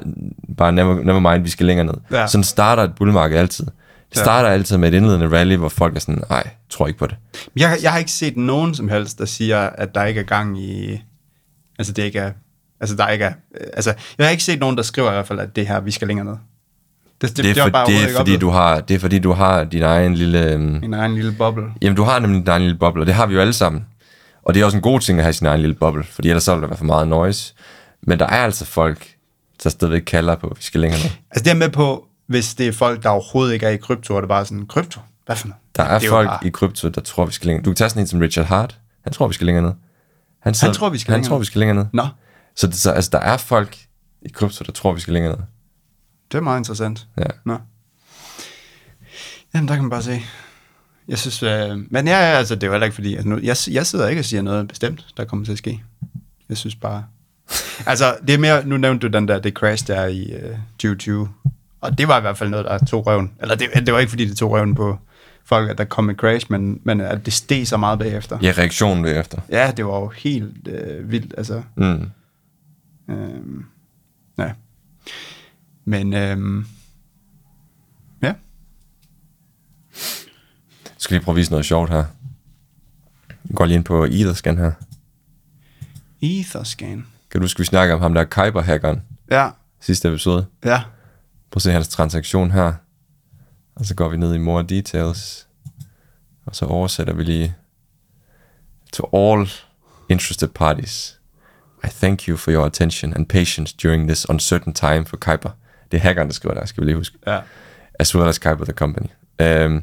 bare 0.56 0.72
never, 0.72 1.02
never 1.04 1.20
mind, 1.32 1.42
vi 1.42 1.50
skal 1.50 1.66
længere 1.66 1.86
ned. 1.86 1.94
Ja. 2.12 2.26
Sådan 2.26 2.44
starter 2.44 2.82
et 2.82 2.94
bullmarked 2.94 3.38
altid. 3.38 3.64
Det 3.66 3.72
Ja. 4.16 4.22
starter 4.22 4.48
altid 4.48 4.76
med 4.76 4.88
et 4.88 4.96
indledende 4.96 5.38
rally, 5.38 5.56
hvor 5.56 5.68
folk 5.68 5.96
er 5.96 6.00
sådan, 6.00 6.22
nej, 6.30 6.48
tror 6.70 6.86
ikke 6.86 6.98
på 6.98 7.06
det. 7.06 7.16
Jeg, 7.56 7.78
jeg 7.82 7.92
har 7.92 7.98
ikke 7.98 8.10
set 8.10 8.36
nogen 8.36 8.74
som 8.74 8.88
helst, 8.88 9.18
der 9.18 9.24
siger, 9.24 9.58
at 9.60 9.94
der 9.94 10.04
ikke 10.04 10.20
er 10.20 10.24
gang 10.24 10.58
i... 10.62 11.02
Altså, 11.78 11.92
det 11.92 12.02
ikke 12.02 12.18
er... 12.18 12.32
Altså, 12.80 12.96
der 12.96 13.08
ikke 13.08 13.24
er... 13.24 13.32
øh, 13.60 13.66
Altså, 13.72 13.94
jeg 14.18 14.26
har 14.26 14.30
ikke 14.30 14.42
set 14.44 14.60
nogen, 14.60 14.76
der 14.76 14.82
skriver 14.82 15.10
i 15.10 15.14
hvert 15.14 15.26
fald, 15.26 15.38
at 15.40 15.56
det 15.56 15.66
her, 15.66 15.80
vi 15.80 15.90
skal 15.90 16.08
længere 16.08 16.24
ned. 16.26 16.34
Det, 17.20 17.36
Det, 17.36 17.44
det, 17.44 17.50
er, 17.58 17.62
for, 17.62 17.64
det, 17.68 17.74
overhovedet 17.74 18.10
er, 18.12 18.16
fordi, 18.16 18.36
du 18.36 18.48
har, 18.50 18.80
det 18.80 18.94
er 18.94 18.98
fordi, 18.98 19.18
du 19.18 19.32
har 19.32 19.64
din 19.64 19.82
egen 19.82 20.14
lille... 20.14 20.52
øhm, 20.52 20.80
En 20.84 20.94
egen 20.94 21.14
lille 21.14 21.32
boble. 21.32 21.64
Jamen, 21.82 21.96
du 21.96 22.02
har 22.02 22.18
nemlig 22.18 22.40
din 22.40 22.48
egen 22.48 22.62
lille 22.62 22.78
boble, 22.78 23.02
og 23.02 23.06
det 23.06 23.14
har 23.14 23.26
vi 23.26 23.34
jo 23.34 23.40
alle 23.40 23.52
sammen. 23.52 23.84
Og 24.48 24.54
det 24.54 24.60
er 24.60 24.64
også 24.64 24.76
en 24.76 24.82
god 24.82 25.00
ting 25.00 25.18
at 25.18 25.24
have 25.24 25.32
sin 25.32 25.46
egen 25.46 25.60
lille 25.60 25.74
boble, 25.74 26.04
fordi 26.04 26.28
ellers 26.28 26.42
så 26.44 26.54
vil 26.54 26.62
der 26.62 26.68
være 26.68 26.76
for 26.78 26.84
meget 26.84 27.08
noise. 27.08 27.54
Men 28.02 28.18
der 28.18 28.24
er 28.26 28.44
altså 28.44 28.64
folk, 28.64 29.14
der 29.62 29.70
stadigvæk 29.70 30.02
kalder 30.02 30.36
på, 30.36 30.46
at 30.46 30.56
vi 30.58 30.62
skal 30.62 30.80
længere 30.80 31.00
ned. 31.02 31.10
Altså, 31.30 31.44
det 31.44 31.50
er 31.50 31.54
med 31.54 31.68
på, 31.70 32.06
hvis 32.26 32.54
det 32.54 32.68
er 32.68 32.72
folk, 32.72 33.02
der 33.02 33.08
overhovedet 33.08 33.54
ikke 33.54 33.66
er 33.66 33.70
i 33.70 33.76
krypto, 33.76 34.14
og 34.14 34.22
det 34.22 34.26
er 34.26 34.28
bare 34.28 34.44
sådan, 34.44 34.66
krypto? 34.66 35.00
Hvad 35.26 35.36
for 35.36 35.48
noget? 35.48 35.60
Der 35.76 35.82
er 35.82 35.98
det 35.98 36.06
jo 36.06 36.10
folk 36.10 36.28
bare- 36.28 36.46
i 36.46 36.50
krypto, 36.50 36.88
der 36.88 37.00
tror, 37.00 37.26
vi 37.26 37.32
skal 37.32 37.46
længere 37.46 37.64
Du 37.64 37.70
kan 37.70 37.76
tage 37.76 37.90
sådan 37.90 38.02
en 38.02 38.06
som 38.06 38.20
Richard 38.20 38.46
Hart. 38.46 38.78
Han 39.04 39.12
tror, 39.12 39.28
vi 39.28 39.34
skal 39.34 39.46
længere 39.46 39.64
ned. 39.64 39.72
Han, 40.40 40.54
tror, 40.54 40.88
vi 40.88 40.98
skal 40.98 41.12
han 41.12 41.18
længere 41.18 41.28
tror, 41.30 41.38
vi 41.38 41.44
skal 41.44 41.58
længere 41.58 41.76
ned. 41.76 41.86
Nå, 41.92 42.06
Så, 42.56 42.66
det, 42.66 42.74
så 42.74 42.90
altså, 42.90 43.10
der 43.12 43.18
er 43.18 43.36
folk 43.36 43.78
i 44.22 44.28
krypto, 44.28 44.64
der 44.64 44.72
tror, 44.72 44.92
vi 44.92 45.00
skal 45.00 45.14
længere 45.14 45.32
ned. 45.36 45.44
det 46.32 46.38
er 46.38 46.42
meget 46.42 46.58
interessant. 46.60 47.06
Ja. 47.18 47.24
Nå. 47.44 47.58
Jamen, 49.54 49.68
der 49.68 49.74
kan 49.74 49.82
man 49.84 49.90
bare 49.90 50.02
se. 50.02 50.20
Jeg 51.08 51.18
synes, 51.18 51.42
øh, 51.42 51.78
men 51.90 52.06
ja, 52.06 52.16
altså, 52.16 52.54
det 52.54 52.62
er 52.62 52.66
jo 52.66 52.72
heller 52.72 52.84
ikke 52.84 52.94
fordi, 52.94 53.14
altså, 53.14 53.28
nu, 53.28 53.38
jeg, 53.42 53.56
jeg 53.70 53.86
sidder 53.86 54.08
ikke 54.08 54.20
og 54.20 54.24
siger 54.24 54.42
noget 54.42 54.68
bestemt, 54.68 55.06
der 55.16 55.24
kommer 55.24 55.44
til 55.44 55.52
at 55.52 55.58
ske. 55.58 55.82
Jeg 56.48 56.56
synes 56.56 56.74
bare, 56.74 57.04
altså, 57.86 58.16
det 58.26 58.34
er 58.34 58.38
mere, 58.38 58.66
nu 58.66 58.76
nævnte 58.76 59.08
du 59.08 59.12
den 59.12 59.28
der, 59.28 59.38
det 59.38 59.54
crash 59.54 59.86
der 59.86 60.06
i 60.06 60.32
øh, 60.32 60.56
2020, 60.72 61.28
og 61.80 61.98
det 61.98 62.08
var 62.08 62.18
i 62.18 62.20
hvert 62.20 62.38
fald 62.38 62.50
noget, 62.50 62.64
der 62.66 62.78
tog 62.78 63.06
røven. 63.06 63.32
Eller 63.40 63.54
det, 63.54 63.68
det 63.86 63.94
var 63.94 64.00
ikke 64.00 64.10
fordi, 64.10 64.24
det 64.24 64.36
tog 64.36 64.50
røven 64.50 64.74
på 64.74 64.98
folk, 65.44 65.70
at 65.70 65.78
der 65.78 65.84
kom 65.84 66.10
et 66.10 66.16
crash, 66.16 66.46
men, 66.50 66.80
men 66.84 67.00
at 67.00 67.26
det 67.26 67.32
steg 67.32 67.68
så 67.68 67.76
meget 67.76 67.98
bagefter. 67.98 68.38
Ja, 68.42 68.52
reaktionen 68.58 69.04
bagefter. 69.04 69.40
Ja, 69.50 69.72
det 69.76 69.86
var 69.86 69.98
jo 70.00 70.08
helt 70.08 70.68
øh, 70.68 71.10
vildt, 71.10 71.34
altså. 71.36 71.62
Mm. 71.76 72.10
Øhm, 73.10 73.64
ja. 74.38 74.50
Men, 75.84 76.14
øhm, 76.14 76.66
ja. 78.22 78.32
Skal 81.08 81.14
lige 81.14 81.24
prøve 81.24 81.32
at 81.32 81.36
vise 81.36 81.50
noget 81.50 81.66
sjovt 81.66 81.90
her. 81.90 82.04
Jeg 83.28 83.54
går 83.54 83.64
lige 83.66 83.76
ind 83.76 83.84
på 83.84 84.04
Etherscan 84.04 84.58
her. 84.58 84.72
Etherscan. 86.20 87.06
Kan 87.30 87.40
du 87.40 87.44
huske, 87.44 87.58
vi 87.58 87.64
snakker 87.64 87.94
om 87.94 88.00
ham 88.00 88.14
der 88.14 88.24
Kuiper-hackeren 88.24 89.00
Ja, 89.30 89.50
sidste 89.80 90.08
episode? 90.08 90.46
ja. 90.64 90.82
Prøv 91.50 91.56
at 91.56 91.62
se 91.62 91.72
hans 91.72 91.88
transaktion 91.88 92.50
her. 92.50 92.72
Og 93.74 93.84
så 93.84 93.94
går 93.94 94.08
vi 94.08 94.16
ned 94.16 94.34
i 94.34 94.38
more 94.38 94.62
details. 94.68 95.48
Og 96.46 96.56
så 96.56 96.64
oversætter 96.64 97.12
vi 97.14 97.22
lige. 97.24 97.54
To 98.92 99.08
all 99.12 99.50
interested 100.08 100.48
parties. 100.48 101.20
I 101.84 101.88
thank 101.88 102.22
you 102.28 102.36
for 102.36 102.50
your 102.52 102.66
attention 102.66 103.14
and 103.14 103.26
patience 103.26 103.76
during 103.82 104.08
this 104.08 104.28
uncertain 104.28 104.74
time 104.74 105.04
for 105.06 105.16
Kuiper. 105.16 105.50
Det 105.90 105.96
er 105.96 106.00
hackeren, 106.02 106.28
der 106.28 106.34
skriver 106.34 106.54
der, 106.54 106.64
skal 106.66 106.80
vi 106.80 106.86
lige 106.86 106.96
huske. 106.96 107.18
Ja. 107.26 107.40
As 107.98 108.14
well 108.14 108.28
as 108.28 108.38
Kuiper 108.38 108.64
the 108.64 108.72
company. 108.74 109.06
Um, 109.42 109.82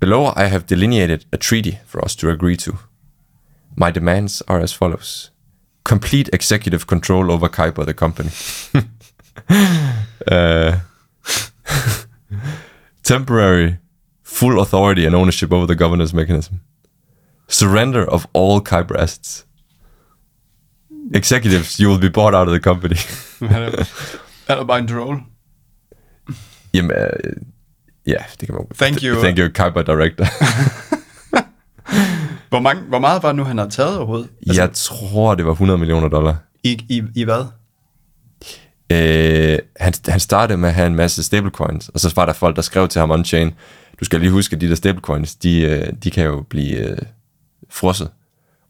below 0.00 0.32
I 0.36 0.44
have 0.46 0.66
delineated 0.66 1.26
a 1.32 1.36
treaty 1.36 1.78
for 1.86 2.04
us 2.04 2.16
to 2.16 2.30
agree 2.30 2.56
to. 2.56 2.78
My 3.76 3.90
demands 3.90 4.42
are 4.48 4.60
as 4.60 4.72
follows. 4.72 5.30
Complete 5.84 6.28
executive 6.32 6.86
control 6.86 7.30
over 7.30 7.48
Kuiper 7.48 7.84
the 7.84 7.94
company. 7.94 8.30
uh, 10.28 10.80
temporary 13.02 13.78
full 14.22 14.60
authority 14.60 15.06
and 15.06 15.14
ownership 15.14 15.52
over 15.52 15.66
the 15.66 15.74
governance 15.74 16.12
mechanism. 16.12 16.60
Surrender 17.48 18.04
of 18.08 18.26
all 18.32 18.60
Kuiper 18.60 18.96
assets. 18.96 19.44
Executives, 21.12 21.80
you 21.80 21.88
will 21.88 21.98
be 21.98 22.08
bought 22.08 22.34
out 22.34 22.46
of 22.46 22.52
the 22.52 22.60
company. 22.60 22.96
Han 23.40 23.62
er, 23.62 23.84
han 24.46 24.66
bare 24.66 24.78
en 24.78 24.86
troll. 24.86 25.20
Jamen, 26.72 26.94
ja, 28.10 28.24
det 28.40 28.48
kan 28.48 28.54
man 28.54 28.66
Thank 28.78 29.02
you. 29.02 29.22
Thank 29.22 29.38
you, 29.38 29.48
Kuiper 29.54 29.82
Director. 29.82 30.26
Hvor, 32.48 32.60
mange, 32.60 32.82
hvor 32.82 32.98
meget 32.98 33.22
var 33.22 33.32
nu, 33.32 33.44
han 33.44 33.58
har 33.58 33.68
taget 33.68 33.96
overhovedet? 33.96 34.28
Altså, 34.46 34.62
jeg 34.62 34.70
tror, 34.72 35.34
det 35.34 35.46
var 35.46 35.52
100 35.52 35.78
millioner 35.78 36.08
dollar. 36.08 36.36
I, 36.64 36.80
i, 36.88 37.02
I 37.14 37.24
hvad? 37.24 37.44
Øh, 38.92 39.58
han, 39.76 39.92
han 40.08 40.20
startede 40.20 40.58
med 40.58 40.68
at 40.68 40.74
have 40.74 40.86
en 40.86 40.94
masse 40.94 41.22
stablecoins, 41.22 41.88
og 41.88 42.00
så 42.00 42.12
var 42.16 42.26
der 42.26 42.32
folk, 42.32 42.56
der 42.56 42.62
skrev 42.62 42.88
til 42.88 43.00
ham 43.00 43.10
on-chain, 43.10 43.50
du 44.00 44.04
skal 44.04 44.20
lige 44.20 44.30
huske, 44.30 44.54
at 44.54 44.60
de 44.60 44.68
der 44.68 44.74
stablecoins, 44.74 45.34
de, 45.34 45.60
øh, 45.60 45.92
de 46.04 46.10
kan 46.10 46.24
jo 46.24 46.44
blive 46.50 46.76
øh, 46.76 46.98
frosset. 47.70 48.08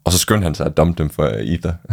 Og 0.03 0.11
så 0.11 0.17
skyndte 0.17 0.43
han 0.43 0.55
sig 0.55 0.65
at 0.65 0.77
dumpe 0.77 1.03
dem 1.03 1.09
for 1.09 1.23
øh, 1.23 1.45
Ether. 1.45 1.73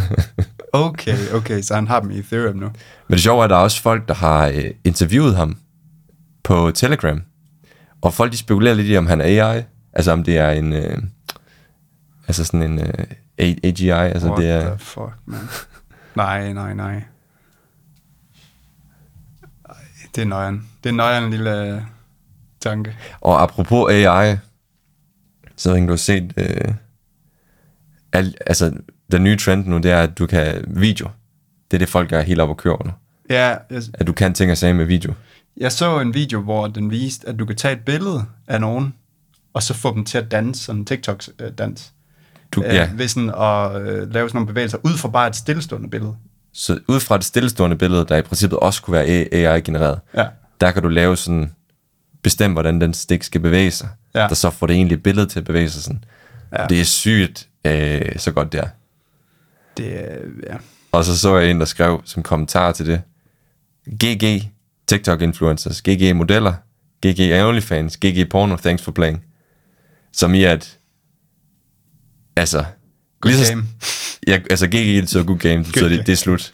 Okay, 0.72 1.16
okay, 1.34 1.62
så 1.62 1.74
han 1.74 1.86
har 1.88 2.00
dem 2.00 2.10
i 2.10 2.18
Ethereum 2.18 2.56
nu. 2.56 2.66
Men 3.08 3.12
det 3.12 3.20
sjove 3.20 3.40
er, 3.40 3.44
at 3.44 3.50
der 3.50 3.56
er 3.56 3.60
også 3.60 3.82
folk, 3.82 4.08
der 4.08 4.14
har 4.14 4.46
øh, 4.48 4.70
interviewet 4.84 5.36
ham 5.36 5.56
på 6.44 6.70
Telegram. 6.74 7.22
Og 8.02 8.14
folk, 8.14 8.32
de 8.32 8.36
spekulerer 8.36 8.74
lidt 8.74 8.88
i, 8.88 8.96
om 8.96 9.06
han 9.06 9.20
er 9.20 9.24
AI. 9.52 9.62
Altså, 9.92 10.12
om 10.12 10.24
det 10.24 10.38
er 10.38 10.50
en... 10.50 10.72
Øh, 10.72 10.98
altså 12.28 12.44
sådan 12.44 12.62
en 12.62 12.78
øh, 12.78 13.04
AGI. 13.38 13.88
Altså, 13.90 14.28
What 14.28 14.40
det 14.42 14.50
er, 14.50 14.60
the 14.68 14.78
fuck, 14.78 15.12
man. 15.26 15.40
nej, 16.14 16.52
nej, 16.52 16.74
nej. 16.74 17.02
Ej, 19.68 19.74
Det 20.14 20.22
er 20.22 20.26
nøjeren. 20.26 20.68
Det 20.84 20.88
er 20.90 20.94
nøjeren 20.94 21.24
en 21.24 21.30
lille 21.30 21.74
øh, 21.74 21.82
tanke. 22.60 22.96
Og 23.20 23.42
apropos 23.42 23.92
AI, 23.92 24.36
så 25.56 25.74
har 25.78 25.86
du 25.86 25.96
set, 25.96 26.32
øh, 26.36 26.74
al, 28.12 28.34
altså 28.46 28.72
den 29.12 29.24
nye 29.24 29.36
trend 29.36 29.66
nu, 29.66 29.78
det 29.78 29.90
er, 29.90 30.02
at 30.02 30.18
du 30.18 30.26
kan 30.26 30.64
video. 30.66 31.08
Det 31.70 31.76
er 31.76 31.78
det, 31.78 31.88
folk 31.88 32.12
er 32.12 32.20
helt 32.20 32.40
oppe 32.40 32.50
at 32.52 32.56
køre 32.56 32.78
nu. 32.84 32.92
Ja, 33.30 33.56
jeg, 33.70 33.82
At 33.94 34.06
du 34.06 34.12
kan 34.12 34.34
ting 34.34 34.50
og 34.50 34.56
sager 34.58 34.74
med 34.74 34.84
video. 34.84 35.14
Jeg 35.60 35.72
så 35.72 36.00
en 36.00 36.14
video, 36.14 36.40
hvor 36.40 36.66
den 36.66 36.90
viste, 36.90 37.28
at 37.28 37.38
du 37.38 37.44
kan 37.46 37.56
tage 37.56 37.74
et 37.74 37.80
billede 37.86 38.24
af 38.46 38.60
nogen, 38.60 38.94
og 39.54 39.62
så 39.62 39.74
få 39.74 39.94
dem 39.94 40.04
til 40.04 40.18
at 40.18 40.30
danse, 40.30 40.64
sådan 40.64 40.78
en 40.80 40.84
TikTok-dans. 40.86 41.92
Du, 42.52 42.62
Øh, 42.62 42.74
ja, 42.74 42.90
Ved 42.94 43.08
sådan 43.08 43.30
at 43.30 43.76
øh, 43.82 44.12
lave 44.14 44.28
sådan 44.28 44.30
nogle 44.34 44.46
bevægelser, 44.46 44.78
ud 44.84 44.96
fra 44.96 45.08
bare 45.08 45.28
et 45.28 45.36
stillestående 45.36 45.90
billede. 45.90 46.16
Så 46.52 46.78
ud 46.88 47.00
fra 47.00 47.16
det 47.16 47.24
stillestående 47.24 47.76
billede, 47.76 48.04
der 48.08 48.16
i 48.16 48.22
princippet 48.22 48.58
også 48.58 48.82
kunne 48.82 48.92
være 48.94 49.06
AI-genereret, 49.32 50.00
Ja. 50.14 50.26
der 50.60 50.70
kan 50.70 50.82
du 50.82 50.88
lave 50.88 51.16
sådan, 51.16 51.52
bestemme, 52.22 52.52
hvordan 52.54 52.80
den 52.80 52.94
stik 52.94 53.22
skal 53.22 53.40
bevæge 53.40 53.70
sig, 53.70 53.88
Ja. 54.14 54.20
der 54.28 54.34
så 54.34 54.50
får 54.50 54.66
det 54.66 54.74
egentlige 54.76 54.98
billede 54.98 55.26
til 55.26 55.38
at 55.38 55.44
bevæge 55.44 55.70
sig 55.70 55.82
sådan. 55.82 56.04
Ja. 56.58 56.66
Det 56.66 56.80
er 56.80 56.84
sygt, 56.84 57.48
øh, 57.64 58.18
så 58.18 58.32
godt 58.32 58.52
det 58.52 58.60
er. 58.60 58.68
Det, 59.76 60.00
er- 60.00 60.18
ja. 60.50 60.56
Og 60.92 61.04
så 61.04 61.18
så 61.18 61.36
jeg 61.36 61.50
en, 61.50 61.58
der 61.60 61.66
skrev 61.66 62.02
som 62.04 62.22
kommentar 62.22 62.72
til 62.72 62.86
det, 62.86 63.00
GG, 64.04 64.48
TikTok-influencers, 64.88 65.82
GG 65.82 66.16
modeller, 66.16 66.52
GG 67.06 67.42
OnlyFans, 67.44 67.96
GG 67.96 68.28
porno, 68.30 68.56
thanks 68.56 68.82
for 68.82 68.92
playing. 68.92 69.24
Som 70.12 70.34
i 70.34 70.44
at, 70.44 70.78
altså, 72.36 72.64
Good 73.20 73.32
lige 73.32 73.44
så- 73.44 73.52
game. 73.52 73.64
Ja, 74.26 74.40
altså 74.50 74.66
GG 74.66 74.72
det 74.72 75.02
betyder 75.02 75.24
good 75.24 75.38
game, 75.38 75.56
det 75.56 75.66
betyder, 75.66 75.88
det, 75.88 76.06
det 76.06 76.12
er 76.12 76.16
slut. 76.16 76.52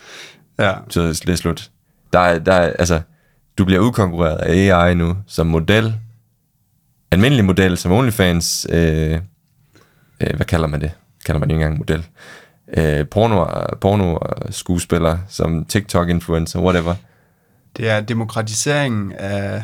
Ja. 0.58 0.68
Det 0.68 0.78
betyder, 0.84 1.06
det 1.06 1.28
er 1.28 1.36
slut. 1.36 1.70
Der 2.12 2.18
er, 2.18 2.38
der 2.38 2.52
er, 2.52 2.72
altså, 2.78 3.00
du 3.58 3.64
bliver 3.64 3.80
udkonkurreret 3.80 4.36
af 4.36 4.76
AI 4.86 4.94
nu, 4.94 5.16
som 5.26 5.46
model, 5.46 5.94
almindelig 7.10 7.44
model, 7.44 7.76
som 7.76 7.92
OnlyFans, 7.92 8.66
øh, 8.70 9.12
øh, 10.20 10.36
hvad 10.36 10.46
kalder 10.46 10.66
man 10.66 10.80
det? 10.80 10.90
Kalder 11.26 11.38
man 11.38 11.48
det 11.48 11.54
ikke 11.54 11.64
engang 11.64 11.78
model? 11.78 12.06
Øh, 12.76 13.06
porno, 13.08 13.46
porno 13.80 14.18
skuespiller, 14.50 15.18
som 15.28 15.64
TikTok-influencer, 15.64 16.58
whatever. 16.60 16.94
Det 17.76 17.88
er 17.90 18.00
demokratiseringen 18.00 19.12
af, 19.12 19.62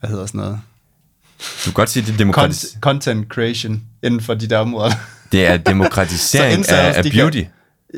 hvad 0.00 0.10
hedder 0.10 0.26
sådan 0.26 0.40
noget? 0.40 0.60
Du 1.40 1.64
kan 1.64 1.72
godt 1.72 1.90
sige, 1.90 2.06
det 2.06 2.12
er, 2.20 2.24
demokratis- 2.24 2.64
Cont- 2.74 2.80
content 2.80 3.28
creation 3.28 3.82
inden 4.02 4.20
for 4.20 4.34
de 4.34 4.46
der 4.46 4.58
områder. 4.58 4.90
det 5.32 5.46
er 5.46 5.56
demokratisering 5.56 6.66
Så 6.66 6.74
af, 6.76 6.96
af 6.96 7.02
de 7.02 7.10
kan- 7.10 7.18
beauty, 7.20 7.42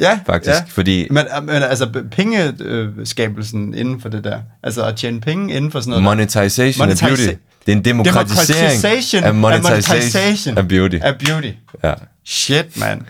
ja, 0.00 0.20
faktisk. 0.26 0.50
Ja. 0.50 0.64
Fordi 0.68 1.06
Men, 1.11 1.24
men 1.42 1.48
altså 1.62 2.02
pengeskabelsen 2.11 3.74
inden 3.74 4.00
for 4.00 4.09
det 4.09 4.24
der, 4.24 4.40
altså 4.62 4.85
at 4.85 4.96
tjene 4.96 5.20
penge 5.20 5.54
inden 5.54 5.70
for 5.70 5.80
sådan 5.80 5.90
noget. 5.90 6.02
monetization 6.04 6.88
af 6.88 6.94
Monetisa- 6.94 7.06
beauty, 7.06 7.22
det 7.66 7.72
er 7.72 7.76
en 7.76 7.85
demokratisering 7.85 8.82
Democratization 8.82 9.24
af 9.24 9.28
af 9.28 9.35
monetization 9.35 10.59
af 10.59 10.68
beauty. 10.68 10.96
Af 11.02 11.18
beauty. 11.18 11.50
Ja. 11.85 11.94
Shit, 12.24 12.80
man. 12.80 13.06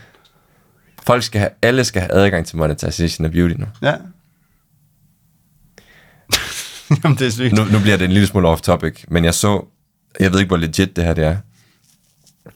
Folk 1.02 1.22
skal 1.22 1.38
have, 1.38 1.50
alle 1.62 1.84
skal 1.84 2.02
have 2.02 2.12
adgang 2.12 2.46
til 2.46 2.56
monetization 2.56 3.24
af 3.26 3.32
beauty 3.32 3.54
nu. 3.58 3.66
Ja. 3.82 3.94
Jamen, 7.04 7.18
det 7.18 7.26
er 7.26 7.30
sygt. 7.30 7.52
nu, 7.52 7.64
nu 7.64 7.78
bliver 7.80 7.96
det 7.96 8.04
en 8.04 8.12
lille 8.12 8.26
smule 8.26 8.48
off 8.48 8.60
topic, 8.60 9.04
men 9.08 9.24
jeg 9.24 9.34
så, 9.34 9.64
jeg 10.20 10.32
ved 10.32 10.38
ikke, 10.40 10.48
hvor 10.48 10.56
legit 10.56 10.96
det 10.96 11.04
her 11.04 11.14
det 11.14 11.24
er, 11.24 11.36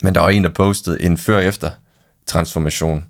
men 0.03 0.14
der 0.14 0.21
var 0.21 0.29
en, 0.29 0.45
der 0.45 0.51
postede 0.51 1.03
en 1.03 1.19
før-efter 1.19 1.71
transformation, 2.27 3.05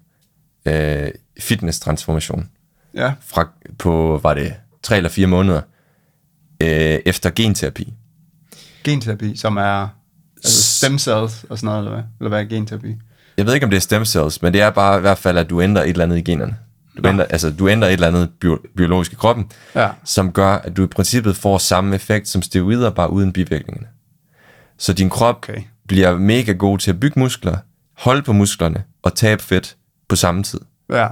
øh, 0.67 1.09
fitness-transformation, 1.41 2.49
Ja. 2.95 3.13
fra, 3.27 3.49
på, 3.79 4.21
var 4.23 4.35
det 4.35 4.55
tre 4.83 4.97
eller 4.97 5.11
fire 5.11 5.27
måneder, 5.27 5.61
øh, 6.63 6.99
efter 7.07 7.31
genterapi. 7.31 7.95
Genterapi, 8.85 9.37
som 9.37 9.57
er 9.57 9.89
altså 10.37 10.63
stem 10.79 10.99
cells 10.99 11.45
og 11.51 11.59
sådan 11.59 11.65
noget, 11.67 11.79
eller 11.79 11.91
hvad? 11.91 12.03
Eller 12.21 12.29
hvad 12.29 12.41
er 12.41 12.45
genterapi? 12.45 12.97
Jeg 13.37 13.47
ved 13.47 13.55
ikke, 13.55 13.65
om 13.65 13.71
det 13.71 13.77
er 13.77 13.81
stem 13.81 14.05
cells, 14.05 14.43
men 14.43 14.53
det 14.53 14.61
er 14.61 14.71
bare 14.71 14.99
i 14.99 15.01
hvert 15.01 15.19
fald, 15.19 15.39
at 15.39 15.51
du 15.51 15.63
ændrer 15.63 15.83
et 15.83 15.89
eller 15.89 16.05
andet 16.05 16.19
i 16.19 16.23
generne. 16.23 16.57
Du 17.05 17.09
ændrer, 17.09 17.25
altså, 17.25 17.51
du 17.51 17.69
ændrer 17.69 17.89
et 17.89 17.93
eller 17.93 18.09
andet 18.09 18.31
bio, 18.41 18.59
biologisk 18.77 19.13
i 19.13 19.17
kroppen, 19.17 19.47
Ja. 19.75 19.89
som 20.05 20.33
gør, 20.33 20.53
at 20.53 20.77
du 20.77 20.85
i 20.85 20.87
princippet 20.87 21.37
får 21.37 21.59
samme 21.59 21.95
effekt 21.95 22.29
som 22.29 22.43
steroider, 22.43 22.91
bare 22.91 23.11
uden 23.11 23.33
bivirkningerne. 23.33 23.87
Så 24.79 24.93
din 24.93 25.11
krop 25.11 25.35
Okay. 25.37 25.63
bliver 25.89 26.19
mega 26.19 26.53
god 26.53 26.79
til 26.79 26.91
at 26.91 27.01
bygge 27.01 27.21
muskler, 27.21 27.57
holde 27.99 28.23
på 28.23 28.33
musklerne 28.33 28.85
og 29.03 29.15
tabe 29.15 29.43
fedt 29.43 29.77
på 30.09 30.17
samme 30.17 30.43
tid. 30.43 30.61
Ja. 30.93 31.09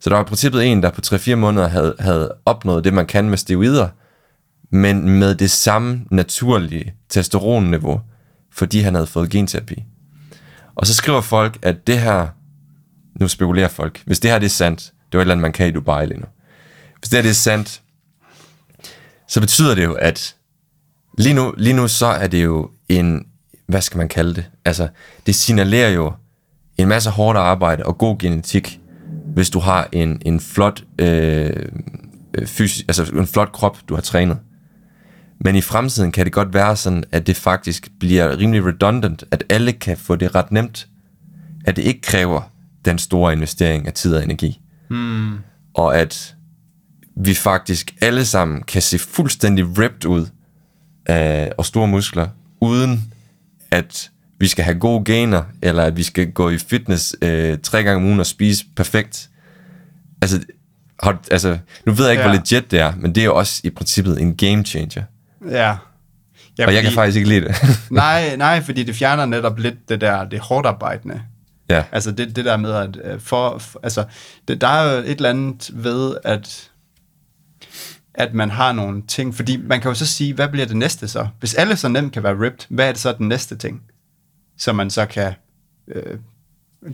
Så 0.00 0.10
der 0.10 0.16
var 0.16 0.22
i 0.22 0.26
princippet 0.26 0.64
en, 0.64 0.82
der 0.82 0.90
på 0.90 1.00
3-4 1.06 1.34
måneder 1.34 1.68
havde, 1.68 1.94
havde 1.98 2.34
opnået 2.46 2.84
det, 2.84 2.94
man 2.94 3.06
kan 3.06 3.28
med 3.30 3.38
steroider, 3.38 3.88
men 4.70 5.08
med 5.08 5.34
det 5.34 5.50
samme 5.50 6.04
naturlige 6.10 6.94
testosteronniveau, 7.08 8.00
fordi 8.52 8.80
han 8.80 8.94
havde 8.94 9.06
fået 9.06 9.30
genterapi. 9.30 9.84
Og 10.74 10.86
så 10.86 10.94
skriver 10.94 11.20
folk, 11.20 11.58
at 11.62 11.86
det 11.86 11.98
her, 12.00 12.26
nu 13.20 13.28
spekulerer 13.28 13.68
folk, 13.68 14.02
hvis 14.06 14.20
det 14.20 14.30
her 14.30 14.38
det 14.38 14.46
er 14.46 14.50
sandt, 14.50 14.92
det 15.12 15.18
var 15.18 15.20
et 15.20 15.24
eller 15.24 15.34
andet, 15.34 15.42
man 15.42 15.52
kan 15.52 15.68
i 15.68 15.70
Dubai 15.70 16.06
lige 16.06 16.20
nu. 16.20 16.26
Hvis 16.98 17.08
det 17.08 17.16
her 17.16 17.22
det 17.22 17.30
er 17.30 17.34
sandt, 17.34 17.82
så 19.28 19.40
betyder 19.40 19.74
det 19.74 19.84
jo, 19.84 19.92
at 19.92 20.36
lige 21.18 21.34
nu, 21.34 21.54
lige 21.58 21.74
nu 21.74 21.88
så 21.88 22.06
er 22.06 22.26
det 22.26 22.44
jo 22.44 22.70
en, 22.88 23.26
hvad 23.66 23.82
skal 23.82 23.98
man 23.98 24.08
kalde 24.08 24.34
det? 24.34 24.44
Altså, 24.64 24.88
det 25.26 25.34
signalerer 25.34 25.90
jo 25.90 26.12
en 26.78 26.88
masse 26.88 27.10
hårdt 27.10 27.38
arbejde 27.38 27.86
og 27.86 27.98
god 27.98 28.18
genetik, 28.18 28.80
hvis 29.34 29.50
du 29.50 29.58
har 29.58 29.88
en, 29.92 30.22
en 30.26 30.40
flot 30.40 30.84
øh, 30.98 31.50
øh, 32.34 32.46
fysisk, 32.46 32.84
altså 32.88 33.12
en 33.14 33.26
flot 33.26 33.52
krop, 33.52 33.78
du 33.88 33.94
har 33.94 34.02
trænet. 34.02 34.38
Men 35.40 35.56
i 35.56 35.60
fremtiden 35.60 36.12
kan 36.12 36.24
det 36.24 36.32
godt 36.32 36.54
være 36.54 36.76
sådan, 36.76 37.04
at 37.12 37.26
det 37.26 37.36
faktisk 37.36 37.88
bliver 38.00 38.38
rimelig 38.38 38.66
redundant, 38.66 39.24
at 39.30 39.44
alle 39.48 39.72
kan 39.72 39.96
få 39.96 40.16
det 40.16 40.34
ret 40.34 40.52
nemt. 40.52 40.88
At 41.64 41.76
det 41.76 41.82
ikke 41.82 42.00
kræver 42.00 42.42
den 42.84 42.98
store 42.98 43.32
investering 43.32 43.86
af 43.86 43.92
tid 43.92 44.14
og 44.14 44.24
energi. 44.24 44.61
Hmm. 44.92 45.38
Og 45.74 45.98
at 45.98 46.34
vi 47.16 47.34
faktisk 47.34 47.94
alle 48.02 48.24
sammen 48.24 48.62
kan 48.62 48.82
se 48.82 48.98
fuldstændig 48.98 49.78
ripped 49.78 50.04
ud 50.04 50.26
af, 51.06 51.52
og 51.58 51.66
store 51.66 51.88
muskler, 51.88 52.28
uden 52.60 53.12
at 53.70 54.10
vi 54.38 54.48
skal 54.48 54.64
have 54.64 54.78
gode 54.78 55.04
gener, 55.04 55.42
eller 55.62 55.82
at 55.82 55.96
vi 55.96 56.02
skal 56.02 56.32
gå 56.32 56.50
i 56.50 56.58
fitness 56.58 57.16
øh, 57.22 57.58
tre 57.62 57.82
gange 57.82 57.96
om 57.96 58.04
ugen 58.04 58.20
og 58.20 58.26
spise 58.26 58.64
perfekt. 58.76 59.30
Altså, 60.22 60.40
har, 61.02 61.18
altså 61.30 61.58
nu 61.86 61.92
ved 61.92 62.04
jeg 62.04 62.12
ikke, 62.12 62.22
ja. 62.22 62.28
Hvor 62.28 62.36
legit 62.36 62.70
det 62.70 62.80
er, 62.80 62.92
men 62.96 63.14
det 63.14 63.20
er 63.20 63.24
jo 63.24 63.36
også 63.36 63.60
i 63.64 63.70
princippet 63.70 64.20
en 64.20 64.36
game 64.36 64.64
changer. 64.64 65.02
Ja. 65.50 65.76
ja 66.58 66.66
Og 66.66 66.74
jeg 66.74 66.82
kan 66.82 66.92
faktisk 66.92 67.16
ikke 67.16 67.28
lide 67.28 67.40
det. 67.40 67.56
Nej, 67.90 68.36
nej, 68.36 68.62
fordi 68.62 68.82
det 68.82 68.96
fjerner 68.96 69.26
netop 69.26 69.58
lidt 69.58 69.88
det 69.88 70.00
der, 70.00 70.24
det 70.24 70.40
hårdt 70.40 70.66
arbejdende. 70.66 71.22
Ja. 71.76 71.84
Altså 71.92 72.10
det, 72.12 72.36
det 72.36 72.44
der 72.44 72.56
med, 72.56 72.72
at 72.72 72.98
øh, 73.04 73.20
for, 73.20 73.58
for 73.58 73.80
altså, 73.82 74.04
det, 74.48 74.60
der 74.60 74.66
er 74.68 74.92
jo 74.92 74.98
et 74.98 75.10
eller 75.10 75.30
andet 75.30 75.70
ved, 75.74 76.16
at, 76.24 76.70
at 78.14 78.34
man 78.34 78.50
har 78.50 78.72
nogle 78.72 79.02
ting, 79.08 79.34
fordi 79.34 79.56
man 79.56 79.80
kan 79.80 79.88
jo 79.90 79.94
så 79.94 80.06
sige, 80.06 80.34
hvad 80.34 80.48
bliver 80.48 80.66
det 80.66 80.76
næste 80.76 81.08
så? 81.08 81.26
Hvis 81.38 81.54
alle 81.54 81.76
så 81.76 81.88
nemt 81.88 82.12
kan 82.12 82.22
være 82.22 82.32
ripped, 82.40 82.66
hvad 82.68 82.88
er 82.88 82.92
det 82.92 83.00
så 83.00 83.12
den 83.18 83.28
næste 83.28 83.56
ting, 83.56 83.82
som 84.58 84.76
man 84.76 84.90
så 84.90 85.06
kan 85.06 85.32
øh, 85.88 86.18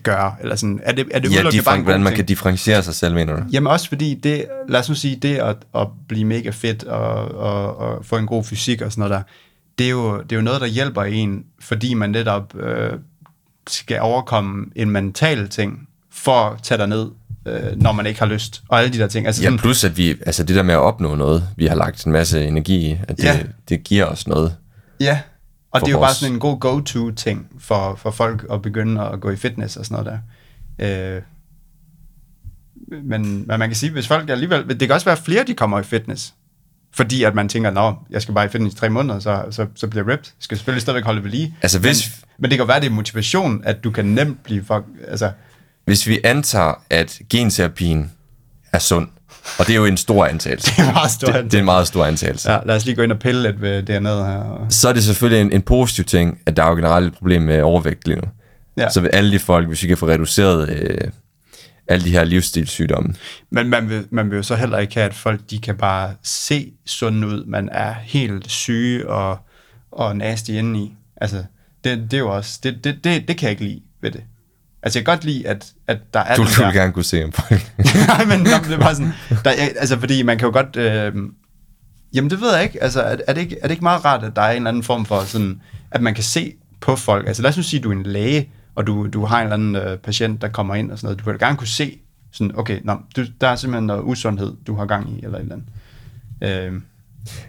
gøre? 0.03 0.35
Eller 0.41 0.57
sådan, 0.57 0.81
er 0.83 0.93
det, 0.93 1.07
er 1.11 1.19
det 1.19 1.33
ja, 1.35 1.43
bare 1.43 1.53
differen- 1.53 1.77
god 1.77 1.85
hvordan 1.85 2.01
man 2.03 2.11
ting? 2.11 2.17
kan 2.17 2.27
differentiere 2.27 2.83
sig 2.83 2.95
selv, 2.95 3.15
mener 3.15 3.37
du? 3.37 3.43
Jamen 3.53 3.73
også 3.73 3.89
fordi 3.89 4.15
det, 4.15 4.45
lad 4.69 4.81
os 4.81 4.89
nu 4.89 4.95
sige, 4.95 5.17
det 5.17 5.37
at, 5.37 5.57
at 5.75 5.87
blive 6.09 6.25
mega 6.25 6.51
fedt 6.51 6.85
og, 6.85 7.29
og, 7.35 7.77
og 7.77 8.05
få 8.05 8.17
en 8.17 8.27
god 8.27 8.45
fysik 8.45 8.81
og 8.83 8.93
sådan 8.93 9.01
noget 9.01 9.13
der, 9.13 9.23
det 9.79 9.87
er 9.87 9.91
jo, 9.91 10.23
det 10.23 10.33
er 10.33 10.37
jo 10.37 10.43
noget, 10.43 10.61
der 10.61 10.67
hjælper 10.67 11.03
en, 11.03 11.45
fordi 11.61 11.95
man 11.95 12.11
netop 12.11 12.57
øh, 12.57 12.93
skal 13.71 14.01
overkomme 14.01 14.67
en 14.77 14.91
mental 14.91 15.49
ting, 15.49 15.89
for 16.13 16.33
at 16.51 16.63
tage 16.63 16.79
dig 16.79 16.87
ned, 16.87 17.11
øh, 17.47 17.77
når 17.83 17.93
man 17.93 18.07
ikke 18.07 18.21
har 18.21 18.27
lyst, 18.27 18.63
og 18.69 18.79
alle 18.81 18.93
de 18.93 18.99
der 18.99 19.07
ting. 19.07 19.27
Altså 19.27 19.43
Ja, 19.43 19.47
sådan, 19.47 19.59
plus 19.59 19.85
at 19.85 19.97
vi, 19.97 20.11
altså 20.11 20.45
det 20.45 20.57
der 20.57 20.63
med 20.63 20.75
at 20.75 20.79
opnå 20.81 21.15
noget, 21.15 21.49
vi 21.57 21.67
har 21.67 21.75
lagt 21.75 22.05
en 22.07 22.13
masse 22.13 22.45
energi 22.45 22.91
i, 22.91 22.99
at 23.09 23.17
det, 23.17 23.25
Ja. 23.25 23.43
det 23.69 23.85
giver 23.85 24.05
os 24.05 24.27
noget. 24.27 24.57
ja. 25.01 25.21
og 25.71 25.81
det 25.81 25.87
er 25.87 25.91
jo 25.91 25.97
bare 25.99 26.07
vores- 26.07 26.17
sådan 26.17 26.35
en 26.35 26.41
god 26.41 26.61
go-to-ting 26.61 27.47
for, 27.59 27.95
for 27.95 28.11
folk 28.11 28.47
at 28.53 28.63
begynde 28.63 29.03
at 29.09 29.21
gå 29.21 29.31
i 29.31 29.37
fitness 29.37 29.77
og 29.77 29.87
sådan 29.87 30.05
noget 30.05 30.21
der. 30.79 31.17
Øh, 31.17 31.23
men, 33.03 33.23
men 33.47 33.47
man 33.47 33.61
kan 33.69 33.75
sige, 33.75 33.93
hvis 33.93 34.09
folk 34.09 34.31
alligevel... 34.31 34.69
Det 34.69 34.79
kan 34.81 34.91
også 34.93 35.05
være 35.05 35.17
flere, 35.17 35.45
de 35.45 35.55
kommer 35.55 35.81
i 35.81 35.83
fitness. 35.83 36.35
Fordi 36.95 37.23
at 37.25 37.35
man 37.35 37.49
tænker, 37.49 37.71
nå, 37.71 37.95
jeg 38.11 38.23
skal 38.23 38.35
bare 38.35 38.45
i 38.45 38.49
fitness 38.49 38.75
i 38.75 38.79
tre 38.79 38.89
måneder, 38.91 39.19
så, 39.19 39.43
så, 39.51 39.67
så 39.75 39.87
bliver 39.87 40.05
jeg 40.05 40.13
ripped. 40.13 40.27
Jeg 40.27 40.33
skal 40.41 40.57
selvfølgelig 40.57 40.83
stadigvæk 40.83 41.05
holde 41.05 41.25
ved 41.25 41.31
lige. 41.31 41.55
Altså, 41.63 41.79
hvis- 41.79 42.09
Men, 42.09 42.43
men 42.43 42.51
det 42.51 42.59
kan 42.59 42.69
være, 42.69 42.81
det 42.81 42.87
er 42.87 42.91
motivation, 42.91 43.61
at 43.65 43.85
du 43.85 43.91
kan 43.91 44.05
nemt 44.05 44.45
blive... 44.45 44.61
Fuck, 44.65 44.85
altså, 45.09 45.31
Hvis 45.85 46.07
vi 46.07 46.19
antager, 46.25 46.83
at 46.91 47.19
genterapien 47.31 48.11
er 48.73 48.79
sund, 48.79 49.09
og 49.59 49.67
det 49.67 49.73
er 49.73 49.77
jo 49.77 49.85
en 49.85 49.97
stor 49.97 50.27
antagelse. 50.27 50.71
det 50.77 50.89
er 50.89 50.93
meget 50.93 51.11
stort. 51.11 51.35
det, 51.35 51.45
det 51.45 51.55
er 51.55 51.59
en 51.59 51.65
meget 51.65 51.87
stor 51.87 52.05
antagelse. 52.05 52.53
Ja, 52.53 52.59
lad 52.67 52.77
os 52.77 52.85
lige 52.85 52.95
gå 52.97 53.03
ind 53.03 53.13
og 53.13 53.19
pille 53.19 53.43
lidt 53.43 53.61
ved 53.61 53.83
dernede 53.83 54.25
her. 54.27 54.37
Og, 54.37 54.67
Så 54.73 54.89
er 54.89 54.93
det 54.93 55.05
selvfølgelig 55.05 55.41
en, 55.41 55.53
en 55.53 55.63
positiv 55.63 56.05
ting, 56.05 56.39
at 56.47 56.57
der 56.57 56.63
er 56.65 56.69
jo 56.69 56.75
generelt 56.75 57.07
et 57.07 57.15
problem 57.15 57.43
med 57.43 57.63
overvægt 57.63 58.07
lige 58.09 58.17
nu. 58.17 58.29
Ja. 58.77 58.91
Så 58.91 59.01
vil 59.01 59.11
alle 59.13 59.33
de 59.33 59.39
folk, 59.39 59.67
hvis 59.69 59.83
vi 59.83 59.89
kan 59.89 59.97
få 59.97 60.09
reduceret 60.09 60.69
øh, 60.71 60.99
alle 61.89 62.05
de 62.05 62.11
her 62.11 62.25
livsstilssygdomme. 62.25 63.15
Men 63.51 63.69
man 63.69 63.89
vil, 63.89 64.07
man 64.11 64.31
vil 64.31 64.37
jo 64.37 64.43
så 64.43 64.55
heller 64.57 64.79
ikke 64.79 64.95
have, 64.95 65.07
at 65.07 65.15
folk 65.15 65.41
de 65.51 65.59
kan 65.59 65.77
bare 65.77 66.15
se 66.23 66.73
sunde 66.87 67.27
ud. 67.27 67.45
Man 67.45 67.69
er 67.73 67.93
helt 68.03 68.51
syge 68.51 69.09
og, 69.09 69.39
og 69.93 70.17
nasty 70.17 70.51
indeni. 70.51 70.95
Altså, 71.17 71.45
det, 71.85 71.99
det 72.11 72.13
er 72.15 72.19
jo 72.19 72.37
også, 72.37 72.61
det, 72.63 72.85
det, 72.85 73.05
det, 73.05 73.29
det 73.29 73.37
kan 73.37 73.47
jeg 73.47 73.51
ikke 73.51 73.65
lide 73.65 73.81
ved 74.03 74.11
det. 74.11 74.21
Altså, 74.83 74.99
jeg 74.99 75.05
kan 75.07 75.13
godt 75.15 75.25
lide, 75.25 75.49
at, 75.49 75.73
at 75.87 75.99
der 76.15 76.21
er 76.21 76.37
Du, 76.37 76.43
du 76.43 76.65
vil 76.65 76.75
gerne 76.75 76.93
kunne 76.93 77.05
se 77.05 77.25
om 77.25 77.33
folk. 77.33 77.73
Nej, 78.09 78.25
men 78.25 78.39
nå, 78.41 78.51
det 78.65 78.73
er 78.73 78.79
bare 78.79 78.95
sådan, 78.95 79.13
der, 79.45 79.51
er- 79.51 79.69
altså, 79.81 79.99
fordi 79.99 80.23
man 80.23 80.39
kan 80.39 80.47
jo 80.47 80.53
godt... 80.53 80.77
Øh, 80.77 81.13
jamen, 82.15 82.31
det 82.31 82.41
ved 82.41 82.55
jeg 82.55 82.63
ikke. 82.63 82.83
Altså, 82.83 83.03
er, 83.03 83.17
er, 83.29 83.33
det 83.33 83.41
ikke. 83.41 83.57
er 83.59 83.63
det 83.63 83.71
ikke 83.71 83.83
meget 83.85 84.05
rart, 84.05 84.25
at 84.25 84.33
der 84.37 84.43
er 84.43 84.51
en 84.51 84.57
eller 84.57 84.69
anden 84.69 84.83
form 84.83 85.07
for 85.07 85.21
sådan... 85.21 85.61
At 85.91 86.01
man 86.03 86.15
kan 86.15 86.25
se 86.25 86.53
på 86.81 86.97
folk. 86.97 87.27
Altså, 87.27 87.43
lad 87.43 87.51
os 87.51 87.57
nu 87.57 87.63
sige, 87.63 87.79
at 87.81 87.85
du 87.85 87.89
er 87.91 87.97
en 87.97 88.03
læge, 88.03 88.51
og 88.79 88.87
du, 88.87 89.07
du 89.07 89.25
har 89.25 89.39
en 89.39 89.43
eller 89.43 89.55
anden 89.55 89.77
øh, 89.77 89.99
patient, 89.99 90.43
der 90.43 90.49
kommer 90.49 90.75
ind 90.75 90.91
og 90.91 90.99
sådan 90.99 91.07
noget. 91.07 91.19
Du 91.19 91.31
vil 91.31 91.41
da 91.41 91.47
gerne 91.47 91.57
kunne 91.57 91.69
se 91.69 91.99
Sådan, 92.33 92.59
okay, 92.59 92.81
nå, 92.85 93.01
du, 93.17 93.25
der 93.41 93.49
er 93.49 93.57
simpelthen 93.57 93.87
noget 93.87 94.03
usundhed, 94.03 94.53
du 94.67 94.75
har 94.75 94.87
gang 94.87 95.19
i, 95.19 95.25
eller 95.25 95.39
et 95.39 95.43
eller 95.43 95.55
andet. 95.55 96.73
Øh, 96.73 96.81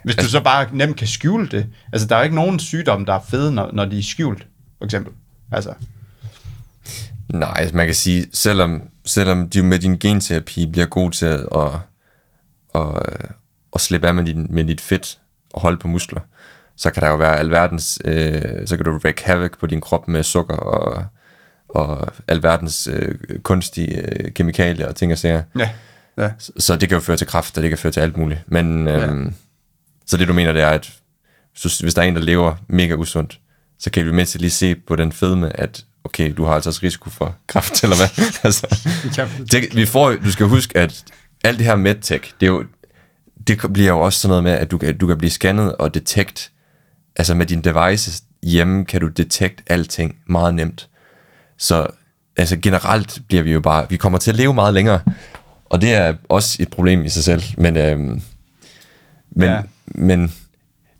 hvis 0.04 0.16
du 0.16 0.26
så 0.26 0.42
bare 0.44 0.68
nemt 0.72 0.96
kan 0.96 1.08
skjule 1.08 1.48
det. 1.48 1.68
Altså, 1.94 2.08
der 2.08 2.16
er 2.16 2.20
jo 2.20 2.24
ikke 2.24 2.36
nogen 2.36 2.60
sygdomme, 2.60 3.06
der 3.06 3.14
er 3.14 3.20
fede, 3.30 3.52
når, 3.52 3.70
når 3.74 3.86
de 3.86 4.00
er 4.00 4.04
skjult, 4.04 4.48
for 4.78 4.86
eksempel. 4.86 5.14
Altså, 5.52 5.74
Nej, 7.34 7.54
altså 7.58 7.76
man 7.76 7.86
kan 7.86 7.96
sige, 7.96 8.26
selvom, 8.34 8.82
selvom 9.06 9.50
du 9.50 9.64
med 9.64 9.80
din 9.80 9.98
genterapi 9.98 10.66
bliver 10.66 10.88
god 10.88 11.12
til 11.12 11.26
at, 11.26 11.40
at, 11.56 11.72
at, 12.76 13.32
at 13.76 13.82
slippe 13.82 14.08
af 14.08 14.14
med, 14.14 14.24
din, 14.24 14.48
med 14.50 14.64
dit 14.64 14.82
fedt 14.82 15.20
og 15.54 15.62
holde 15.62 15.78
på 15.78 15.88
muskler, 15.88 16.22
så 16.76 16.92
kan 16.92 17.04
der 17.04 17.10
jo 17.10 17.16
være 17.16 17.40
alverdens, 17.40 18.00
øh, 18.06 18.68
så 18.68 18.76
kan 18.78 18.86
du 18.86 18.92
wreak 18.92 19.20
havoc 19.20 19.52
på 19.60 19.68
din 19.68 19.82
krop 19.82 20.08
med 20.08 20.24
sukker 20.24 20.56
og, 20.56 21.06
og 21.70 22.14
alverdens 22.28 22.90
øh, 22.92 23.16
kunstige 23.44 24.02
øh, 24.02 24.34
kemikalier 24.34 24.88
og 24.88 24.96
ting 24.96 25.12
og 25.12 25.18
sager. 25.18 25.44
ja. 25.60 25.70
ja. 26.18 26.32
Så, 26.40 26.52
så 26.58 26.76
det 26.76 26.90
kan 26.90 26.96
jo 26.96 27.02
føre 27.02 27.18
til 27.18 27.28
kræft, 27.28 27.58
og 27.58 27.64
det 27.64 27.70
kan 27.70 27.78
føre 27.78 27.92
til 27.92 28.00
alt 28.00 28.18
muligt. 28.18 28.40
Men 28.48 28.88
øhm, 28.88 29.26
ja. 29.26 29.32
så 30.06 30.18
det 30.18 30.28
du 30.28 30.34
mener, 30.34 30.54
det 30.54 30.62
er, 30.62 30.70
at 30.70 30.94
hvis, 31.62 31.94
der 31.94 32.02
er 32.02 32.06
en, 32.06 32.16
der 32.16 32.22
lever 32.22 32.56
mega 32.68 32.94
usundt, 32.94 33.40
så 33.80 33.92
kan 33.92 34.06
vi 34.06 34.12
mindst 34.12 34.40
lige 34.40 34.50
se 34.50 34.76
på 34.76 34.96
den 34.96 35.12
fedme, 35.12 35.60
at 35.60 35.86
okay, 36.04 36.34
du 36.38 36.46
har 36.46 36.54
altså 36.54 36.70
også 36.70 36.80
risiko 36.84 37.10
for 37.10 37.36
kræft, 37.48 37.80
eller 37.84 37.96
hvad? 37.96 38.26
altså, 38.44 38.68
det, 39.52 39.76
vi 39.76 39.86
får, 39.86 40.12
du 40.12 40.32
skal 40.32 40.46
huske, 40.46 40.78
at 40.78 41.04
alt 41.44 41.58
det 41.58 41.66
her 41.66 41.76
medtech, 41.76 42.34
det, 42.40 42.46
er 42.46 42.52
jo, 42.52 42.66
det 43.48 43.74
bliver 43.74 43.90
jo 43.90 44.00
også 44.00 44.20
sådan 44.20 44.30
noget 44.30 44.44
med, 44.44 44.52
at 44.52 44.72
du 44.72 44.78
kan, 44.78 44.98
du 44.98 45.08
kan 45.08 45.18
blive 45.18 45.32
scannet 45.32 45.76
og 45.76 45.94
detect, 45.94 46.52
altså 47.16 47.36
med 47.36 47.46
dine 47.46 47.62
devices 47.62 48.24
hjemme, 48.44 48.86
kan 48.86 49.02
du 49.02 49.08
detect 49.08 49.62
alting 49.68 50.16
meget 50.26 50.56
nemt. 50.56 50.90
Så 51.60 51.88
altså 52.38 52.58
generelt 52.58 53.20
bliver 53.28 53.44
vi 53.44 53.52
jo 53.52 53.60
bare, 53.62 53.86
vi 53.90 53.98
kommer 53.98 54.20
til 54.20 54.32
at 54.32 54.38
leve 54.38 54.54
meget 54.54 54.74
længere, 54.74 55.00
og 55.66 55.82
det 55.82 55.94
er 55.94 56.14
også 56.30 56.58
et 56.60 56.70
problem 56.70 57.06
i 57.06 57.10
sig 57.10 57.24
selv, 57.24 57.44
men, 57.58 57.78
øhm, 57.78 58.22
men, 59.32 59.50
Ja. 59.50 59.62
men 59.86 60.34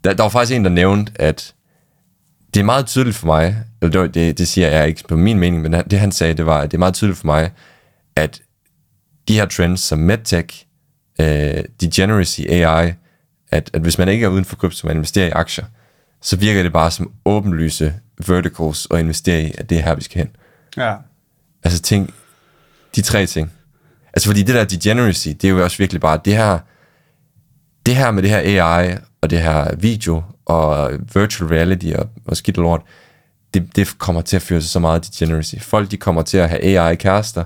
der, 0.04 0.12
der 0.14 0.22
var 0.22 0.30
faktisk 0.30 0.56
en, 0.56 0.64
der 0.64 0.70
nævnte, 0.70 1.12
at 1.14 1.54
det 2.54 2.60
er 2.60 2.64
meget 2.64 2.86
tydeligt 2.86 3.16
for 3.16 3.26
mig, 3.26 3.56
eller 3.82 4.02
det, 4.02 4.14
det, 4.14 4.38
det 4.38 4.48
siger 4.48 4.68
jeg 4.68 4.88
ikke 4.88 5.04
på 5.08 5.16
min 5.16 5.38
mening, 5.38 5.62
men 5.62 5.72
det 5.72 5.98
han 6.00 6.12
sagde, 6.12 6.34
det 6.34 6.46
var, 6.46 6.58
at 6.60 6.70
det 6.70 6.76
er 6.76 6.78
meget 6.78 6.94
tydeligt 6.94 7.18
for 7.18 7.26
mig, 7.26 7.50
at 8.16 8.40
de 9.28 9.34
her 9.34 9.46
trends 9.46 9.80
som 9.80 9.98
medtech, 9.98 10.66
øh, 11.20 11.64
degeneracy, 11.80 12.40
AI, 12.40 12.92
at, 13.50 13.70
at 13.72 13.80
hvis 13.82 13.98
man 13.98 14.08
ikke 14.08 14.24
er 14.24 14.28
uden 14.28 14.44
for 14.44 14.56
krypto, 14.56 14.86
man 14.86 14.96
investerer 14.96 15.26
i 15.28 15.30
aktier, 15.30 15.64
så 16.22 16.36
virker 16.36 16.62
det 16.62 16.72
bare 16.72 16.90
som 16.90 17.12
åbenlyse 17.24 17.94
verticals 18.26 18.86
at 18.90 19.00
investere 19.00 19.42
i, 19.42 19.52
at 19.58 19.70
det 19.70 19.78
er 19.78 19.82
her, 19.82 19.94
vi 19.94 20.02
skal 20.02 20.18
hen. 20.18 20.30
Ja. 20.76 20.94
Altså 21.64 21.82
ting, 21.82 22.14
de 22.96 23.02
tre 23.02 23.26
ting. 23.26 23.52
Altså 24.14 24.28
fordi 24.28 24.42
det 24.42 24.54
der 24.54 24.64
degeneracy, 24.64 25.28
det 25.28 25.44
er 25.44 25.48
jo 25.48 25.64
også 25.64 25.78
virkelig 25.78 26.00
bare 26.00 26.20
det 26.24 26.36
her, 26.36 26.58
det 27.86 27.96
her 27.96 28.10
med 28.10 28.22
det 28.22 28.30
her 28.30 28.64
AI, 28.64 28.96
og 29.20 29.30
det 29.30 29.42
her 29.42 29.74
video, 29.76 30.22
og 30.46 30.92
virtual 31.14 31.50
reality, 31.50 31.92
og, 31.98 32.08
og 32.26 32.36
skidt 32.36 32.58
og 32.58 32.62
lort, 32.62 32.82
det, 33.54 33.76
det 33.76 33.98
kommer 33.98 34.22
til 34.22 34.36
at 34.36 34.42
føre 34.42 34.60
til 34.60 34.68
så 34.68 34.78
meget 34.78 35.06
degeneracy. 35.06 35.54
Folk, 35.60 35.90
de 35.90 35.96
kommer 35.96 36.22
til 36.22 36.38
at 36.38 36.48
have 36.48 36.64
AI-kærester, 36.64 37.44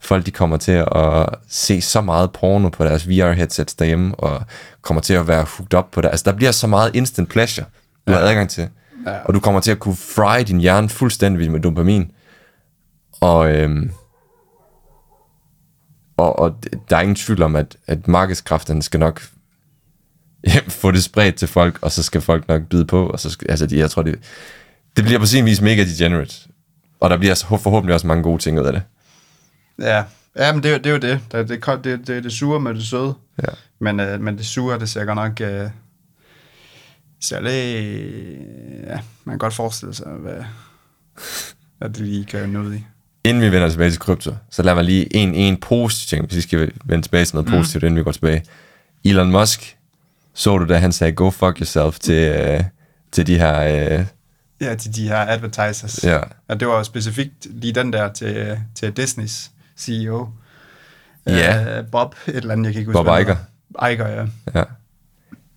folk, 0.00 0.26
de 0.26 0.30
kommer 0.30 0.56
til 0.56 0.84
at 0.96 1.28
se 1.48 1.80
så 1.80 2.00
meget 2.00 2.32
porno 2.32 2.68
på 2.68 2.84
deres 2.84 3.08
VR-headsets 3.08 3.74
derhjemme, 3.78 4.14
og 4.14 4.42
kommer 4.82 5.00
til 5.00 5.14
at 5.14 5.28
være 5.28 5.46
hooked 5.56 5.78
up 5.78 5.86
på 5.92 6.00
det. 6.00 6.08
Altså, 6.08 6.24
der 6.30 6.36
bliver 6.36 6.52
så 6.52 6.66
meget 6.66 6.94
instant 6.94 7.28
pleasure, 7.28 7.66
du 8.06 8.12
har 8.12 8.20
adgang 8.20 8.50
til. 8.50 8.68
Ja. 9.06 9.18
Og 9.24 9.34
du 9.34 9.40
kommer 9.40 9.60
til 9.60 9.70
at 9.70 9.78
kunne 9.78 9.96
fry 9.96 10.40
din 10.46 10.60
hjerne 10.60 10.88
fuldstændig 10.88 11.50
med 11.50 11.60
dopamin. 11.60 12.10
Og, 13.20 13.50
øhm, 13.56 13.90
og, 16.16 16.38
og 16.38 16.56
der 16.90 16.96
er 16.96 17.00
ingen 17.00 17.14
tvivl 17.14 17.42
om, 17.42 17.56
at, 17.56 17.76
at 17.86 18.08
markedskræfterne 18.08 18.82
skal 18.82 19.00
nok 19.00 19.22
få 20.82 20.90
det 20.90 21.04
spredt 21.04 21.34
til 21.34 21.48
folk, 21.48 21.78
og 21.82 21.92
så 21.92 22.02
skal 22.02 22.20
folk 22.20 22.48
nok 22.48 22.62
byde 22.62 22.84
på, 22.84 23.06
og 23.06 23.20
så 23.20 23.30
skal, 23.30 23.50
altså, 23.50 23.68
jeg 23.70 23.90
tror, 23.90 24.02
det, 24.02 24.18
det 24.96 25.04
bliver 25.04 25.20
på 25.20 25.26
sin 25.26 25.44
vis 25.44 25.60
mega 25.60 25.84
degenerate. 25.84 26.34
Og 27.00 27.10
der 27.10 27.16
bliver 27.16 27.44
forhåbentlig 27.58 27.94
også 27.94 28.06
mange 28.06 28.22
gode 28.22 28.42
ting 28.42 28.60
ud 28.60 28.66
af 28.66 28.72
det. 28.72 28.82
Ja, 29.78 30.04
ja 30.36 30.52
men 30.52 30.62
det, 30.62 30.74
er 30.74 30.78
det 30.78 30.86
er 30.86 30.90
jo 30.90 30.98
det. 30.98 31.20
Det, 31.32 31.48
det, 31.48 31.84
det, 31.84 32.06
det, 32.06 32.24
det 32.24 32.32
sure 32.32 32.60
med 32.60 32.74
det 32.74 32.82
søde. 32.82 33.14
Ja. 33.42 33.52
Men, 33.80 34.00
øh, 34.00 34.20
men 34.20 34.38
det 34.38 34.46
sure, 34.46 34.78
det 34.78 34.88
ser 34.88 35.04
godt 35.04 35.16
nok... 35.16 35.40
Øh, 35.40 35.70
ser 37.20 37.40
lidt... 37.40 38.86
Ja, 38.86 39.00
man 39.24 39.32
kan 39.32 39.38
godt 39.38 39.54
forestille 39.54 39.94
sig, 39.94 40.06
hvad, 40.06 40.44
hvad 41.78 41.88
det 41.88 41.98
lige 41.98 42.24
kan 42.24 42.48
nå 42.48 42.60
ud 42.60 42.74
i. 42.74 42.84
Inden 43.28 43.42
vi 43.42 43.52
vender 43.52 43.68
tilbage 43.70 43.90
til 43.90 43.98
krypto, 44.00 44.34
så 44.50 44.62
lad 44.62 44.74
mig 44.74 44.84
lige 44.84 45.16
en, 45.16 45.34
en 45.34 45.56
positiv 45.56 46.08
ting, 46.08 46.26
hvis 46.26 46.36
vi 46.36 46.40
skal 46.40 46.72
vende 46.84 47.04
tilbage 47.06 47.24
til 47.24 47.36
noget 47.36 47.50
mm. 47.50 47.56
positivt, 47.56 47.84
inden 47.84 47.96
vi 47.98 48.02
går 48.02 48.12
tilbage. 48.12 48.44
Elon 49.04 49.30
Musk, 49.32 49.76
så 50.34 50.58
du 50.58 50.66
da 50.68 50.76
han 50.78 50.92
sagde, 50.92 51.12
go 51.12 51.30
fuck 51.30 51.58
yourself 51.58 51.98
til, 51.98 52.14
øh, 52.14 52.64
til 53.12 53.26
de 53.26 53.38
her... 53.38 53.58
Øh, 53.98 54.04
Ja, 54.60 54.74
til 54.74 54.94
de 54.94 55.08
her 55.08 55.16
advertisers. 55.16 56.04
Ja. 56.04 56.18
Og 56.48 56.60
det 56.60 56.68
var 56.68 56.82
specifikt 56.82 57.46
lige 57.50 57.72
den 57.72 57.92
der 57.92 58.12
til, 58.12 58.58
til 58.74 58.92
Disneys 58.92 59.50
CEO. 59.78 60.28
Ja. 61.26 61.78
Øh, 61.78 61.84
Bob, 61.92 62.14
et 62.26 62.36
eller 62.36 62.52
andet, 62.52 62.64
jeg 62.64 62.72
kan 62.72 62.80
ikke 62.80 62.92
huske. 62.92 63.04
Bob 63.04 63.20
Iger. 63.20 63.36
Iger, 63.90 64.08
ja. 64.08 64.26
ja. 64.54 64.64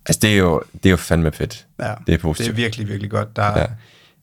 Altså, 0.06 0.18
det 0.22 0.32
er, 0.32 0.36
jo, 0.36 0.62
det 0.72 0.86
er 0.86 0.90
jo 0.90 0.96
fandme 0.96 1.32
fedt. 1.32 1.66
ja. 1.80 1.94
Det 2.06 2.14
er 2.14 2.18
positivt. 2.18 2.46
Det 2.46 2.52
er 2.52 2.64
virkelig, 2.64 2.88
virkelig 2.88 3.10
godt. 3.10 3.36
Der, 3.36 3.58
Ja. 3.58 3.66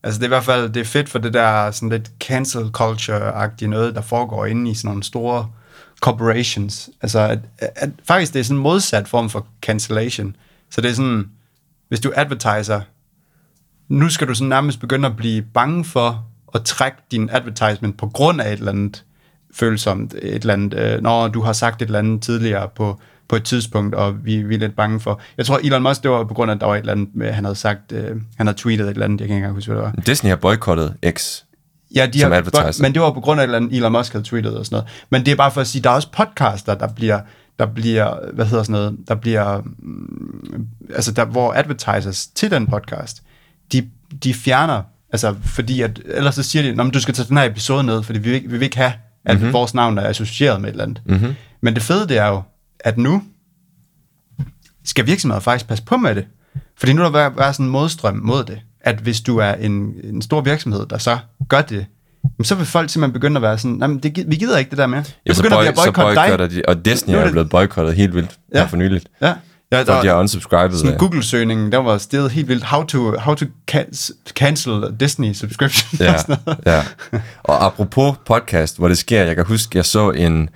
Altså 0.03 0.19
det 0.19 0.23
er 0.23 0.27
i 0.27 0.35
hvert 0.35 0.43
fald 0.43 0.69
det 0.69 0.79
er 0.79 0.85
fedt 0.85 1.09
for 1.09 1.19
det 1.19 1.33
der 1.33 1.71
sådan 1.71 1.89
lidt 1.89 2.11
cancel 2.19 2.61
culture-agtige 2.77 3.67
noget, 3.67 3.95
der 3.95 4.01
foregår 4.01 4.45
inde 4.45 4.71
i 4.71 4.73
sådan 4.73 4.87
nogle 4.87 5.03
store 5.03 5.49
corporations. 6.01 6.89
Altså 7.01 7.19
at, 7.19 7.39
at, 7.57 7.89
faktisk 8.07 8.33
det 8.33 8.39
er 8.39 8.43
sådan 8.43 8.57
en 8.57 8.63
modsat 8.63 9.07
form 9.07 9.29
for 9.29 9.47
cancellation. 9.61 10.35
Så 10.69 10.81
det 10.81 10.89
er 10.89 10.93
sådan, 10.93 11.29
hvis 11.87 11.99
du 11.99 12.11
advertiser, 12.15 12.81
nu 13.87 14.09
skal 14.09 14.27
du 14.27 14.33
sådan 14.33 14.49
nærmest 14.49 14.79
begynde 14.79 15.07
at 15.07 15.17
blive 15.17 15.41
bange 15.41 15.85
for 15.85 16.25
at 16.55 16.63
trække 16.63 16.97
din 17.11 17.29
advertisement 17.31 17.97
på 17.97 18.07
grund 18.07 18.41
af 18.41 18.53
et 18.53 18.59
eller 18.59 18.71
andet 18.71 19.05
følsomt, 19.53 20.13
et 20.13 20.21
eller 20.21 20.53
andet, 20.53 20.73
øh, 20.73 21.01
når 21.01 21.27
du 21.27 21.41
har 21.41 21.53
sagt 21.53 21.81
et 21.81 21.85
eller 21.85 21.99
andet 21.99 22.21
tidligere 22.21 22.69
på, 22.75 22.99
på 23.29 23.35
et 23.35 23.43
tidspunkt, 23.43 23.95
og 23.95 24.25
vi, 24.25 24.37
vi 24.43 24.55
er 24.55 24.59
lidt 24.59 24.75
bange 24.75 24.99
for. 24.99 25.21
Jeg 25.37 25.45
tror, 25.45 25.59
Elon 25.63 25.83
Musk, 25.83 26.03
det 26.03 26.11
var 26.11 26.23
på 26.23 26.33
grund 26.33 26.51
af, 26.51 26.55
at 26.55 26.61
der 26.61 26.67
var 26.67 26.75
et 26.75 26.79
eller 26.79 26.91
andet, 26.91 27.33
han 27.33 27.43
havde 27.43 27.55
sagt, 27.55 27.91
øh, 27.91 28.15
han 28.37 28.47
havde 28.47 28.57
tweetet 28.57 28.85
et 28.85 28.89
eller 28.91 29.05
andet, 29.05 29.21
jeg 29.21 29.27
kan 29.27 29.35
ikke 29.35 29.43
engang 29.43 29.53
huske, 29.55 29.71
hvad 29.71 29.83
det 29.83 29.91
var. 29.97 30.01
Disney 30.05 30.29
har 30.29 30.35
boykottet 30.35 30.93
X. 31.17 31.41
Ja, 31.95 32.05
de 32.13 32.19
Som 32.19 32.31
har, 32.31 32.37
advertiser. 32.37 32.83
men 32.83 32.93
det 32.93 33.01
var 33.01 33.11
på 33.11 33.19
grund 33.21 33.41
af, 33.41 33.47
at 33.47 33.63
Elon 33.71 33.91
Musk 33.91 34.11
havde 34.13 34.25
tweetet 34.25 34.57
og 34.57 34.65
sådan 34.65 34.75
noget. 34.75 34.87
Men 35.09 35.25
det 35.25 35.31
er 35.31 35.35
bare 35.35 35.51
for 35.51 35.61
at 35.61 35.67
sige, 35.67 35.81
der 35.81 35.89
er 35.89 35.93
også 35.93 36.07
podcaster, 36.11 36.75
der 36.75 36.87
bliver, 36.87 37.19
der 37.59 37.65
bliver, 37.65 38.33
hvad 38.33 38.45
hedder 38.45 38.63
sådan 38.63 38.73
noget, 38.73 38.97
der 39.07 39.15
bliver, 39.15 39.61
mm, 39.79 40.67
altså 40.95 41.11
der, 41.11 41.25
hvor 41.25 41.53
advertisers 41.53 42.27
til 42.27 42.51
den 42.51 42.67
podcast, 42.67 43.21
de, 43.73 43.87
de 44.23 44.33
fjerner, 44.33 44.81
altså 45.11 45.35
fordi 45.43 45.81
at, 45.81 45.99
ellers 46.05 46.35
så 46.35 46.43
siger 46.43 46.63
de, 46.63 46.75
Nå, 46.75 46.83
men 46.83 46.91
du 46.91 46.99
skal 47.01 47.13
tage 47.13 47.27
den 47.27 47.37
her 47.37 47.43
episode 47.45 47.83
ned, 47.83 48.03
fordi 48.03 48.19
vi 48.19 48.31
vi 48.31 48.47
vil 48.47 48.61
ikke 48.61 48.77
have, 48.77 48.93
at 49.25 49.35
Mhm. 49.35 49.41
mm-hmm. 49.41 49.53
vores 49.53 49.73
navn 49.73 49.97
er 49.97 50.07
associeret 50.07 50.61
med 50.61 50.69
et 50.69 50.73
eller 50.73 50.83
andet. 50.83 51.01
Mm-hmm. 51.05 51.35
Men 51.61 51.73
det 51.73 51.83
fede, 51.83 52.07
det 52.07 52.17
er 52.17 52.27
jo, 52.27 52.41
at 52.79 52.97
nu 52.97 53.23
skal 54.85 55.05
virksomheder 55.05 55.39
faktisk 55.39 55.67
passe 55.67 55.83
på 55.83 55.97
med 55.97 56.15
det. 56.15 56.25
Fordi 56.77 56.93
nu 56.93 57.01
er 57.01 57.05
der 57.05 57.11
være, 57.11 57.37
være 57.37 57.53
sådan 57.53 57.65
en 57.65 57.71
modstrøm 57.71 58.19
mod 58.23 58.43
det, 58.43 58.61
at 58.81 58.95
hvis 58.95 59.21
du 59.21 59.37
er 59.37 59.53
en, 59.53 59.93
en 60.03 60.21
stor 60.21 60.41
virksomhed, 60.41 60.85
der 60.85 60.97
så 60.97 61.17
gør 61.49 61.61
det, 61.61 61.85
jamen, 62.23 62.45
så 62.45 62.55
vil 62.55 62.65
folk 62.65 62.89
simpelthen 62.89 63.13
begynde 63.13 63.37
at 63.37 63.41
være 63.41 63.57
sådan, 63.57 63.77
nej, 63.77 63.87
men 63.87 63.99
det, 63.99 64.23
vi 64.27 64.35
gider 64.35 64.57
ikke 64.57 64.69
det 64.69 64.77
der 64.77 64.87
med. 64.87 65.03
Ja, 65.27 65.33
så, 65.33 65.43
boy, 65.43 65.65
at 65.65 65.77
så 65.77 65.83
boykotte 65.83 66.15
boykotter 66.15 66.47
dig. 66.47 66.55
de, 66.55 66.61
og 66.67 66.85
Disney 66.85 67.15
er 67.15 67.31
blevet 67.31 67.49
boykottet 67.49 67.95
helt 67.95 68.15
vildt 68.15 68.39
ja. 68.53 68.59
Her 68.59 68.67
for 68.67 68.77
nyligt. 68.77 69.07
Ja, 69.21 69.33
ja 69.71 69.77
Folk, 69.77 69.87
de 69.87 70.07
der, 70.07 70.13
har 70.13 70.19
unsubscribet. 70.19 70.79
sådan 70.79 70.97
Google-søgningen, 70.97 71.71
der 71.71 71.77
var 71.77 71.97
stedet 71.97 72.31
helt 72.31 72.47
vildt, 72.47 72.63
how 72.63 72.83
to, 72.83 73.19
how 73.19 73.35
to 73.35 73.45
can- 73.71 74.11
cancel 74.33 74.95
Disney 74.99 75.33
subscription. 75.33 75.99
Ja, 75.99 76.13
og 76.45 76.55
ja. 76.65 76.83
Og 77.43 77.65
apropos 77.65 78.17
podcast, 78.25 78.77
hvor 78.77 78.87
det 78.87 78.97
sker, 78.97 79.23
jeg 79.23 79.35
kan 79.35 79.45
huske, 79.45 79.77
jeg 79.77 79.85
så 79.85 80.11
en 80.11 80.49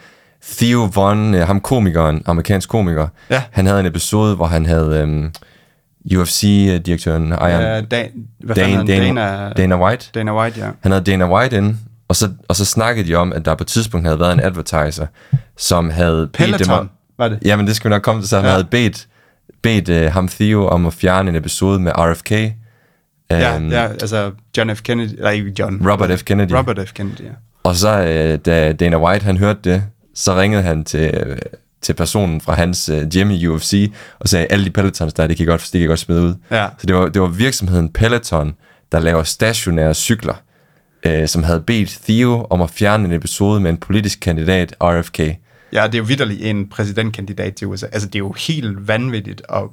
Theo 0.58 0.90
Von, 0.94 1.36
øh, 1.36 1.48
ham 1.48 1.60
komikeren, 1.62 2.22
amerikansk 2.26 2.70
komiker, 2.70 3.08
Ja. 3.30 3.44
han 3.52 3.66
havde 3.66 3.80
en 3.80 3.86
episode, 3.86 4.36
hvor 4.36 4.46
han 4.46 4.66
havde 4.66 5.04
um, 5.04 5.32
UFC-direktøren 6.16 7.28
Iron, 7.28 7.40
Ja, 7.50 7.82
Dan, 7.82 8.08
hvad 8.40 8.56
Dan, 8.56 8.66
fanden 8.70 8.88
Dana, 8.88 9.06
Dana, 9.22 9.54
Dana, 9.54 9.84
White. 9.86 10.06
Dana 10.16 10.40
White, 10.40 10.60
ja. 10.60 10.68
Han 10.82 10.92
havde 10.92 11.04
Dana 11.04 11.34
White 11.36 11.58
inde, 11.58 11.78
og 12.08 12.16
så, 12.16 12.30
og 12.48 12.56
så 12.56 12.66
snakkede 12.66 13.08
de 13.08 13.16
om, 13.16 13.34
at 13.34 13.46
der 13.46 13.56
på 13.56 13.64
et 13.64 13.68
tidspunkt 13.68 14.08
havde 14.08 14.20
været 14.20 14.34
en 14.34 14.40
advertiser, 14.40 15.06
som 15.58 15.90
havde 15.90 16.28
bedt 16.28 16.38
dem 16.40 16.46
Peloton, 16.58 16.80
om, 16.80 16.90
var 17.18 17.28
det? 17.28 17.40
Jamen, 17.46 17.68
det 17.68 17.76
skal 17.76 17.90
vi 17.90 17.94
nok 17.94 18.02
komme 18.02 18.22
til, 18.22 18.30
så 18.30 18.36
han 18.38 18.46
Ja. 18.46 18.52
havde 18.52 18.64
bedt, 18.72 19.08
bedt 19.62 19.90
uh, 19.90 20.14
ham 20.14 20.28
Theo 20.28 20.68
om 20.68 20.86
at 20.86 20.94
fjerne 20.94 21.30
en 21.30 21.36
episode 21.36 21.80
med 21.80 21.92
RFK. 21.98 22.32
Ja, 22.32 23.56
Øhm, 23.56 23.72
ja, 23.72 23.88
altså 23.88 24.32
John 24.58 24.76
F. 24.76 24.82
Kennedy, 24.82 25.22
nej 25.22 25.32
ikke 25.32 25.54
John. 25.60 25.90
Robert 25.92 26.20
F. 26.20 26.24
Kennedy. 26.24 26.52
Robert 26.54 26.80
F. 26.90 26.94
Kennedy, 26.94 27.22
ja. 27.22 27.30
Og 27.64 27.76
så, 27.76 27.90
øh, 28.04 28.38
da 28.46 28.74
Dana 28.74 28.98
White 28.98 29.26
han 29.26 29.38
hørte 29.38 29.60
det, 29.64 29.84
så 30.14 30.36
ringede 30.36 30.64
han 30.64 30.84
til, 30.84 31.40
til 31.82 31.94
personen 31.94 32.42
fra 32.42 32.54
hans 32.54 32.90
øh, 32.90 33.10
gym 33.10 33.32
i 33.32 33.48
UFC, 33.48 33.92
og 34.20 34.30
sagde, 34.30 34.46
alle 34.50 34.66
de 34.66 34.70
Pelotons 34.72 35.14
der, 35.14 35.28
det 35.28 35.38
kan 35.38 35.44
I 35.44 35.48
godt, 35.48 35.62
det 35.62 35.72
kan 35.72 35.82
I 35.82 35.86
godt 35.86 36.00
smide 36.00 36.22
ud. 36.22 36.34
Ja. 36.52 36.68
Så 36.78 36.88
det 36.88 36.96
var, 36.96 37.08
det 37.10 37.22
var 37.22 37.28
virksomheden 37.28 37.90
Peloton, 37.90 38.54
der 38.92 39.00
laver 39.00 39.24
stationære 39.24 39.94
cykler. 39.94 40.34
øh, 41.06 41.28
som 41.28 41.44
havde 41.44 41.62
bedt 41.62 42.00
Theo 42.06 42.48
om 42.50 42.62
at 42.62 42.70
fjerne 42.70 43.06
en 43.06 43.12
episode 43.12 43.60
med 43.60 43.70
en 43.70 43.78
politisk 43.78 44.20
kandidat, 44.20 44.76
RFK. 44.84 45.20
Ja, 45.20 45.84
det 45.86 45.94
er 45.96 45.98
jo 45.98 46.04
vidderligt 46.04 46.42
en 46.42 46.70
præsidentkandidat 46.70 47.56
til 47.56 47.68
USA. 47.68 47.86
Altså, 47.86 48.08
det 48.08 48.16
er 48.16 48.20
jo 48.20 48.32
helt 48.48 48.88
vanvittigt 48.88 49.42
at, 49.50 49.64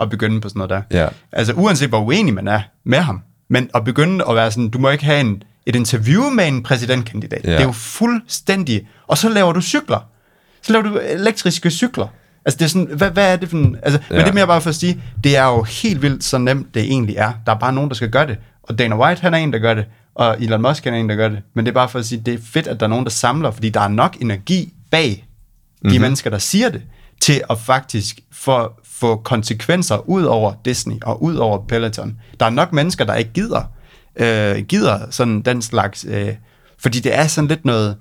at 0.00 0.10
begynde 0.10 0.40
på 0.40 0.48
sådan 0.48 0.58
noget 0.58 0.70
der. 0.90 0.98
Ja. 1.02 1.08
Altså, 1.32 1.52
uanset 1.52 1.88
hvor 1.88 2.00
uenig 2.00 2.34
man 2.34 2.48
er 2.48 2.60
med 2.84 2.98
ham, 2.98 3.22
men 3.48 3.70
at 3.74 3.84
begynde 3.84 4.24
at 4.28 4.34
være 4.34 4.50
sådan, 4.50 4.68
du 4.68 4.78
må 4.78 4.90
ikke 4.90 5.04
have 5.04 5.20
en, 5.20 5.42
et 5.66 5.76
interview 5.76 6.30
med 6.30 6.48
en 6.48 6.62
præsidentkandidat. 6.62 7.40
Ja. 7.44 7.50
Det 7.50 7.60
er 7.60 7.64
jo 7.64 7.72
fuldstændig... 7.72 8.88
Og 9.06 9.18
så 9.18 9.28
laver 9.28 9.52
du 9.52 9.60
cykler. 9.60 10.08
Så 10.62 10.72
laver 10.72 10.82
du 10.88 10.98
elektriske 11.02 11.70
cykler. 11.70 12.06
Altså, 12.44 12.58
det 12.58 12.64
er 12.64 12.68
sådan, 12.68 12.88
hvad, 12.96 13.10
hvad 13.10 13.32
er 13.32 13.36
det 13.36 13.48
for 13.48 13.56
en... 13.56 13.76
Altså, 13.82 14.00
ja. 14.10 14.14
Men 14.14 14.24
det 14.24 14.30
er 14.30 14.34
mere 14.34 14.46
bare 14.46 14.60
for 14.60 14.70
at 14.70 14.76
sige, 14.76 15.02
det 15.24 15.36
er 15.36 15.44
jo 15.44 15.62
helt 15.62 16.02
vildt 16.02 16.24
så 16.24 16.38
nemt, 16.38 16.74
det 16.74 16.82
egentlig 16.82 17.16
er. 17.16 17.32
Der 17.46 17.52
er 17.54 17.58
bare 17.58 17.72
nogen, 17.72 17.90
der 17.90 17.96
skal 17.96 18.10
gøre 18.10 18.26
det. 18.26 18.38
Og 18.62 18.78
Dana 18.78 18.96
White, 18.96 19.20
han 19.20 19.34
er 19.34 19.38
en, 19.38 19.52
der 19.52 19.58
gør 19.58 19.74
det. 19.74 19.84
Og 20.14 20.36
Elon 20.42 20.62
Musk, 20.62 20.84
han 20.84 20.94
er 20.94 20.98
en, 20.98 21.08
der 21.08 21.14
gør 21.16 21.28
det. 21.28 21.38
Men 21.54 21.64
det 21.66 21.70
er 21.70 21.74
bare 21.74 21.88
for 21.88 21.98
at 21.98 22.06
sige, 22.06 22.22
det 22.26 22.34
er 22.34 22.38
fedt, 22.44 22.66
at 22.66 22.80
der 22.80 22.86
er 22.86 22.90
nogen, 22.90 23.04
der 23.04 23.10
samler, 23.10 23.50
fordi 23.50 23.68
der 23.70 23.80
er 23.80 23.88
nok 23.88 24.16
energi 24.20 24.72
bag 24.90 25.08
de 25.08 25.16
Mhm. 25.82 25.90
mm-hmm. 25.90 26.02
mennesker, 26.02 26.30
der 26.30 26.38
siger 26.38 26.68
det, 26.68 26.82
til 27.20 27.42
at 27.50 27.58
faktisk 27.58 28.20
få, 28.32 28.70
få 28.84 29.16
konsekvenser 29.16 30.08
ud 30.08 30.22
over 30.24 30.52
Disney 30.64 30.94
og 31.02 31.22
ud 31.22 31.34
over 31.34 31.66
Peloton. 31.68 32.20
Der 32.40 32.46
er 32.46 32.50
nok 32.50 32.72
mennesker, 32.72 33.04
der 33.04 33.14
ikke 33.14 33.30
gider, 33.32 33.62
øh, 34.16 34.58
gider 34.58 35.00
sådan 35.10 35.42
den 35.42 35.62
slags... 35.62 36.06
Øh, 36.08 36.34
fordi 36.78 37.00
det 37.00 37.14
er 37.14 37.26
sådan 37.26 37.48
lidt 37.48 37.64
noget... 37.64 37.96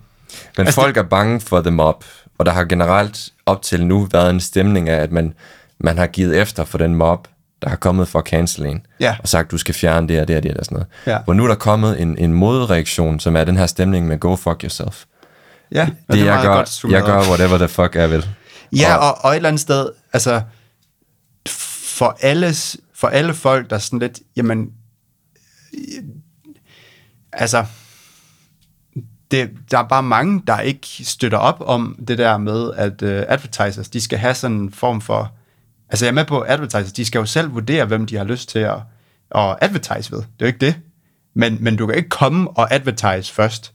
Men 0.57 0.65
Altså, 0.67 0.81
folk 0.81 0.97
er 0.97 1.03
bange 1.03 1.41
for 1.41 1.61
dem 1.61 1.79
op, 1.79 2.05
og 2.37 2.45
der 2.45 2.51
har 2.51 2.63
generelt 2.63 3.29
op 3.45 3.61
til 3.61 3.85
nu 3.85 4.07
været 4.11 4.29
en 4.29 4.39
stemning 4.39 4.89
af, 4.89 5.01
at 5.01 5.11
man, 5.11 5.33
man 5.79 5.97
har 5.97 6.07
givet 6.07 6.41
efter 6.41 6.63
for 6.65 6.77
den 6.77 6.95
mob, 6.95 7.27
der 7.61 7.69
har 7.69 7.75
kommet 7.75 8.07
for 8.07 8.19
at 8.19 8.25
cancel 8.25 8.65
en, 8.65 8.85
Ja. 8.99 9.15
og 9.21 9.27
sagt, 9.27 9.51
du 9.51 9.57
skal 9.57 9.75
fjerne 9.75 10.07
det 10.07 10.21
og 10.21 10.27
det 10.27 10.37
og 10.37 10.43
det 10.43 10.57
og 10.57 10.65
sådan 10.65 10.75
noget. 10.75 10.87
Ja. 11.07 11.17
Hvor 11.25 11.33
nu 11.33 11.43
er 11.43 11.47
der 11.47 11.55
kommet 11.55 12.01
en, 12.01 12.17
en 12.17 12.33
modreaktion, 12.33 13.19
som 13.19 13.35
er 13.35 13.43
den 13.43 13.57
her 13.57 13.65
stemning 13.65 14.07
med 14.07 14.17
go 14.19 14.35
fuck 14.35 14.61
yourself. 14.63 15.03
Ja, 15.71 15.81
og 15.81 15.87
Det, 15.87 15.97
det 16.13 16.21
er 16.21 16.33
jeg, 16.33 16.43
gør, 16.43 16.53
godt 16.55 16.83
jeg 16.91 17.03
gør 17.03 17.19
whatever 17.19 17.57
the 17.57 17.67
fuck 17.67 17.95
jeg 17.95 18.11
vil. 18.11 18.27
Ja, 18.75 18.95
og, 18.95 19.17
og 19.25 19.31
et 19.31 19.35
eller 19.35 19.49
andet 19.49 19.61
sted, 19.61 19.89
altså, 20.13 20.41
for, 21.97 22.17
alles, 22.21 22.77
for 22.95 23.07
alle 23.07 23.33
folk, 23.33 23.69
der 23.69 23.75
er 23.75 23.79
sådan 23.79 23.99
lidt, 23.99 24.19
jamen, 24.35 24.67
altså, 27.33 27.65
det, 29.31 29.51
der 29.71 29.77
er 29.77 29.87
bare 29.87 30.03
mange, 30.03 30.43
der 30.47 30.59
ikke 30.59 30.87
støtter 30.87 31.37
op 31.37 31.61
om 31.65 31.99
det 32.07 32.17
der 32.17 32.37
med, 32.37 32.71
at 32.75 33.01
uh, 33.01 33.33
advertisers, 33.33 33.89
de 33.89 34.01
skal 34.01 34.19
have 34.19 34.33
sådan 34.33 34.57
en 34.57 34.71
form 34.71 35.01
for, 35.01 35.31
altså 35.89 36.05
jeg 36.05 36.09
er 36.09 36.15
med 36.15 36.25
på, 36.25 36.45
advertisers, 36.47 36.93
de 36.93 37.05
skal 37.05 37.19
jo 37.19 37.25
selv 37.25 37.53
vurdere, 37.53 37.85
hvem 37.85 38.05
de 38.05 38.15
har 38.15 38.23
lyst 38.23 38.49
til 38.49 38.59
at, 38.59 38.77
at 39.35 39.57
advertise 39.61 40.11
ved. 40.11 40.19
Det 40.19 40.25
er 40.39 40.45
jo 40.45 40.47
ikke 40.47 40.65
det. 40.65 40.75
Men, 41.33 41.57
men 41.63 41.75
du 41.75 41.87
kan 41.87 41.95
ikke 41.95 42.09
komme 42.09 42.49
og 42.49 42.73
advertise 42.73 43.33
først, 43.33 43.73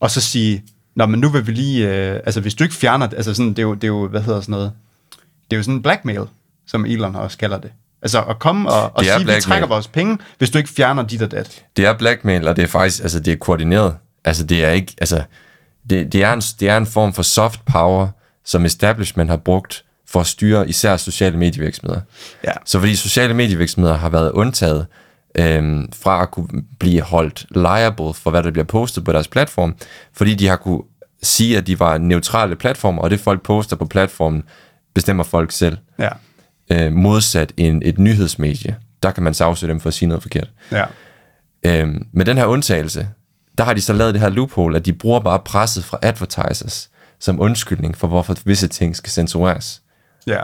og 0.00 0.10
så 0.10 0.20
sige, 0.20 0.64
Nå, 0.94 1.06
men 1.06 1.20
nu 1.20 1.28
vil 1.28 1.46
vi 1.46 1.52
lige, 1.52 1.88
øh, 1.88 2.20
altså 2.24 2.40
hvis 2.40 2.54
du 2.54 2.64
ikke 2.64 2.76
fjerner, 2.76 3.06
det, 3.06 3.16
altså 3.16 3.34
sådan, 3.34 3.50
det 3.50 3.58
er, 3.58 3.62
jo, 3.62 3.74
det 3.74 3.84
er 3.84 3.88
jo, 3.88 4.08
hvad 4.08 4.22
hedder 4.22 4.40
sådan 4.40 4.52
noget, 4.52 4.72
det 5.44 5.52
er 5.52 5.56
jo 5.56 5.62
sådan 5.62 5.74
en 5.74 5.82
blackmail, 5.82 6.24
som 6.66 6.86
Elon 6.86 7.16
også 7.16 7.38
kalder 7.38 7.58
det. 7.58 7.72
Altså 8.02 8.22
at 8.22 8.38
komme 8.38 8.70
og, 8.70 8.90
og 8.94 9.04
sige, 9.04 9.18
vi 9.18 9.24
blackmail. 9.24 9.42
trækker 9.42 9.68
vores 9.68 9.88
penge, 9.88 10.18
hvis 10.38 10.50
du 10.50 10.58
ikke 10.58 10.70
fjerner 10.70 11.02
dit 11.02 11.22
og 11.22 11.30
dat. 11.30 11.64
Det 11.76 11.86
er 11.86 11.92
blackmail, 11.92 12.48
og 12.48 12.56
det 12.56 12.62
er 12.62 12.66
faktisk, 12.66 13.02
altså 13.02 13.20
det 13.20 13.32
er 13.32 13.36
koordineret. 13.36 13.96
Altså 14.24 14.44
det 14.44 14.64
er 14.64 14.70
ikke, 14.70 14.94
altså, 14.98 15.22
det, 15.90 16.12
det, 16.12 16.22
er 16.22 16.32
en, 16.32 16.40
det 16.40 16.68
er 16.68 16.76
en 16.76 16.86
form 16.86 17.12
for 17.12 17.22
soft 17.22 17.64
power, 17.64 18.08
som 18.44 18.64
establishment 18.64 19.30
har 19.30 19.36
brugt 19.36 19.84
for 20.08 20.20
at 20.20 20.26
styre 20.26 20.68
især 20.68 20.96
sociale 20.96 21.38
medievirksomheder. 21.38 22.00
Ja. 22.44 22.52
Så 22.64 22.78
fordi 22.78 22.96
sociale 22.96 23.34
medievirksomheder 23.34 23.96
har 23.96 24.08
været 24.08 24.30
undtaget 24.30 24.86
øhm, 25.34 25.92
fra 25.92 26.22
at 26.22 26.30
kunne 26.30 26.48
blive 26.78 27.00
holdt 27.00 27.46
liable 27.50 28.14
for, 28.14 28.30
hvad 28.30 28.42
der 28.42 28.50
bliver 28.50 28.64
postet 28.64 29.04
på 29.04 29.12
deres 29.12 29.28
platform, 29.28 29.74
fordi 30.12 30.34
de 30.34 30.48
har 30.48 30.56
kunne 30.56 30.82
sige, 31.22 31.58
at 31.58 31.66
de 31.66 31.80
var 31.80 31.98
neutrale 31.98 32.56
platformer, 32.56 33.02
og 33.02 33.10
det 33.10 33.20
folk 33.20 33.42
poster 33.42 33.76
på 33.76 33.84
platformen, 33.84 34.42
bestemmer 34.94 35.24
folk 35.24 35.52
selv. 35.52 35.76
Ja. 35.98 36.08
Øh, 36.70 36.92
modsat 36.92 37.52
en, 37.56 37.82
et 37.84 37.98
nyhedsmedie. 37.98 38.76
Der 39.02 39.10
kan 39.10 39.22
man 39.22 39.34
sagsøge 39.34 39.70
dem 39.70 39.80
for 39.80 39.88
at 39.88 39.94
sige 39.94 40.08
noget 40.08 40.22
forkert. 40.22 40.50
Ja. 40.72 40.84
Øhm, 41.66 42.06
med 42.12 42.24
den 42.24 42.38
her 42.38 42.46
undtagelse, 42.46 43.08
der 43.58 43.64
har 43.64 43.74
de 43.74 43.80
så 43.80 43.92
lavet 43.92 44.14
det 44.14 44.22
her 44.22 44.28
loophole, 44.28 44.76
at 44.76 44.86
de 44.86 44.92
bruger 44.92 45.20
bare 45.20 45.38
presset 45.38 45.84
fra 45.84 45.98
advertisers 46.02 46.90
som 47.20 47.40
undskyldning 47.40 47.96
for, 47.96 48.06
hvorfor 48.08 48.36
visse 48.44 48.68
ting 48.68 48.96
skal 48.96 49.10
censureres. 49.10 49.82
ja. 50.26 50.40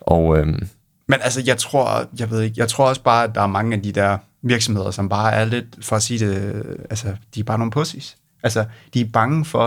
Og 0.00 0.38
øhm, 0.38 0.68
Men 1.08 1.18
altså, 1.22 1.42
jeg 1.46 1.58
tror, 1.58 2.06
jeg 2.18 2.30
ved 2.30 2.40
ikke, 2.40 2.54
jeg 2.58 2.68
tror 2.68 2.88
også 2.88 3.02
bare, 3.02 3.24
at 3.24 3.34
der 3.34 3.40
er 3.42 3.46
mange 3.46 3.76
af 3.76 3.82
de 3.82 3.92
der 3.92 4.18
virksomheder, 4.42 4.90
som 4.90 5.08
bare 5.08 5.32
er 5.32 5.44
lidt, 5.44 5.66
for 5.80 5.96
at 5.96 6.02
sige 6.02 6.26
det, 6.26 6.62
altså, 6.90 7.14
de 7.34 7.40
er 7.40 7.44
bare 7.44 7.58
nogle 7.58 7.70
pussies. 7.70 8.16
Altså, 8.42 8.64
de 8.94 9.00
er 9.00 9.04
bange 9.12 9.44
for, 9.44 9.66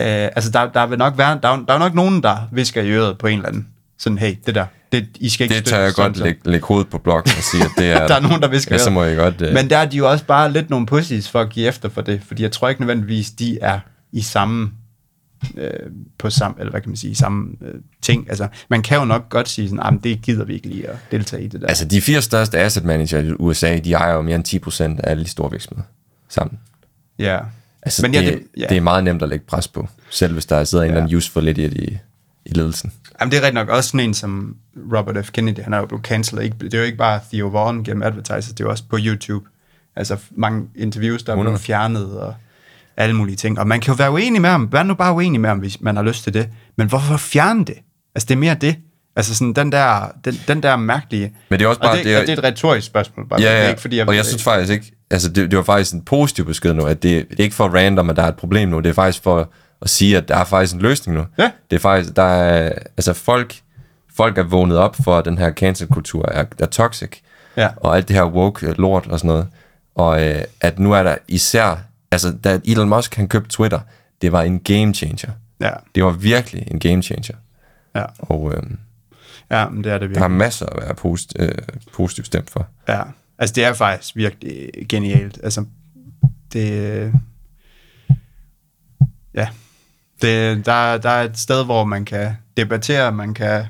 øh, 0.00 0.06
altså, 0.06 0.50
der, 0.50 0.72
der 0.72 0.86
vil 0.86 0.98
nok 0.98 1.18
være, 1.18 1.38
der, 1.42 1.48
er, 1.48 1.64
der 1.68 1.74
er 1.74 1.78
nok 1.78 1.94
nogen, 1.94 2.22
der 2.22 2.48
visker 2.52 2.82
i 2.82 2.90
øret 2.90 3.18
på 3.18 3.26
en 3.26 3.38
eller 3.38 3.48
anden. 3.48 3.68
Sådan, 3.98 4.18
hey, 4.18 4.36
det 4.46 4.54
der, 4.54 4.66
det, 4.92 5.06
I 5.20 5.28
skal 5.28 5.44
ikke 5.44 5.54
det 5.56 5.64
tør 5.64 5.78
jeg 5.78 5.92
godt 5.94 6.16
lægge, 6.16 6.40
lægge 6.50 6.66
hovedet 6.66 6.88
på 6.88 6.98
blokken 6.98 7.32
og 7.36 7.42
sige, 7.42 7.64
at 7.64 7.70
det 7.78 7.90
er... 7.92 8.06
Der 8.06 8.14
er 8.14 8.20
nogen, 8.20 8.42
der 8.42 8.48
visker 8.48 8.74
Ja, 8.74 8.78
så 8.78 8.90
må 8.90 9.02
jeg 9.04 9.16
godt... 9.16 9.40
Øh, 9.42 9.54
Men 9.54 9.70
der 9.70 9.78
er 9.78 9.84
de 9.84 9.96
jo 9.96 10.10
også 10.10 10.24
bare 10.24 10.52
lidt 10.52 10.70
nogle 10.70 10.86
pussies 10.86 11.28
for 11.28 11.40
at 11.40 11.50
give 11.50 11.68
efter 11.68 11.88
for 11.88 12.00
det, 12.00 12.20
fordi 12.26 12.42
jeg 12.42 12.52
tror 12.52 12.68
ikke 12.68 12.80
nødvendigvis, 12.80 13.30
de 13.30 13.58
er 13.60 13.80
i 14.12 14.22
samme, 14.22 14.70
øh, 15.56 15.70
på 16.18 16.30
samme, 16.30 16.56
eller 16.58 16.70
hvad 16.70 16.80
kan 16.80 16.90
man 16.90 16.96
sige, 16.96 17.14
samme 17.14 17.48
øh, 17.62 17.74
ting. 18.02 18.26
Altså, 18.28 18.48
man 18.70 18.82
kan 18.82 18.98
jo 18.98 19.04
nok 19.04 19.28
godt 19.28 19.48
sige 19.48 19.68
sådan, 19.68 19.80
"Ah, 19.94 20.02
det 20.04 20.22
gider 20.22 20.44
vi 20.44 20.54
ikke 20.54 20.66
lige 20.66 20.88
at 20.88 20.96
deltage 21.10 21.44
i 21.44 21.48
det 21.48 21.60
der. 21.60 21.66
altså, 21.66 21.84
de 21.84 22.00
fire 22.00 22.22
største 22.22 22.58
asset 22.58 22.84
manager 22.84 23.18
i 23.18 23.32
USA, 23.38 23.76
de 23.78 23.92
ejer 23.92 24.14
jo 24.14 24.22
mere 24.22 24.36
end 24.36 24.44
10% 24.44 25.00
af 25.04 25.10
alle 25.10 25.24
de 25.24 25.28
store 25.28 25.50
virksomheder 25.50 25.86
sammen. 26.28 26.58
ja. 27.18 27.38
Altså, 27.86 28.02
Men 28.02 28.14
ja, 28.14 28.20
det, 28.20 28.32
det- 28.32 28.42
ja. 28.56 28.66
det 28.68 28.76
er 28.76 28.80
meget 28.80 29.04
nemt 29.04 29.22
at 29.22 29.28
lægge 29.28 29.44
pres 29.48 29.68
på, 29.68 29.88
selv 30.10 30.32
hvis 30.32 30.46
der 30.46 30.64
sidder 30.64 30.84
en 30.84 30.90
eller 30.90 31.02
anden 31.02 31.16
useful 31.16 31.48
idiot 31.48 31.72
i, 31.72 31.98
i 32.46 32.52
ledelsen. 32.54 32.92
Jamen, 33.20 33.30
det 33.32 33.38
er 33.38 33.42
rigtig 33.42 33.54
nok 33.54 33.68
også 33.68 33.90
sådan 33.90 34.00
en 34.08 34.14
som 34.14 34.56
Robert 34.96 35.26
F. 35.26 35.30
Kennedy, 35.32 35.58
han 35.60 35.72
er 35.72 35.78
jo 35.78 35.86
blevet 35.86 36.04
cancelled. 36.04 36.44
Ikke, 36.44 36.56
det 36.60 36.74
er 36.74 36.78
jo 36.78 36.84
ikke 36.84 36.98
bare 36.98 37.20
Theo 37.32 37.46
Vaughn 37.48 37.84
gennem 37.84 38.02
advertisers, 38.02 38.48
det 38.48 38.60
er 38.60 38.64
jo 38.64 38.70
også 38.70 38.84
på 38.90 38.98
YouTube. 39.00 39.46
Altså 39.96 40.16
mange 40.30 40.64
interviews, 40.76 41.22
der 41.22 41.32
er 41.32 41.36
blevet 41.36 41.46
100. 41.46 41.58
fjernet 41.64 42.18
og 42.18 42.34
alle 42.96 43.16
mulige 43.16 43.36
ting. 43.36 43.58
Og 43.58 43.66
man 43.68 43.80
kan 43.80 43.92
jo 43.94 43.96
være 43.96 44.12
uenig 44.12 44.40
med 44.40 44.50
ham. 44.50 44.72
Vær 44.72 44.82
nu 44.82 44.94
bare 44.94 45.14
uenig 45.14 45.40
med 45.40 45.48
ham, 45.48 45.58
hvis 45.58 45.80
man 45.80 45.96
har 45.96 46.02
lyst 46.02 46.24
til 46.24 46.34
det. 46.34 46.48
Men 46.76 46.88
hvorfor 46.88 47.16
fjerne 47.16 47.64
det? 47.64 47.74
Altså, 48.14 48.26
det 48.28 48.34
er 48.34 48.38
mere 48.38 48.54
det. 48.54 48.76
Altså 49.16 49.34
sådan 49.34 49.52
den 49.52 49.72
der, 49.72 50.08
den, 50.24 50.34
den 50.48 50.62
der 50.62 50.76
mærkelige... 50.76 51.32
Men 51.48 51.58
det 51.58 51.64
er 51.64 51.68
også 51.68 51.80
og 51.80 51.84
bare- 51.86 51.96
det, 51.96 52.04
det 52.04 52.14
er- 52.14 52.20
og 52.20 52.26
det 52.26 52.32
er 52.32 52.38
et 52.38 52.44
retorisk 52.44 52.86
spørgsmål. 52.86 53.28
Bare. 53.28 53.40
Ja, 53.40 53.46
Det 53.48 53.56
er 53.58 53.62
ja. 53.62 53.68
ikke, 53.68 53.80
fordi 53.80 53.96
jeg, 53.96 54.08
og 54.08 54.16
jeg 54.16 54.24
synes 54.24 54.42
faktisk 54.42 54.72
ikke, 54.72 54.92
altså 55.10 55.28
det, 55.28 55.50
det 55.50 55.56
var 55.56 55.62
faktisk 55.64 55.94
en 55.94 56.02
positiv 56.02 56.44
besked 56.46 56.72
nu, 56.74 56.84
at 56.84 57.02
det, 57.02 57.26
det 57.30 57.40
er 57.40 57.44
ikke 57.44 57.56
for 57.56 57.68
random, 57.68 58.10
at 58.10 58.16
der 58.16 58.22
er 58.22 58.28
et 58.28 58.36
problem 58.36 58.68
nu, 58.68 58.80
det 58.80 58.86
er 58.90 58.92
faktisk 58.92 59.22
for 59.22 59.52
at 59.82 59.90
sige, 59.90 60.16
at 60.16 60.28
der 60.28 60.36
er 60.36 60.44
faktisk 60.44 60.74
en 60.74 60.80
løsning 60.80 61.18
nu. 61.18 61.24
Ja. 61.38 61.50
Det 61.70 61.76
er 61.76 61.80
faktisk, 61.80 62.16
der 62.16 62.22
er, 62.22 62.72
altså 62.96 63.12
folk, 63.12 63.60
folk 64.16 64.38
er 64.38 64.42
vågnet 64.42 64.76
op 64.78 64.96
for, 64.96 65.18
at 65.18 65.24
den 65.24 65.38
her 65.38 65.52
cancel-kultur 65.52 66.28
er, 66.28 66.44
er 66.58 66.66
toxic, 66.66 67.20
Ja. 67.56 67.68
og 67.76 67.96
alt 67.96 68.08
det 68.08 68.16
her 68.16 68.24
woke 68.24 68.72
lort 68.72 69.06
og 69.06 69.18
sådan 69.18 69.28
noget, 69.28 69.48
og 69.94 70.24
øh, 70.28 70.42
at 70.60 70.78
nu 70.78 70.92
er 70.92 71.02
der 71.02 71.16
især, 71.28 71.76
altså 72.10 72.32
da 72.44 72.60
Elon 72.64 72.88
Musk 72.88 73.14
han 73.14 73.28
købte 73.28 73.50
Twitter, 73.50 73.80
det 74.22 74.32
var 74.32 74.42
en 74.42 74.60
game 74.60 74.94
changer. 74.94 75.30
Ja, 75.60 75.70
Det 75.94 76.04
var 76.04 76.10
virkelig 76.10 76.68
en 76.70 76.80
game 76.80 77.02
changer. 77.02 77.34
ja, 77.94 78.04
Og 78.18 78.52
øh, 78.54 78.62
ja, 79.50 79.68
men 79.68 79.84
det 79.84 79.92
er 79.92 79.98
det 79.98 80.00
der 80.00 80.16
er 80.16 80.20
virkelig. 80.20 80.30
masser 80.30 80.66
at 80.66 80.82
være 80.82 80.94
posit, 80.94 81.32
øh, 81.38 81.52
positivt 81.92 82.26
stemt 82.26 82.50
for. 82.50 82.66
Ja, 82.88 83.02
altså 83.38 83.52
det 83.54 83.64
er 83.64 83.72
faktisk 83.72 84.16
virkelig 84.16 84.70
genialt. 84.88 85.38
Altså, 85.42 85.64
det... 86.52 87.12
Ja, 89.34 89.48
det, 90.22 90.66
der, 90.66 90.98
der 90.98 91.10
er 91.10 91.22
et 91.22 91.38
sted, 91.38 91.64
hvor 91.64 91.84
man 91.84 92.04
kan 92.04 92.36
debattere, 92.56 93.12
man 93.12 93.34
kan 93.34 93.64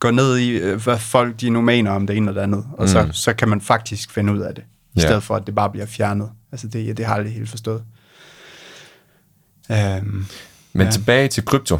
gå 0.00 0.10
ned 0.10 0.36
i, 0.38 0.50
øh, 0.50 0.82
hvad 0.82 0.98
folk 0.98 1.40
de 1.40 1.50
nu 1.50 1.60
mener 1.60 1.90
om 1.90 2.06
det 2.06 2.16
ene 2.16 2.28
eller 2.30 2.40
det 2.40 2.52
andet, 2.52 2.66
og 2.72 2.82
mm. 2.84 2.88
så, 2.88 3.08
så 3.12 3.32
kan 3.32 3.48
man 3.48 3.60
faktisk 3.60 4.10
finde 4.10 4.32
ud 4.32 4.40
af 4.40 4.54
det, 4.54 4.64
i 4.94 5.00
Ja. 5.00 5.06
stedet 5.06 5.22
for, 5.22 5.36
at 5.36 5.46
det 5.46 5.54
bare 5.54 5.70
bliver 5.70 5.86
fjernet. 5.86 6.30
Altså 6.52 6.66
det, 6.68 6.96
det 6.96 7.06
har 7.06 7.12
jeg 7.14 7.18
aldrig 7.18 7.34
helt 7.34 7.50
forstået. 7.50 7.82
Um, 9.68 10.26
Men 10.72 10.86
Ja. 10.86 10.92
tilbage 10.92 11.28
til 11.28 11.44
krypto. 11.44 11.78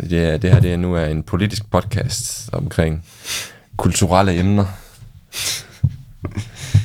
Det, 0.00 0.42
det 0.42 0.52
her 0.52 0.60
det 0.60 0.72
er 0.72 0.76
nu 0.76 0.94
er 0.94 1.04
en 1.06 1.22
politisk 1.22 1.70
podcast 1.70 2.50
omkring 2.52 3.04
kulturelle 3.76 4.38
emner. 4.38 4.64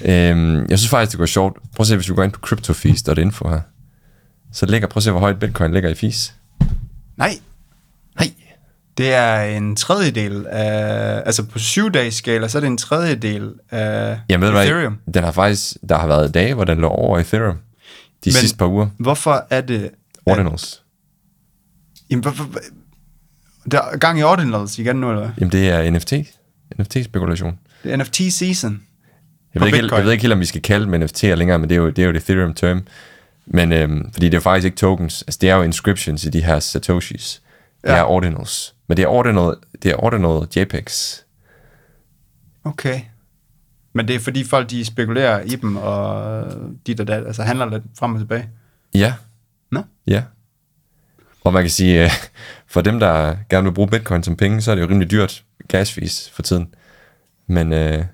øhm, 0.05 0.66
jeg 0.70 0.80
synes 0.80 0.89
faktisk, 0.89 1.11
det 1.11 1.18
går 1.18 1.26
sjovt. 1.26 1.57
Prøv 1.76 1.84
at 1.84 1.88
se, 1.88 1.95
hvis 1.95 2.09
vi 2.09 2.16
går 2.16 2.24
ind 2.24 2.32
på 2.32 2.39
cryptofees.info 2.39 3.49
her. 3.49 3.61
Så 4.52 4.66
ligger, 4.66 4.88
prøv 4.88 4.99
at 4.99 5.04
se, 5.04 5.12
hvor 5.12 5.20
højt 5.20 5.39
bitcoin 5.39 5.74
ligger 5.74 5.89
i 5.89 5.95
fees. 5.95 6.34
nej, 7.18 7.39
Nej. 8.20 8.32
det 8.97 9.14
er 9.14 9.41
en 9.41 9.76
tredjedel 9.76 10.45
af, 10.47 11.22
altså 11.26 11.43
på 11.43 11.60
syv 11.60 11.91
dages 11.91 12.14
skala, 12.16 12.47
så 12.47 12.58
er 12.58 12.60
det 12.60 12.68
en 12.68 12.78
tredjedel 12.78 13.54
af 13.72 14.20
Jeg 14.30 14.41
ved 14.41 14.52
hvad, 14.52 14.64
Ethereum. 14.64 14.97
den 15.14 15.24
har 15.24 15.32
faktisk, 15.32 15.74
der 15.89 15.97
har 15.97 16.08
været 16.08 16.34
dage, 16.34 16.54
hvor 16.54 16.64
den 16.64 16.78
lå 16.78 16.88
over 16.88 17.20
Ethereum. 17.20 17.56
De 17.56 17.60
Men- 18.26 18.34
sidste 18.34 18.58
par 18.58 18.66
uger. 18.68 18.88
Hvorfor 18.97 19.47
er 19.49 19.62
det... 19.62 19.84
At, 19.84 19.91
Ordinals. 20.26 20.84
jamen, 22.10 22.22
hvorfor, 22.24 22.43
hvor- 22.43 22.60
der 23.72 23.82
er 23.82 23.97
gang 23.97 24.20
i 24.20 24.24
ordinals 24.24 24.80
igen 24.80 24.95
nu, 24.95 25.10
eller? 25.12 25.32
Jamen 25.39 25.52
det 25.52 25.70
er 25.70 25.91
NFT. 25.91 26.14
NFT-spekulation. 26.80 27.60
Det 27.84 27.93
er 27.93 27.97
NFT 27.97 28.16
season. 28.34 28.82
Jeg 29.54 29.62
ved, 29.62 29.68
ikke, 29.74 29.95
jeg 29.95 30.04
ved 30.06 30.12
ikke 30.12 30.22
helt, 30.22 30.34
om 30.34 30.39
vi 30.39 30.45
skal 30.45 30.62
kalde 30.62 30.86
dem 30.91 31.04
NFT'er 31.04 31.34
længere, 31.36 31.60
men 31.60 31.70
det 31.70 31.76
er 31.76 31.80
jo, 31.80 31.88
det 31.89 31.99
er 31.99 32.04
jo 32.04 32.10
et 32.10 32.16
Ethereum 32.16 32.54
term. 32.54 32.82
Men 33.46 33.72
øhm, 33.72 34.12
fordi 34.14 34.26
det 34.26 34.34
er 34.34 34.38
jo 34.38 34.42
faktisk 34.42 34.66
ikke 34.66 34.78
tokens. 34.78 35.22
Altså, 35.22 35.38
det 35.42 35.50
er 35.50 35.56
jo 35.56 35.62
inscriptions 35.62 36.26
i 36.26 36.30
de 36.30 36.44
her 36.44 36.60
Satoshis. 36.60 37.42
Det 37.84 37.89
Ja. 37.89 37.96
er 37.96 38.04
ordinals. 38.04 38.76
Men 38.88 38.98
det 38.98 39.04
er 39.04 39.08
ordinal, 39.08 39.56
det 39.84 39.92
er 39.92 40.04
ordinal 40.04 40.48
JPEGs. 40.56 41.26
Okay. 42.64 43.02
Men 43.94 44.08
det 44.08 44.16
er 44.16 44.20
fordi 44.20 44.44
folk, 44.44 44.70
de 44.70 44.86
spekulerer 44.86 45.42
i 45.42 45.56
dem, 45.56 45.76
og 45.78 46.44
dit 46.88 47.00
og 47.00 47.08
dat, 47.08 47.26
altså 47.28 47.44
handler 47.44 47.70
lidt 47.70 47.84
frem 48.00 48.14
og 48.14 48.20
tilbage. 48.20 48.50
Ja. 48.94 49.14
Nå. 49.72 49.84
Ja. 50.08 50.24
Og 51.44 51.54
man 51.54 51.64
kan 51.64 51.70
sige, 51.70 52.04
øh, 52.04 52.10
for 52.74 52.82
dem, 52.82 53.00
der 53.00 53.36
gerne 53.50 53.64
vil 53.64 53.74
bruge 53.74 53.88
bitcoin 53.89 54.24
som 54.24 54.36
penge, 54.36 54.62
så 54.62 54.72
er 54.72 54.76
det 54.76 54.82
jo 54.82 54.88
rimelig 54.88 55.12
dyrt 55.12 55.44
gasfis 55.68 56.30
for 56.34 56.42
tiden. 56.42 56.74
Men 57.48 57.74
øh, 57.74 58.06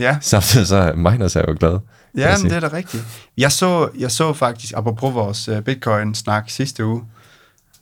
Ja, 0.00 0.18
samtidig 0.20 0.66
så 0.66 0.76
er 0.76 0.94
miners 0.94 1.36
er 1.36 1.44
jo 1.48 1.56
glade. 1.60 1.80
Ja 2.16 2.38
men 2.38 2.50
det 2.50 2.56
er 2.56 2.60
da 2.60 2.76
rigtigt. 2.76 3.04
Jeg 3.36 3.52
så, 3.52 3.88
jeg 3.98 4.10
så 4.10 4.32
faktisk, 4.32 4.72
apropos 4.76 5.14
vores 5.14 5.48
uh, 5.48 5.60
Bitcoin-snak 5.60 6.50
sidste 6.50 6.84
uge, 6.86 7.04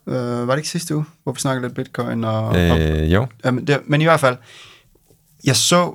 uh, 0.06 0.14
var 0.14 0.46
det 0.46 0.56
ikke 0.56 0.68
sidste 0.68 0.96
uge, 0.96 1.04
hvor 1.22 1.32
vi 1.32 1.40
snakkede 1.40 1.66
lidt 1.66 1.74
Bitcoin? 1.74 2.24
Og, 2.24 2.48
og, 2.48 2.56
Øh, 2.56 3.12
jo. 3.12 3.26
ja, 3.44 3.50
men, 3.50 3.66
det, 3.66 3.80
men 3.86 4.00
i 4.00 4.04
hvert 4.04 4.20
fald, 4.20 4.36
jeg 5.44 5.56
så, 5.56 5.94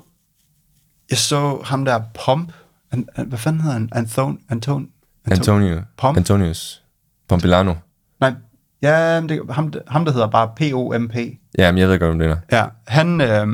jeg 1.10 1.18
så 1.18 1.62
ham 1.66 1.86
der 1.86 2.02
Pomp, 2.26 2.52
an, 2.92 3.08
an, 3.16 3.26
hvad 3.28 3.38
fanden 3.40 3.62
hedder 3.62 3.74
han? 3.74 3.90
Anton, 3.92 4.40
Anton, 4.50 4.90
Antonio. 5.32 5.82
Pom? 5.98 6.18
Antonius. 6.18 6.84
Pompilano. 7.28 7.74
Nej, 8.20 8.34
ja, 8.82 9.22
det, 9.22 9.42
ham, 9.50 9.74
ham 9.88 10.06
der 10.06 10.12
hedder 10.12 10.28
bare 10.28 10.50
P-O-M-P. 10.56 11.16
Ja, 11.58 11.72
men 11.72 11.78
jeg 11.80 11.90
ved 11.90 12.00
godt, 12.00 12.12
om 12.12 12.20
det 12.20 12.30
er. 12.30 12.38
Ja, 12.52 12.66
han, 12.88 13.22
øh, 13.22 13.48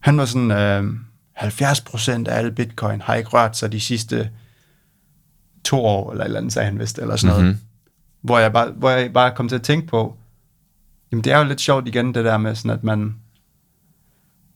han 0.00 0.18
var 0.18 0.24
sådan, 0.24 0.50
øh, 0.50 0.84
70% 1.36 2.10
af 2.10 2.38
alle 2.38 2.52
bitcoin 2.52 3.00
har 3.00 3.14
ikke 3.14 3.30
rørt 3.30 3.56
sig 3.56 3.72
de 3.72 3.80
sidste 3.80 4.30
to 5.64 5.84
år, 5.84 6.10
eller 6.10 6.24
et 6.24 6.26
eller 6.26 6.38
andet, 6.38 6.52
sagde 6.52 6.66
han 6.66 6.78
vist, 6.78 6.98
eller 6.98 7.16
sådan 7.16 7.36
noget. 7.36 7.46
Mhm. 7.46 7.58
Hvor, 8.20 8.38
jeg 8.38 8.52
bare, 8.52 8.70
hvor 8.70 8.90
jeg 8.90 9.12
bare 9.12 9.34
kom 9.34 9.48
til 9.48 9.56
at 9.56 9.62
tænke 9.62 9.86
på, 9.86 10.16
jamen 11.12 11.24
det 11.24 11.32
er 11.32 11.38
jo 11.38 11.44
lidt 11.44 11.60
sjovt 11.60 11.88
igen, 11.88 12.14
det 12.14 12.24
der 12.24 12.38
med 12.38 12.54
sådan, 12.54 12.70
at 12.70 12.84
man, 12.84 13.16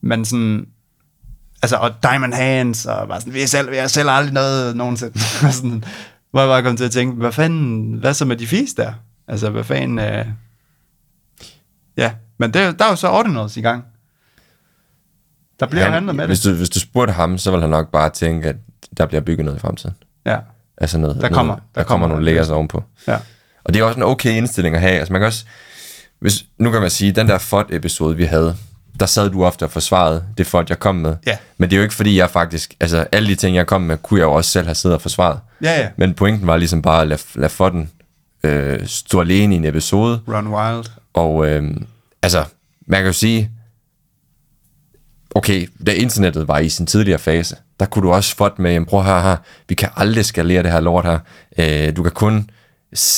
man 0.01 0.25
sådan, 0.25 0.67
altså, 1.61 1.75
og 1.75 2.03
diamond 2.03 2.33
hands, 2.33 2.85
og 2.85 3.07
bare 3.07 3.21
sådan, 3.21 3.33
vi 3.33 3.47
selv, 3.47 3.73
jeg 3.73 3.89
sælger 3.89 4.11
aldrig 4.11 4.33
noget 4.33 4.75
nogensinde. 4.75 5.13
Og 5.47 5.53
sådan, 5.53 5.83
hvor 6.31 6.41
jeg 6.41 6.49
bare 6.49 6.63
kom 6.63 6.77
til 6.77 6.85
at 6.85 6.91
tænke, 6.91 7.15
hvad 7.15 7.31
fanden, 7.31 7.93
hvad 7.93 8.13
så 8.13 8.25
med 8.25 8.35
de 8.35 8.47
fisk 8.47 8.77
der? 8.77 8.93
Altså, 9.27 9.49
hvad 9.49 9.63
fanden, 9.63 9.99
øh, 9.99 10.25
ja, 11.97 12.13
men 12.37 12.53
det, 12.53 12.79
der 12.79 12.85
er 12.85 12.89
jo 12.89 12.95
så 12.95 13.07
ordinals 13.07 13.57
i 13.57 13.61
gang. 13.61 13.83
Der 15.61 15.67
bliver 15.67 15.83
han, 15.83 15.93
handlet 15.93 16.15
med 16.15 16.25
hvis, 16.27 16.39
det. 16.39 16.51
du, 16.51 16.55
hvis 16.57 16.69
du 16.69 16.79
spurgte 16.79 17.13
ham, 17.13 17.37
så 17.37 17.51
vil 17.51 17.61
han 17.61 17.69
nok 17.69 17.91
bare 17.91 18.09
tænke, 18.09 18.49
at 18.49 18.55
der 18.97 19.05
bliver 19.05 19.21
bygget 19.21 19.45
noget 19.45 19.57
i 19.57 19.61
fremtiden. 19.61 19.95
Ja, 20.25 20.37
Altså 20.77 20.97
noget, 20.97 21.21
Der 21.21 21.29
kommer- 21.29 21.43
noget, 21.53 21.63
der 21.75 21.81
der, 21.81 21.87
kommer 21.87 22.07
kommer 22.07 22.07
nogle 22.07 22.25
lægger 22.25 22.53
ovenpå. 22.53 22.83
ja. 23.07 23.17
Og 23.63 23.73
det 23.73 23.79
er 23.79 23.83
også 23.83 23.97
en 23.97 24.03
okay 24.03 24.31
indstilling 24.37 24.75
at 24.75 24.81
have. 24.81 24.93
Altså 24.99 25.13
man 25.13 25.21
kan 25.21 25.25
også, 25.27 25.45
hvis, 26.19 26.45
nu 26.57 26.71
kan 26.71 26.81
man 26.81 26.89
sige, 26.89 27.11
den 27.11 27.27
der 27.27 27.37
FOD-episode, 27.37 28.15
vi 28.17 28.23
havde, 28.25 28.55
der 28.99 29.05
sad 29.05 29.29
du 29.29 29.45
ofte 29.45 29.63
og 29.63 29.71
forsvarede 29.71 30.23
det 30.37 30.47
FOD, 30.47 30.65
jeg 30.69 30.79
kom 30.79 30.95
med. 30.95 31.15
Ja. 31.25 31.37
Men 31.57 31.69
det 31.69 31.75
er 31.75 31.77
jo 31.77 31.83
ikke 31.83 31.95
fordi, 31.95 32.17
jeg 32.17 32.29
faktisk, 32.29 32.73
altså 32.79 33.05
alle 33.11 33.29
de 33.29 33.35
ting, 33.35 33.55
jeg 33.55 33.67
kom 33.67 33.81
med, 33.81 33.97
kunne 33.97 34.19
jeg 34.19 34.25
jo 34.25 34.31
også 34.33 34.49
selv 34.51 34.65
have 34.65 34.75
siddet 34.75 34.95
og 34.95 35.01
forsvaret. 35.01 35.39
Ja, 35.63 35.79
ja. 35.81 35.89
Men 35.97 36.13
pointen 36.13 36.47
var 36.47 36.57
ligesom 36.57 36.81
bare 36.81 37.01
at 37.01 37.07
lade, 37.07 37.21
lade 37.35 37.51
FOD'en 37.61 37.87
øh, 38.49 38.79
stå 38.87 39.21
alene 39.21 39.55
i 39.55 39.57
en 39.57 39.65
episode, 39.65 40.21
Run 40.27 40.47
wild. 40.47 40.85
og 41.13 41.47
øh, 41.47 41.63
altså, 42.23 42.43
man 42.87 42.99
kan 42.99 43.05
jo 43.05 43.13
sige, 43.13 43.51
okay, 45.35 45.67
da 45.85 45.91
internettet 45.91 46.47
var 46.47 46.59
i 46.59 46.69
sin 46.69 46.85
tidligere 46.85 47.19
fase, 47.19 47.55
der 47.79 47.85
kunne 47.85 48.07
du 48.07 48.13
også 48.13 48.35
få 48.35 48.49
med, 48.57 48.85
prøv 48.85 48.99
at 48.99 49.05
høre 49.05 49.21
her, 49.21 49.35
vi 49.69 49.75
kan 49.75 49.89
aldrig 49.95 50.25
skalere 50.25 50.63
det 50.63 50.71
her 50.71 50.79
lort 50.79 51.05
her. 51.05 51.19
Øh, 51.57 51.95
du 51.95 52.03
kan 52.03 52.11
kun, 52.11 52.49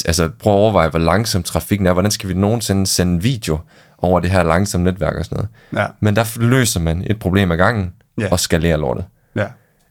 altså 0.06 0.30
prøv 0.40 0.54
at 0.54 0.58
overveje, 0.58 0.90
hvor 0.90 1.00
langsom 1.00 1.44
trafikken 1.44 1.88
er, 1.88 1.94
hvordan 1.94 2.12
skal 2.12 2.30
vi 2.30 2.34
nogensinde 2.34 2.88
sende 2.88 3.22
video 3.24 3.60
over 3.98 4.20
det 4.20 4.32
her 4.32 4.44
langsomme 4.44 4.84
netværk 4.92 5.16
og 5.16 5.26
sådan 5.26 5.36
noget. 5.36 5.50
Ja. 5.84 5.92
Men 6.00 6.16
der 6.16 6.40
løser 6.40 6.80
man 6.80 7.04
et 7.10 7.20
problem 7.20 7.52
ad 7.52 7.58
gangen, 7.58 7.94
Ja. 8.20 8.28
og 8.32 8.40
skalerer 8.40 8.78
lortet. 8.78 9.06
Ja. 9.36 9.46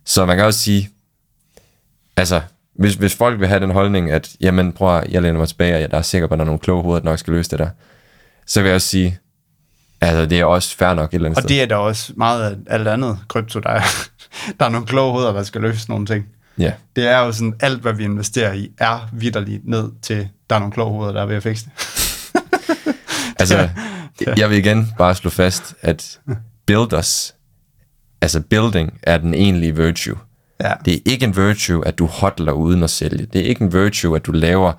Så 0.05 0.27
man 0.27 0.37
kan 0.37 0.47
også 0.47 0.59
sige, 0.61 0.91
altså, 2.17 2.41
hvis, 2.75 2.95
hvis 2.95 3.15
folk 3.17 3.41
vil 3.41 3.49
have 3.49 3.61
den 3.61 3.71
holdning, 3.71 4.11
at, 4.11 4.31
jamen 4.41 4.73
prøv 4.73 4.99
at, 4.99 5.09
jeg 5.11 5.23
læner 5.23 5.39
mig 5.39 5.49
tilbage, 5.49 5.75
og 5.75 5.81
jeg 5.81 5.91
der 5.91 5.99
er 5.99 6.03
sikker 6.03 6.29
på, 6.29 6.35
at 6.35 6.39
der 6.39 6.45
er 6.45 6.47
nogle 6.47 6.59
kloge 6.59 6.83
hoveder, 6.83 7.01
der 7.01 7.11
nok 7.11 7.19
skal 7.19 7.33
løse 7.33 7.51
det 7.51 7.59
der, 7.59 7.69
så 8.47 8.61
vil 8.61 8.69
jeg 8.69 8.75
også 8.75 8.89
sige, 8.89 9.19
altså 10.03 10.27
det 10.27 10.41
er 10.41 10.45
også 10.45 10.77
fair 10.77 10.95
nok 10.95 11.11
et 11.11 11.15
eller 11.15 11.27
andet 11.29 11.37
Og 11.37 11.43
sted. 11.43 11.49
det 11.57 11.63
er 11.63 11.67
da 11.67 11.77
også 11.77 12.13
meget 12.17 12.51
af 12.51 12.75
alt 12.75 12.89
andet 12.89 13.19
krypto, 13.29 13.61
der 13.61 13.71
er. 13.71 13.83
der 14.61 14.67
er 14.67 14.71
nogle 14.71 14.87
kloge 14.87 15.13
hoveder, 15.13 15.33
der 15.33 15.43
skal 15.43 15.61
løse 15.61 15.91
nogle 15.91 16.07
ting. 16.07 16.27
Ja, 16.59 16.73
Det 16.97 17.09
er 17.09 17.19
jo 17.19 17.33
sådan, 17.33 17.55
alt 17.61 17.81
hvad 17.83 17.93
vi 17.93 18.05
investerer 18.05 18.53
i, 18.53 18.71
er 18.79 19.09
vidderligt 19.13 19.69
ned 19.69 19.91
til, 20.03 20.29
der 20.51 20.57
er 20.57 20.61
nogle 20.61 20.73
kloge 20.73 20.91
hoveder, 20.93 21.13
der 21.13 21.23
er 21.23 21.27
ved 21.27 21.37
at 21.37 21.43
fikse 21.43 21.65
det. 21.65 21.73
altså, 23.41 23.69
jeg 24.37 24.51
vil 24.51 24.59
igen 24.59 24.93
bare 24.99 25.15
slå 25.15 25.31
fast, 25.31 25.75
at 25.83 26.19
builders, 26.67 27.35
altså 28.21 28.41
building 28.41 28.99
er 29.03 29.19
den 29.19 29.35
egentlige 29.35 29.77
virtue. 29.77 30.17
Ja. 30.61 30.73
Det 30.85 30.95
er 30.95 30.99
ikke 31.05 31.25
en 31.25 31.37
virtue, 31.37 31.87
at 31.87 31.99
du 31.99 32.07
hodler 32.07 32.53
uden 32.53 32.83
at 32.83 32.91
sælge. 32.91 33.27
Det 33.33 33.41
er 33.41 33.45
ikke 33.45 33.63
en 33.65 33.73
virtue, 33.73 34.17
at 34.17 34.27
du 34.27 34.33
laver, 34.33 34.73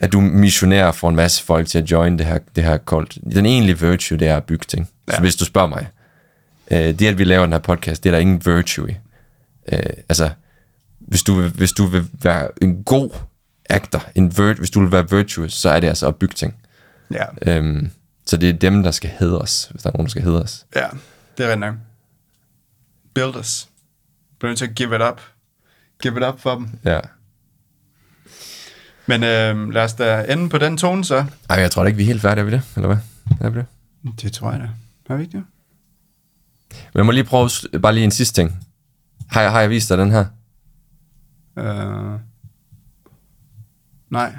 at 0.00 0.12
du 0.12 0.20
missionerer 0.20 0.92
for 0.92 1.08
en 1.08 1.16
masse 1.16 1.44
folk 1.44 1.66
til 1.68 1.78
at 1.78 1.90
join 1.90 2.18
det 2.18 2.26
her, 2.26 2.38
det 2.56 2.64
her 2.64 2.78
cult. 2.78 3.18
Den 3.34 3.46
egentlige 3.46 3.80
virtue, 3.80 4.18
det 4.18 4.28
er 4.28 4.36
at 4.36 4.44
bygge 4.44 4.64
ting. 4.68 4.88
Ja. 5.08 5.14
Så 5.14 5.20
hvis 5.20 5.36
du 5.36 5.44
spørger 5.44 5.68
mig, 5.68 5.88
øh, 6.70 6.78
det 6.98 7.02
at 7.06 7.18
vi 7.18 7.24
laver 7.24 7.42
den 7.42 7.52
her 7.52 7.58
podcast, 7.60 8.04
det 8.04 8.10
er 8.10 8.14
der 8.14 8.18
ingen 8.20 8.42
virtue 8.46 8.90
i. 8.90 8.94
Øh, 9.72 9.78
altså, 10.08 10.30
hvis 10.98 11.22
du, 11.22 11.34
vil, 11.34 11.50
hvis 11.50 11.72
du 11.72 11.86
vil 11.86 12.08
være 12.22 12.48
en 12.62 12.84
god 12.84 13.10
actor, 13.70 14.04
en 14.14 14.38
virt, 14.38 14.56
hvis 14.58 14.70
du 14.70 14.80
vil 14.80 14.92
være 14.92 15.10
virtuous, 15.10 15.52
så 15.52 15.68
er 15.70 15.80
det 15.80 15.88
altså 15.88 16.08
at 16.08 16.16
bygge 16.16 16.34
ting. 16.34 16.54
Ja, 17.12 17.24
Øhm, 17.46 17.90
så 18.26 18.36
det 18.36 18.48
er 18.48 18.52
dem, 18.52 18.82
der 18.82 18.90
skal 18.90 19.10
hedres, 19.18 19.68
hvis 19.70 19.82
der 19.82 19.90
er 19.90 19.92
nogen, 19.92 20.06
der 20.06 20.10
skal 20.10 20.22
hedres. 20.22 20.66
ja 20.76 20.86
det 21.38 21.44
er 21.44 21.48
rigtigt 21.48 21.60
nok. 21.60 21.74
Builders. 23.14 23.68
Bliver 24.38 24.50
nødt 24.50 24.58
til 24.58 24.66
at 24.66 24.74
give 24.74 24.96
it 24.96 25.02
up. 25.02 25.20
Give 26.02 26.16
it 26.16 26.24
up 26.26 26.40
for 26.40 26.54
dem. 26.54 26.68
Ja. 26.84 27.00
Men 29.08 29.22
øh, 29.22 29.70
lad 29.70 29.84
os 29.84 29.94
da 29.94 30.32
ende 30.32 30.48
på 30.48 30.58
den 30.58 30.76
tone 30.76 31.04
så. 31.04 31.24
Ej, 31.50 31.60
jeg 31.60 31.70
tror 31.70 31.82
da 31.82 31.86
ikke, 31.86 31.96
vi 31.96 32.02
er 32.02 32.06
helt 32.06 32.22
færdige 32.22 32.44
ved 32.44 32.52
det, 32.52 32.62
eller 32.76 32.86
hvad? 32.86 32.96
Er 33.40 33.50
vi 33.50 33.58
det? 33.58 33.66
Det 34.22 34.32
tror 34.32 34.50
jeg 34.50 34.60
da. 34.60 34.68
Er 35.12 35.16
vi 35.16 35.22
ikke 35.22 35.36
det? 35.36 35.44
Men 36.70 36.98
jeg 36.98 37.06
må 37.06 37.12
lige 37.12 37.24
prøve, 37.24 37.50
bare 37.82 37.94
lige 37.94 38.04
en 38.04 38.10
sidste 38.10 38.40
ting. 38.40 38.66
Har 39.30 39.42
jeg, 39.42 39.50
har 39.50 39.60
jeg 39.60 39.70
vist 39.70 39.88
dig 39.88 39.98
den 39.98 40.10
her? 40.10 40.24
Øh, 41.58 42.20
nej. 44.10 44.32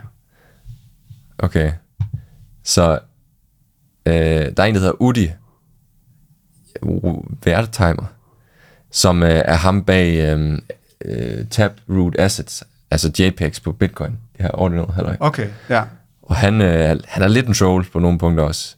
Okay. 1.38 1.74
Så, 2.64 3.00
øh, 4.06 4.14
der 4.14 4.64
er 4.64 4.64
en, 4.64 4.76
der 4.76 4.82
hedder 4.82 5.02
Udi 5.02 5.30
Wertheimer, 7.46 8.06
som 8.92 9.24
øh, 9.24 9.30
er 9.30 9.56
ham 9.56 9.84
bag 9.84 10.16
øh, 10.16 10.60
øh, 11.06 11.48
Taproot 11.48 12.16
Assets, 12.20 12.64
altså 12.92 13.12
JPEGs 13.20 13.60
på 13.60 13.72
Bitcoin, 13.72 14.18
her 14.40 14.50
ordinal 14.54 14.92
halløj. 14.96 15.18
Okay, 15.20 15.50
ja. 15.70 15.84
Og 16.22 16.36
han, 16.36 16.62
øh, 16.62 17.00
han 17.08 17.24
er 17.24 17.28
lidt 17.28 17.48
en 17.48 17.54
troll 17.54 17.86
på 17.86 18.00
nogle 18.00 18.20
punkter 18.20 18.44
også. 18.44 18.76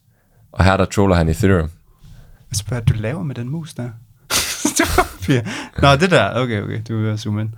Og 0.52 0.64
her 0.64 0.78
der 0.78 0.86
troller 0.86 1.16
han 1.16 1.30
Ethereum. 1.30 1.70
Altså, 2.50 2.64
hvad 2.68 2.78
er 2.78 2.82
det, 2.82 2.96
du 2.96 3.02
laver 3.02 3.24
med 3.24 3.36
den 3.36 3.50
mus 3.50 3.74
der? 3.74 3.90
Nå, 5.82 5.96
det 5.96 6.12
der. 6.12 6.34
Okay, 6.36 6.62
okay. 6.62 6.82
Du 6.88 6.98
vil 6.98 7.20
zoome 7.20 7.42
ind. 7.42 7.50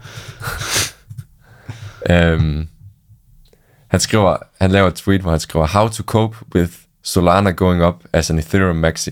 Um, 2.09 2.67
han 3.91 3.99
skriver, 3.99 4.37
han 4.61 4.71
laver 4.71 4.87
et 4.87 4.95
tweet, 4.95 5.21
hvor 5.21 5.31
han 5.31 5.39
skriver, 5.39 5.67
How 5.67 5.87
to 5.87 6.03
cope 6.03 6.37
with 6.55 6.73
Solana 7.03 7.51
going 7.51 7.83
up 7.83 8.03
as 8.13 8.29
an 8.31 8.39
Ethereum 8.39 8.75
maxi. 8.75 9.11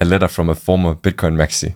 A 0.00 0.04
letter 0.04 0.26
from 0.26 0.50
a 0.50 0.54
former 0.54 0.94
Bitcoin 0.94 1.36
maxi. 1.36 1.74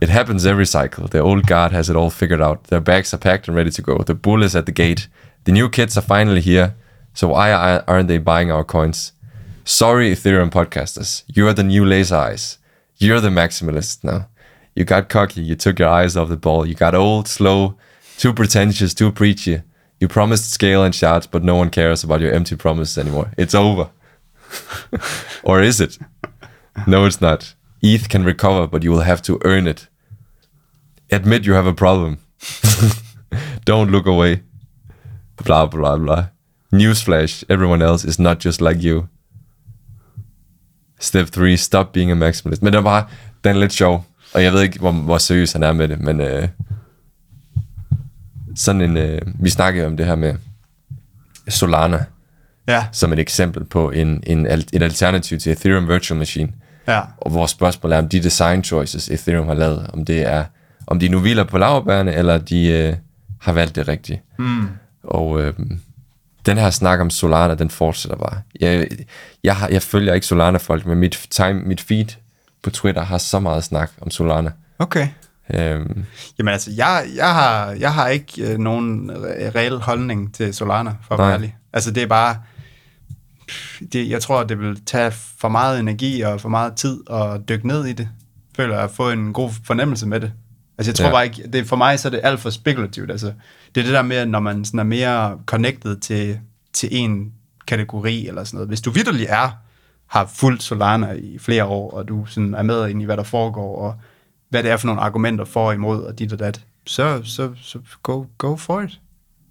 It 0.00 0.08
happens 0.10 0.44
every 0.44 0.66
cycle. 0.66 1.08
The 1.08 1.20
old 1.20 1.46
guard 1.46 1.72
has 1.72 1.88
it 1.88 1.96
all 1.96 2.10
figured 2.10 2.40
out. 2.42 2.64
Their 2.64 2.80
bags 2.80 3.14
are 3.14 3.18
packed 3.18 3.48
and 3.48 3.56
ready 3.56 3.70
to 3.70 3.82
go. 3.82 3.98
The 3.98 4.14
bull 4.14 4.42
is 4.42 4.54
at 4.54 4.66
the 4.66 4.72
gate. 4.72 5.08
The 5.44 5.52
new 5.52 5.68
kids 5.70 5.96
are 5.96 6.02
finally 6.02 6.40
here. 6.40 6.74
So 7.14 7.28
why 7.28 7.50
are- 7.52 7.84
aren't 7.88 8.08
they 8.08 8.18
buying 8.18 8.50
our 8.52 8.64
coins? 8.64 9.12
Sorry, 9.64 10.12
Ethereum 10.12 10.50
podcasters. 10.50 11.22
You're 11.26 11.54
the 11.54 11.62
new 11.62 11.84
laser 11.84 12.16
eyes. 12.16 12.58
You're 12.98 13.20
the 13.20 13.30
maximalist 13.30 14.04
now. 14.04 14.28
You 14.74 14.84
got 14.84 15.08
cocky. 15.08 15.40
You 15.40 15.54
took 15.54 15.78
your 15.78 15.88
eyes 15.88 16.16
off 16.16 16.28
the 16.28 16.36
ball. 16.36 16.66
You 16.66 16.74
got 16.74 16.94
old, 16.94 17.26
slow, 17.26 17.76
too 18.18 18.32
pretentious, 18.34 18.92
too 18.94 19.10
preachy. 19.10 19.62
You 19.98 20.08
promised 20.08 20.50
scale 20.52 20.84
and 20.84 20.94
shards, 20.94 21.26
but 21.26 21.42
no 21.42 21.54
one 21.56 21.70
cares 21.70 22.04
about 22.04 22.20
your 22.20 22.32
empty 22.32 22.54
promises 22.56 22.98
anymore. 22.98 23.30
It's 23.38 23.54
over. 23.54 23.88
or 25.42 25.62
is 25.62 25.80
it? 25.80 25.98
No, 26.86 27.06
it's 27.06 27.20
not. 27.22 27.54
ETH 27.94 28.08
can 28.08 28.24
recover, 28.24 28.66
but 28.66 28.82
you 28.84 28.92
will 28.92 29.04
have 29.04 29.22
to 29.22 29.38
earn 29.44 29.66
it. 29.66 29.88
Admit 31.10 31.46
you 31.46 31.54
have 31.54 31.68
a 31.68 31.72
problem. 31.72 32.18
Don't 33.70 33.90
look 33.90 34.06
away. 34.06 34.40
Blah, 35.44 35.66
blah, 35.66 35.96
blah. 35.96 36.24
Newsflash 36.72 37.44
everyone 37.48 37.82
else 37.82 38.04
is 38.04 38.18
not 38.18 38.44
just 38.44 38.60
like 38.60 38.82
you. 38.82 39.08
Step 40.98 41.30
3, 41.30 41.56
stop 41.56 41.92
being 41.92 42.10
a 42.10 42.14
maximalist. 42.14 42.62
Men 42.62 42.72
det 42.72 42.78
er 42.78 42.82
bare, 42.82 43.06
den 43.44 43.56
er 43.56 43.60
lidt 43.60 43.72
sjov. 43.72 44.04
og 44.34 44.42
jeg 44.42 44.52
ved 44.52 44.62
ikke, 44.62 44.78
hvor, 44.78 44.92
hvor 44.92 45.18
seriøs 45.18 45.52
han 45.52 45.62
er 45.62 45.72
med 45.72 45.88
det, 45.88 46.00
men 46.00 46.20
øh, 46.20 46.48
sådan 48.56 48.80
en, 48.80 48.96
øh, 48.96 49.20
vi 49.40 49.50
snakkede 49.50 49.86
om 49.86 49.96
det 49.96 50.06
her 50.06 50.14
med 50.14 50.34
Solana, 51.48 52.04
Ja, 52.68 52.86
som 52.92 53.12
et 53.12 53.18
eksempel 53.18 53.64
på 53.64 53.90
en, 53.90 54.22
en, 54.26 54.46
et 54.46 54.82
alternativ 54.82 55.38
til 55.38 55.52
Ethereum 55.52 55.88
Virtual 55.88 56.18
Machine. 56.18 56.52
Ja. 56.88 57.00
Og 57.18 57.34
vores 57.34 57.50
spørgsmål 57.50 57.92
er, 57.92 57.98
om 57.98 58.08
de 58.08 58.22
design 58.22 58.64
choices, 58.64 59.08
Ethereum 59.08 59.46
har 59.46 59.54
lavet, 59.54 59.90
om 59.92 60.04
det 60.04 60.22
er, 60.22 60.44
om 60.86 61.00
de 61.00 61.08
nu 61.08 61.20
hviler 61.20 61.44
på 61.44 61.58
laverbærene, 61.58 62.14
eller 62.14 62.38
de 62.38 62.66
øh, 62.66 62.94
har 63.40 63.52
valgt 63.52 63.76
det 63.76 63.88
rigtigt. 63.88 64.20
Mm. 64.38 64.68
Og 65.04 65.40
øh, 65.42 65.54
den 66.46 66.58
her 66.58 66.70
snak 66.70 67.00
om 67.00 67.10
Solana, 67.10 67.54
den 67.54 67.70
fortsætter 67.70 68.16
bare. 68.16 68.40
Jeg, 68.60 68.88
jeg, 69.44 69.56
har, 69.56 69.68
jeg 69.68 69.82
følger 69.82 70.14
ikke 70.14 70.26
Solana-folk, 70.26 70.86
men 70.86 70.98
mit, 70.98 71.26
time, 71.30 71.60
mit 71.60 71.80
feed 71.80 72.06
på 72.62 72.70
Twitter 72.70 73.02
har 73.02 73.18
så 73.18 73.40
meget 73.40 73.64
snak 73.64 73.90
om 74.00 74.10
Solana. 74.10 74.50
Okay. 74.78 75.08
Øhm, 75.54 76.04
Jamen 76.38 76.52
altså, 76.52 76.70
jeg, 76.76 77.04
jeg, 77.16 77.34
har, 77.34 77.70
jeg 77.70 77.94
har 77.94 78.08
ikke 78.08 78.52
øh, 78.52 78.58
nogen 78.58 79.10
re- 79.10 79.54
reel 79.54 79.78
holdning 79.80 80.34
til 80.34 80.54
Solana, 80.54 80.92
for 81.08 81.14
at 81.14 81.18
være 81.18 81.32
ærlig. 81.32 81.56
Altså, 81.72 81.90
det 81.90 82.02
er 82.02 82.06
bare... 82.06 82.36
Det, 83.92 84.10
jeg 84.10 84.22
tror, 84.22 84.44
det 84.44 84.58
vil 84.58 84.84
tage 84.84 85.10
for 85.10 85.48
meget 85.48 85.80
energi 85.80 86.20
og 86.20 86.40
for 86.40 86.48
meget 86.48 86.74
tid 86.74 87.00
at 87.10 87.48
dykke 87.48 87.66
ned 87.66 87.84
i 87.84 87.92
det. 87.92 88.08
Føler 88.56 88.74
jeg 88.74 88.84
at 88.84 88.90
få 88.90 89.10
en 89.10 89.32
god 89.32 89.50
fornemmelse 89.64 90.06
med 90.06 90.20
det. 90.20 90.32
Altså, 90.78 90.90
jeg 90.90 90.94
tror 90.94 91.06
Ja. 91.06 91.12
bare 91.12 91.24
ikke... 91.24 91.48
Det, 91.52 91.66
for 91.66 91.76
mig 91.76 91.98
så 92.00 92.08
er 92.08 92.10
det 92.10 92.20
alt 92.22 92.40
for 92.40 92.50
spekulativt. 92.50 93.10
Altså, 93.10 93.32
det 93.74 93.80
er 93.80 93.84
det 93.84 93.92
der 93.94 94.02
med, 94.02 94.26
når 94.26 94.40
man 94.40 94.64
sådan 94.64 94.80
er 94.80 94.84
mere 94.84 95.38
connected 95.46 95.96
til, 95.96 96.40
til 96.72 96.88
en 96.92 97.32
kategori 97.66 98.28
eller 98.28 98.44
sådan 98.44 98.56
noget. 98.56 98.68
Hvis 98.68 98.80
du 98.80 98.90
vidderlig 98.90 99.26
er, 99.28 99.50
har 100.06 100.26
fulgt 100.34 100.62
Solana 100.62 101.12
i 101.12 101.38
flere 101.38 101.64
år, 101.64 101.90
og 101.90 102.08
du 102.08 102.26
sådan 102.26 102.54
er 102.54 102.62
med 102.62 102.88
ind 102.88 103.02
i, 103.02 103.04
hvad 103.04 103.16
der 103.16 103.22
foregår, 103.22 103.78
og 103.78 103.94
hvad 104.48 104.62
det 104.62 104.70
er 104.70 104.76
for 104.76 104.86
nogle 104.86 105.00
argumenter 105.00 105.44
for 105.44 105.66
og 105.66 105.74
imod, 105.74 106.02
og 106.02 106.18
dit 106.18 106.32
og 106.32 106.38
dat, 106.38 106.60
så, 106.86 107.20
så, 107.24 107.50
så 107.62 107.78
go, 108.02 108.24
go 108.38 108.56
for 108.56 108.80
it. 108.80 109.00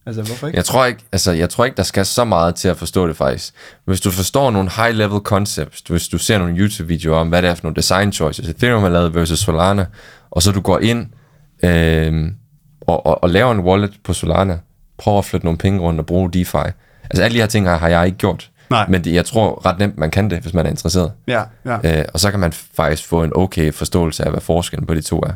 Altså, 0.06 0.22
hvorfor 0.22 0.48
ikke? 0.48 0.58
Jeg 0.58 0.66
tror 0.66 0.86
ikke, 0.86 1.04
altså, 1.12 1.32
jeg 1.32 1.50
tror 1.50 1.66
ikke, 1.66 1.78
der 1.78 1.84
skal 1.84 2.06
så 2.06 2.24
meget 2.24 2.56
til 2.56 2.68
at 2.68 2.78
forstå 2.78 3.08
det 3.08 3.18
faktisk. 3.18 3.54
Hvis 3.86 4.02
du 4.02 4.12
forstår 4.12 4.52
nogle 4.52 4.70
high-level 4.70 5.22
concepts, 5.24 5.80
hvis 5.80 6.08
du 6.08 6.18
ser 6.18 6.38
nogle 6.38 6.58
YouTube-videoer 6.58 7.18
om, 7.18 7.30
hvad 7.30 7.42
det 7.42 7.50
er 7.50 7.56
for 7.56 7.64
nogle 7.64 7.76
design 7.76 8.12
choices, 8.12 8.50
Ethereum 8.50 8.82
har 8.82 8.90
lavet 8.90 9.16
versus 9.16 9.40
Solana, 9.40 9.86
og 10.32 10.42
så 10.42 10.52
du 10.52 10.62
går 10.62 10.80
ind 10.80 11.08
øh, 11.64 12.32
og, 12.82 13.06
og, 13.06 13.24
og 13.24 13.30
laver 13.30 13.52
en 13.52 13.60
wallet 13.60 13.94
på 14.04 14.14
Solana, 14.14 14.60
prøver 14.98 15.18
at 15.20 15.26
flytte 15.26 15.46
nogle 15.46 15.58
penge 15.58 15.80
rundt 15.80 16.00
og 16.00 16.06
bruge 16.06 16.32
DeFi. 16.32 16.58
Altså 17.04 17.24
alle 17.24 17.36
de 17.36 17.40
her 17.40 17.48
ting 17.48 17.68
har, 17.68 17.78
har 17.78 17.88
jeg 17.88 18.06
ikke 18.06 18.18
gjort. 18.18 18.52
Nej. 18.70 18.86
Men 18.90 19.04
det, 19.04 19.14
jeg 19.14 19.26
tror 19.26 19.66
ret 19.66 19.80
nemt, 19.80 19.98
man 19.98 20.12
kan 20.12 20.30
det, 20.30 20.40
hvis 20.40 20.54
man 20.54 20.66
er 20.66 20.70
interesseret. 20.70 21.12
Ja, 21.28 21.44
ja, 21.66 22.00
Øh, 22.00 22.06
og 22.14 22.20
så 22.20 22.32
kan 22.32 22.40
man 22.40 22.52
faktisk 22.52 23.08
få 23.08 23.24
en 23.24 23.32
okay 23.36 23.74
forståelse 23.74 24.24
af, 24.24 24.32
hvad 24.32 24.42
forskellen 24.42 24.88
på 24.88 24.94
de 24.94 25.02
to 25.02 25.20
er. 25.20 25.34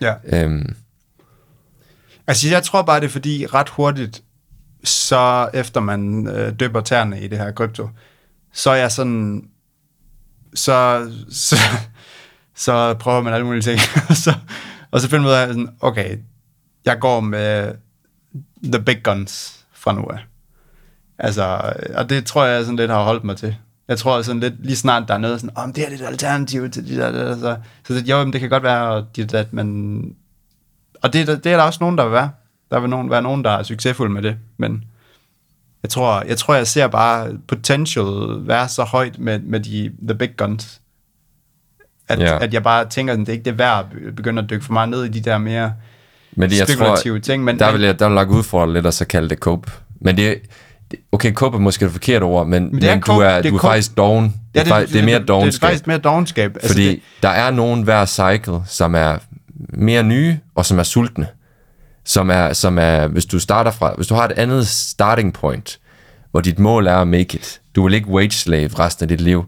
ja. 0.00 0.14
Øhm, 0.24 0.74
Altså, 2.28 2.48
jeg 2.48 2.62
tror 2.62 2.82
bare, 2.82 3.00
det 3.00 3.06
er 3.06 3.10
fordi 3.10 3.46
ret 3.46 3.68
hurtigt, 3.68 4.22
så 4.84 5.50
efter 5.54 5.80
man 5.80 6.26
øh, 6.26 6.52
døber 6.60 6.80
tæerne 6.80 7.20
i 7.20 7.28
det 7.28 7.38
her 7.38 7.52
krypto, 7.52 7.88
så 8.52 8.70
er 8.70 8.74
jeg 8.74 8.92
sådan, 8.92 9.48
så, 10.54 11.10
så, 11.30 11.56
så 12.54 12.94
prøver 12.94 13.20
man 13.20 13.32
alle 13.32 13.46
mulige 13.46 13.62
ting, 13.62 13.80
og 14.08 14.16
så, 14.24 14.34
og 14.90 15.00
så 15.00 15.08
finder 15.08 15.22
man 15.22 15.30
ud 15.30 15.34
af, 15.34 15.48
sådan, 15.48 15.68
okay, 15.80 16.18
jeg 16.84 16.98
går 17.00 17.20
med 17.20 17.74
the 18.62 18.82
big 18.82 19.02
guns 19.04 19.64
fra 19.72 19.92
nu 19.92 20.02
af. 20.02 20.18
Altså, 21.18 21.72
og 21.94 22.10
det 22.10 22.26
tror 22.26 22.44
jeg 22.44 22.64
sådan 22.64 22.76
lidt 22.76 22.90
har 22.90 23.02
holdt 23.02 23.24
mig 23.24 23.36
til. 23.36 23.56
Jeg 23.88 23.98
tror 23.98 24.22
sådan 24.22 24.40
lidt, 24.40 24.66
lige 24.66 24.76
snart 24.76 25.08
der 25.08 25.14
er 25.14 25.18
noget 25.18 25.40
sådan, 25.40 25.56
om 25.56 25.68
oh, 25.68 25.74
det 25.74 25.88
er 25.88 25.94
et 25.94 26.06
alternativ 26.06 26.70
til 26.70 26.88
de 26.88 26.96
der, 26.96 27.12
der, 27.12 27.24
der 27.24 27.38
så, 27.38 27.56
så 27.86 27.94
det, 27.94 28.08
jo, 28.08 28.30
det 28.30 28.40
kan 28.40 28.50
godt 28.50 28.62
være, 28.62 29.04
at, 29.18 29.34
at 29.34 29.52
man, 29.52 30.00
og 31.02 31.12
det, 31.12 31.26
det 31.44 31.52
er 31.52 31.56
der 31.56 31.62
også 31.64 31.78
nogen, 31.80 31.98
der 31.98 32.04
vil 32.04 32.12
være. 32.12 32.30
Der 32.70 32.80
vil 32.80 32.90
nogen, 32.90 33.10
være 33.10 33.22
nogen, 33.22 33.44
der 33.44 33.50
er 33.50 33.62
succesfulde 33.62 34.12
med 34.12 34.22
det, 34.22 34.36
men 34.56 34.84
jeg 35.82 35.90
tror, 35.90 36.22
jeg 36.28 36.36
tror, 36.38 36.54
jeg 36.54 36.66
ser 36.66 36.86
bare 36.86 37.30
potential 37.48 38.06
være 38.46 38.68
så 38.68 38.84
højt 38.84 39.18
med, 39.18 39.38
med 39.38 39.60
de 39.60 39.92
the 40.08 40.14
big 40.18 40.36
guns, 40.36 40.80
at, 42.08 42.18
Ja. 42.20 42.38
at 42.44 42.54
jeg 42.54 42.62
bare 42.62 42.84
tænker, 42.88 43.12
at 43.12 43.18
det 43.18 43.28
er 43.28 43.32
ikke 43.32 43.44
det 43.44 43.58
værd 43.58 43.78
at 43.78 44.14
begynde 44.16 44.42
at 44.42 44.50
dykke 44.50 44.64
for 44.64 44.72
meget 44.72 44.88
ned 44.88 45.04
i 45.04 45.08
de 45.08 45.20
der 45.20 45.38
mere 45.38 45.72
Men 46.32 46.50
det, 46.50 46.58
jeg 46.58 46.68
spekulative 46.68 47.14
tror, 47.18 47.20
ting. 47.22 47.44
Men, 47.44 47.58
der 47.58 47.72
vil 47.72 47.80
jeg, 47.80 47.98
der 47.98 48.08
vil 48.24 48.28
ud 48.36 48.42
for 48.42 48.66
lidt 48.66 48.86
og 48.86 48.94
så 48.94 49.04
kalde 49.04 49.28
det 49.28 49.38
cope. 49.38 49.70
Men 50.00 50.16
det, 50.16 50.38
det- 50.90 51.00
okay, 51.12 51.32
cope 51.34 51.56
er 51.56 51.60
måske 51.60 51.84
det 51.84 51.92
forkerte 51.92 52.22
ord, 52.24 52.46
men, 52.46 52.62
men, 52.72 52.80
det 52.82 52.90
er 52.90 52.94
men 52.94 53.02
du 53.02 53.12
er, 53.12 53.28
det 53.36 53.46
er 53.46 53.50
du 53.50 53.56
er 53.56 53.60
cope. 53.60 53.68
faktisk 53.72 53.96
doven. 53.96 54.34
Ja, 54.54 54.64
det, 54.64 54.72
det, 54.74 54.88
det, 54.88 55.00
er 55.00 55.04
mere 55.04 55.14
Det 55.14 55.22
er 55.22 55.26
dovenskab. 55.26 55.68
faktisk 55.68 55.86
mere 55.86 55.98
dogenskab. 55.98 56.54
Altså, 56.54 56.68
fordi 56.68 56.88
det, 56.88 57.00
der 57.22 57.28
er 57.28 57.50
nogen 57.50 57.82
hver 57.82 58.06
cycle, 58.06 58.60
som 58.66 58.94
er 58.94 59.18
mere 59.68 60.02
nye, 60.02 60.38
og 60.54 60.66
som 60.66 60.78
er 60.78 60.82
sultne. 60.82 61.26
Som 62.04 62.30
er, 62.30 62.52
som 62.52 62.78
er, 62.78 63.06
hvis 63.06 63.26
du 63.26 63.38
starter 63.38 63.70
fra, 63.70 63.94
hvis 63.96 64.06
du 64.06 64.14
har 64.14 64.24
et 64.24 64.32
andet 64.32 64.66
starting 64.68 65.34
point, 65.34 65.80
hvor 66.30 66.40
dit 66.40 66.58
mål 66.58 66.86
er 66.86 66.96
at 66.96 67.08
make 67.08 67.38
it, 67.38 67.60
du 67.76 67.82
vil 67.84 67.94
ikke 67.94 68.08
wage 68.08 68.30
slave 68.30 68.70
resten 68.78 69.04
af 69.04 69.08
dit 69.08 69.20
liv, 69.20 69.44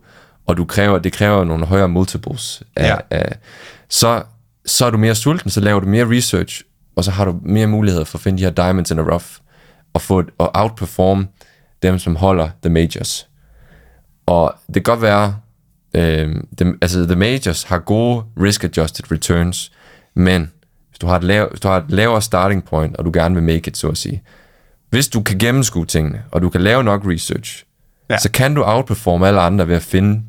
og 0.46 0.56
du 0.56 0.64
kræver, 0.64 0.98
det 0.98 1.12
kræver 1.12 1.44
nogle 1.44 1.66
højere 1.66 1.88
multiples, 1.88 2.62
af, 2.76 2.88
Ja. 2.88 2.96
af, 3.10 3.36
så, 3.88 4.22
så 4.66 4.86
er 4.86 4.90
du 4.90 4.98
mere 4.98 5.14
sulten, 5.14 5.50
så 5.50 5.60
laver 5.60 5.80
du 5.80 5.86
mere 5.86 6.16
research, 6.16 6.62
og 6.96 7.04
så 7.04 7.10
har 7.10 7.24
du 7.24 7.38
mere 7.42 7.66
mulighed 7.66 8.04
for 8.04 8.18
at 8.18 8.22
finde 8.22 8.38
de 8.38 8.42
her 8.44 8.50
diamonds 8.50 8.90
in 8.90 8.96
the 8.96 9.10
rough, 9.10 9.26
og 9.92 10.00
få 10.00 10.22
og 10.38 10.50
outperform 10.54 11.28
dem, 11.82 11.98
som 11.98 12.16
holder 12.16 12.48
the 12.62 12.72
majors. 12.72 13.28
Og 14.26 14.54
det 14.66 14.74
kan 14.74 14.82
godt 14.82 15.02
være, 15.02 15.36
øh, 15.94 16.34
det, 16.58 16.74
altså 16.82 17.04
the 17.06 17.16
majors 17.16 17.62
har 17.62 17.78
gode 17.78 18.22
risk-adjusted 18.40 19.12
returns, 19.12 19.72
men 20.14 20.50
hvis 20.88 20.98
du, 20.98 21.06
har 21.06 21.16
et 21.16 21.24
lav, 21.24 21.48
hvis 21.48 21.60
du 21.60 21.68
har 21.68 21.76
et 21.76 21.84
lavere 21.88 22.22
starting 22.22 22.64
point, 22.64 22.96
og 22.96 23.04
du 23.04 23.10
gerne 23.14 23.34
vil 23.34 23.44
make 23.44 23.68
it, 23.68 23.76
så 23.76 23.88
at 23.88 23.98
sige, 23.98 24.22
hvis 24.90 25.08
du 25.08 25.22
kan 25.22 25.38
gennemskue 25.38 25.86
tingene, 25.86 26.22
og 26.30 26.42
du 26.42 26.48
kan 26.50 26.60
lave 26.60 26.84
nok 26.84 27.02
research, 27.06 27.64
Ja. 28.10 28.18
så 28.18 28.30
kan 28.30 28.54
du 28.54 28.62
outperforme 28.64 29.28
alle 29.28 29.40
andre 29.40 29.68
ved 29.68 29.76
at 29.76 29.82
finde 29.82 30.22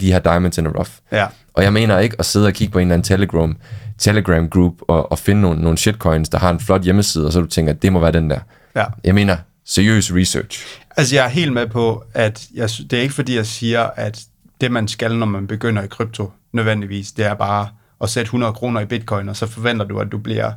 de, 0.00 0.12
her 0.12 0.18
diamonds 0.18 0.58
in 0.58 0.64
the 0.64 0.74
rough. 0.76 0.90
Ja. 1.12 1.26
Og 1.54 1.62
jeg 1.62 1.72
mener 1.72 1.98
ikke 1.98 2.16
at 2.18 2.26
sidde 2.26 2.46
og 2.46 2.52
kigge 2.52 2.72
på 2.72 2.78
en 2.78 2.82
eller 2.88 2.94
anden 2.94 3.04
Telegram, 3.04 3.56
Telegram 3.98 4.48
group 4.48 4.74
og, 4.88 5.12
og 5.12 5.18
finde 5.18 5.40
nogle, 5.40 5.62
nogle 5.62 5.78
shitcoins, 5.78 6.28
der 6.28 6.38
har 6.38 6.50
en 6.50 6.60
flot 6.60 6.82
hjemmeside, 6.82 7.26
og 7.26 7.32
så 7.32 7.40
du 7.40 7.46
tænker, 7.46 7.72
at 7.72 7.82
det 7.82 7.92
må 7.92 8.00
være 8.00 8.12
den 8.12 8.30
der. 8.30 8.38
Ja. 8.76 8.84
Jeg 9.04 9.14
mener 9.14 9.36
seriøs 9.66 10.14
research. 10.14 10.66
Altså, 10.96 11.14
jeg 11.14 11.24
er 11.24 11.28
helt 11.28 11.52
med 11.52 11.66
på, 11.66 12.04
at 12.14 12.46
jeg, 12.54 12.68
det 12.90 12.92
er 12.92 13.00
ikke 13.02 13.14
fordi, 13.14 13.36
jeg 13.36 13.46
siger, 13.46 13.82
at 13.96 14.20
det, 14.60 14.72
man 14.72 14.88
skal, 14.88 15.16
når 15.16 15.26
man 15.26 15.46
begynder 15.46 15.82
i 15.82 15.86
krypto, 15.86 16.32
nødvendigvis, 16.52 17.12
det 17.12 17.26
er 17.26 17.34
bare 17.34 17.68
at 18.00 18.10
sætte 18.10 18.26
100 18.26 18.52
kroner 18.52 18.80
i 18.80 18.84
bitcoin, 18.86 19.28
og 19.28 19.36
så 19.36 19.46
forventer 19.46 19.84
du, 19.86 19.98
at 20.00 20.12
du 20.12 20.18
bliver 20.18 20.52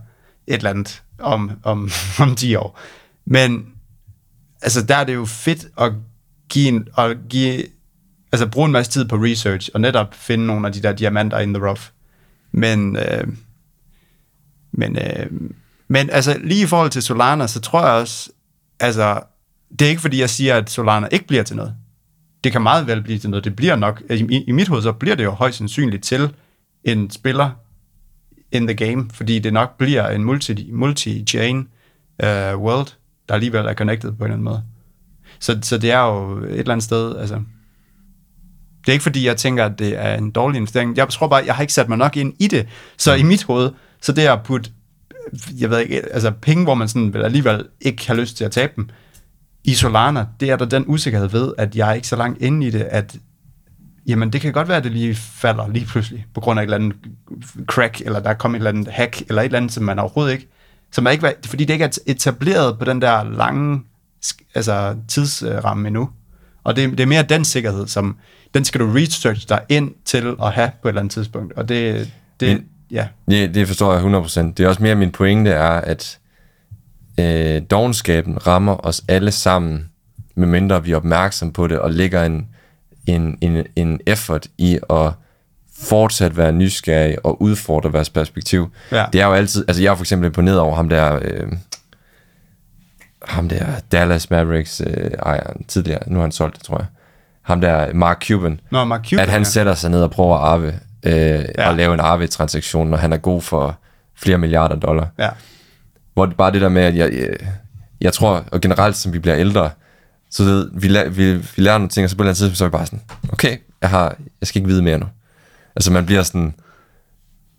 et 0.47 0.53
eller 0.55 0.69
andet 0.69 1.03
om, 1.19 1.51
om, 1.63 1.89
om 2.19 2.35
10 2.35 2.55
år. 2.55 2.79
Men 3.25 3.65
altså, 4.61 4.81
der 4.85 4.95
er 4.95 5.03
det 5.03 5.13
jo 5.13 5.25
fedt 5.25 5.65
at 5.77 5.93
give, 6.49 6.67
en, 6.67 6.87
at 6.97 7.17
give 7.29 7.63
altså, 8.31 8.47
bruge 8.47 8.65
en 8.65 8.71
masse 8.71 8.91
tid 8.91 9.05
på 9.05 9.15
research, 9.15 9.69
og 9.73 9.81
netop 9.81 10.13
finde 10.15 10.45
nogle 10.45 10.67
af 10.67 10.73
de 10.73 10.81
der 10.81 10.91
diamanter 10.93 11.39
in 11.39 11.53
the 11.53 11.67
rough. 11.67 11.81
Men, 12.51 12.97
øh, 12.97 13.27
men, 14.71 14.97
øh, 14.97 15.25
men 15.87 16.09
altså, 16.09 16.37
lige 16.43 16.63
i 16.63 16.67
forhold 16.67 16.89
til 16.89 17.01
Solana, 17.01 17.47
så 17.47 17.59
tror 17.59 17.81
jeg 17.85 17.91
også, 17.95 18.31
altså, 18.79 19.21
det 19.79 19.81
er 19.81 19.89
ikke 19.89 20.01
fordi, 20.01 20.19
jeg 20.19 20.29
siger, 20.29 20.55
at 20.55 20.69
Solana 20.69 21.07
ikke 21.11 21.27
bliver 21.27 21.43
til 21.43 21.55
noget. 21.55 21.75
Det 22.43 22.51
kan 22.51 22.61
meget 22.61 22.87
vel 22.87 23.01
blive 23.03 23.19
til 23.19 23.29
noget. 23.29 23.43
Det 23.43 23.55
bliver 23.55 23.75
nok, 23.75 24.01
i, 24.09 24.13
i- 24.13 24.43
i 24.47 24.51
mit 24.51 24.67
hoved, 24.67 24.81
så 24.81 24.91
bliver 24.91 25.15
det 25.15 25.23
jo 25.23 25.31
højst 25.31 25.57
sandsynligt 25.57 26.03
til 26.03 26.33
en 26.83 27.09
spiller 27.09 27.49
in 28.51 28.67
the 28.67 28.75
game, 28.75 29.09
fordi 29.13 29.39
det 29.39 29.53
nok 29.53 29.77
bliver 29.77 30.07
en 30.07 30.23
multi, 30.23 30.71
multi-chain 30.71 31.55
uh, 32.23 32.61
world, 32.61 32.87
der 33.29 33.33
alligevel 33.33 33.65
er 33.65 33.73
connected 33.73 34.11
på 34.11 34.17
en 34.17 34.23
eller 34.23 34.33
anden 34.33 34.43
måde. 34.43 34.63
Så, 35.39 35.59
så 35.61 35.77
det 35.77 35.91
er 35.91 35.99
jo 35.99 36.37
et 36.37 36.59
eller 36.59 36.71
andet 36.71 36.83
sted, 36.83 37.17
altså, 37.17 37.35
det 38.81 38.87
er 38.87 38.91
ikke 38.91 39.03
fordi, 39.03 39.25
jeg 39.25 39.37
tænker, 39.37 39.65
at 39.65 39.79
det 39.79 39.97
er 39.97 40.15
en 40.17 40.31
dårlig 40.31 40.57
investering. 40.57 40.97
Jeg 40.97 41.09
tror 41.09 41.27
bare, 41.27 41.43
jeg 41.45 41.55
har 41.55 41.61
ikke 41.61 41.73
sat 41.73 41.89
mig 41.89 41.97
nok 41.97 42.17
ind 42.17 42.33
i 42.39 42.47
det. 42.47 42.67
Så 42.97 43.13
i 43.13 43.23
mit 43.23 43.43
hoved, 43.43 43.71
så 44.01 44.11
det 44.11 44.21
at 44.21 44.39
putte, 44.43 44.71
jeg 45.59 45.69
ved 45.69 45.79
ikke, 45.79 46.13
altså 46.13 46.31
penge, 46.31 46.63
hvor 46.63 46.73
man 46.73 46.87
sådan 46.87 47.13
vil 47.13 47.23
alligevel 47.23 47.65
ikke 47.81 48.07
har 48.07 48.13
lyst 48.13 48.37
til 48.37 48.43
at 48.43 48.51
tabe 48.51 48.73
dem, 48.75 48.89
i 49.63 49.73
Solana, 49.73 50.25
det 50.39 50.49
er 50.49 50.55
der 50.55 50.65
den 50.65 50.83
usikkerhed 50.87 51.29
ved, 51.29 51.53
at 51.57 51.75
jeg 51.75 51.89
er 51.89 51.93
ikke 51.93 52.07
så 52.07 52.15
langt 52.15 52.41
inde 52.41 52.67
i 52.67 52.69
det, 52.69 52.81
at 52.81 53.17
jamen 54.07 54.33
det 54.33 54.41
kan 54.41 54.53
godt 54.53 54.67
være, 54.67 54.77
at 54.77 54.83
det 54.83 54.91
lige 54.91 55.15
falder 55.15 55.67
lige 55.67 55.85
pludselig, 55.85 56.25
på 56.33 56.41
grund 56.41 56.59
af 56.59 56.63
et 56.63 56.65
eller 56.67 56.77
andet 56.77 56.95
crack, 57.65 58.01
eller 58.01 58.19
der 58.19 58.29
er 58.29 58.33
kommet 58.33 58.57
et 58.57 58.59
eller 58.59 58.69
andet 58.79 58.87
hack, 58.93 59.21
eller 59.29 59.41
et 59.41 59.45
eller 59.45 59.57
andet, 59.57 59.71
som 59.71 59.83
man 59.83 59.99
overhovedet 59.99 60.33
ikke, 60.33 60.47
som 60.91 61.05
er 61.05 61.09
ikke, 61.11 61.33
fordi 61.45 61.65
det 61.65 61.73
ikke 61.73 61.85
er 61.85 61.97
etableret 62.07 62.79
på 62.79 62.85
den 62.85 63.01
der 63.01 63.23
lange 63.23 63.81
altså, 64.55 64.95
tidsramme 65.07 65.87
endnu. 65.87 66.09
Og 66.63 66.75
det, 66.75 66.91
det 66.91 66.99
er 66.99 67.05
mere 67.05 67.23
den 67.23 67.45
sikkerhed, 67.45 67.87
som 67.87 68.17
den 68.53 68.65
skal 68.65 68.81
du 68.81 68.91
research 68.93 69.49
dig 69.49 69.61
ind 69.69 69.91
til 70.05 70.35
at 70.43 70.51
have 70.53 70.71
på 70.81 70.87
et 70.87 70.91
eller 70.91 71.01
andet 71.01 71.11
tidspunkt. 71.13 71.53
Og 71.53 71.69
det, 71.69 72.11
det 72.39 72.49
Men- 72.57 72.65
ja, 72.91 73.07
Det, 73.29 73.55
det 73.55 73.67
forstår 73.67 73.93
jeg 73.93 74.03
100%. 74.03 74.39
Det 74.53 74.59
er 74.59 74.67
også 74.67 74.83
mere 74.83 74.95
min 74.95 75.11
pointe 75.11 75.51
er, 75.51 75.69
at 75.69 76.19
øh, 77.19 77.61
dogenskaben 77.71 78.47
rammer 78.47 78.85
os 78.85 79.03
alle 79.07 79.31
sammen, 79.31 79.89
medmindre 80.35 80.83
vi 80.83 80.91
er 80.91 80.95
opmærksom 80.95 81.53
på 81.53 81.67
det, 81.67 81.79
og 81.79 81.91
lægger 81.91 82.23
en, 82.25 82.47
en, 83.05 83.37
en, 83.41 83.65
en 83.75 83.99
effort 84.05 84.47
i 84.57 84.79
at 84.89 85.11
fortsat 85.79 86.37
være 86.37 86.51
nysgerrig 86.51 87.25
og 87.25 87.41
udfordre 87.41 87.91
deres 87.91 88.09
perspektiv. 88.09 88.71
Ja. 88.91 89.05
Det 89.13 89.21
er 89.21 89.25
jo 89.25 89.33
altid, 89.33 89.65
altså 89.67 89.83
jeg 89.83 89.91
er 89.91 89.95
for 89.95 90.03
eksempel 90.03 90.25
imponeret 90.27 90.59
over 90.59 90.75
ham 90.75 90.89
der, 90.89 91.19
øh, 91.21 91.51
ham 93.25 93.49
der 93.49 93.65
Dallas 93.91 94.29
Mavericks 94.29 94.81
øh, 94.87 95.11
ejeren 95.19 95.63
tidligere, 95.67 95.99
nu 96.07 96.15
har 96.15 96.21
han 96.21 96.31
solgt 96.31 96.55
det, 96.55 96.63
tror 96.63 96.77
jeg. 96.77 96.85
Ham 97.41 97.61
der 97.61 97.93
Mark 97.93 98.23
Cuban, 98.27 98.59
Nå, 98.71 98.83
Mark 98.85 99.05
Cuban, 99.09 99.19
at 99.19 99.29
han 99.29 99.39
ja. 99.41 99.43
sætter 99.43 99.73
sig 99.73 99.89
ned 99.91 100.03
og 100.03 100.11
prøver 100.11 100.37
at 100.37 100.43
arve, 100.43 100.73
øh, 101.03 101.45
Ja. 101.57 101.69
og 101.69 101.75
lave 101.75 101.93
en 101.93 101.99
arve-transaktion, 101.99 102.87
når 102.89 102.97
han 102.97 103.13
er 103.13 103.17
god 103.17 103.41
for 103.41 103.77
flere 104.15 104.37
milliarder 104.37 104.75
dollar. 104.75 105.07
Ja. 105.19 105.29
Hvor 106.13 106.25
det 106.25 106.37
bare 106.37 106.51
det 106.51 106.61
der 106.61 106.69
med, 106.69 106.81
at 106.81 106.95
jeg, 106.95 107.13
jeg, 107.13 107.29
jeg 108.01 108.13
tror, 108.13 108.43
og 108.51 108.61
generelt 108.61 108.95
som 108.97 109.13
vi 109.13 109.19
bliver 109.19 109.37
ældre, 109.37 109.69
så 110.31 110.43
ved, 110.43 110.69
vi, 110.73 110.87
læ- 110.87 111.07
vi, 111.07 111.33
vi 111.35 111.43
lærer 111.57 111.77
nogle 111.77 111.89
ting, 111.89 112.03
og 112.03 112.09
så 112.09 112.15
på 112.15 112.23
et 112.23 112.25
eller 112.25 112.29
andet 112.29 112.37
tidspunkt, 112.37 112.57
så 112.57 112.63
er 112.65 112.67
vi 112.69 112.71
bare 112.71 112.85
sådan, 112.85 113.01
okay, 113.31 113.57
jeg, 113.81 113.89
har, 113.89 114.15
jeg 114.41 114.47
skal 114.47 114.59
ikke 114.59 114.69
vide 114.69 114.81
mere 114.81 114.97
nu. 114.97 115.05
Altså 115.75 115.91
man 115.91 116.05
bliver 116.05 116.23
sådan, 116.23 116.53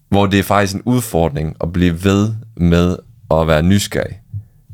hvor 0.08 0.26
det 0.26 0.38
er 0.38 0.42
faktisk 0.42 0.74
en 0.74 0.82
udfordring 0.84 1.56
at 1.60 1.72
blive 1.72 2.04
ved 2.04 2.34
med 2.56 2.96
at 3.30 3.46
være 3.46 3.62
nysgerrig. 3.62 4.20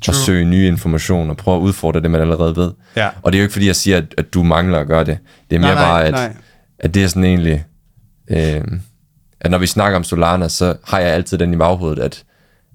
True. 0.03 0.13
Og 0.13 0.15
søge 0.17 0.45
nye 0.45 0.67
informationer, 0.69 1.31
og 1.31 1.37
prøve 1.37 1.57
at 1.57 1.61
udfordre 1.61 2.01
det, 2.01 2.11
man 2.11 2.21
allerede 2.21 2.57
ved. 2.57 2.73
Ja. 2.97 3.09
Og 3.23 3.33
det 3.33 3.39
er 3.39 3.41
jo 3.41 3.45
ikke 3.45 3.53
fordi, 3.53 3.67
jeg 3.67 3.77
siger, 3.77 3.97
at, 3.97 4.15
at 4.19 4.35
du 4.35 4.43
mangler 4.43 4.79
at 4.79 4.87
gøre 4.87 5.05
det. 5.05 5.19
Det 5.51 5.57
er 5.57 5.61
mere 5.61 5.75
Nej, 5.75 5.83
nej, 5.83 5.91
bare, 5.93 6.05
at, 6.05 6.13
nej. 6.13 6.37
at 6.79 6.95
det 6.95 7.05
er 7.05 7.09
sådan 7.09 7.25
egentlig, 7.25 7.65
øh, 8.29 8.65
at 9.41 9.51
når 9.51 9.59
vi 9.59 9.67
snakker 9.67 9.97
om 9.97 10.05
Solana, 10.05 10.49
så 10.49 10.77
har 10.85 10.99
jeg 10.99 11.09
altid 11.09 11.39
den 11.39 11.53
i 11.53 11.57
baghovedet, 11.57 12.03
at 12.03 12.25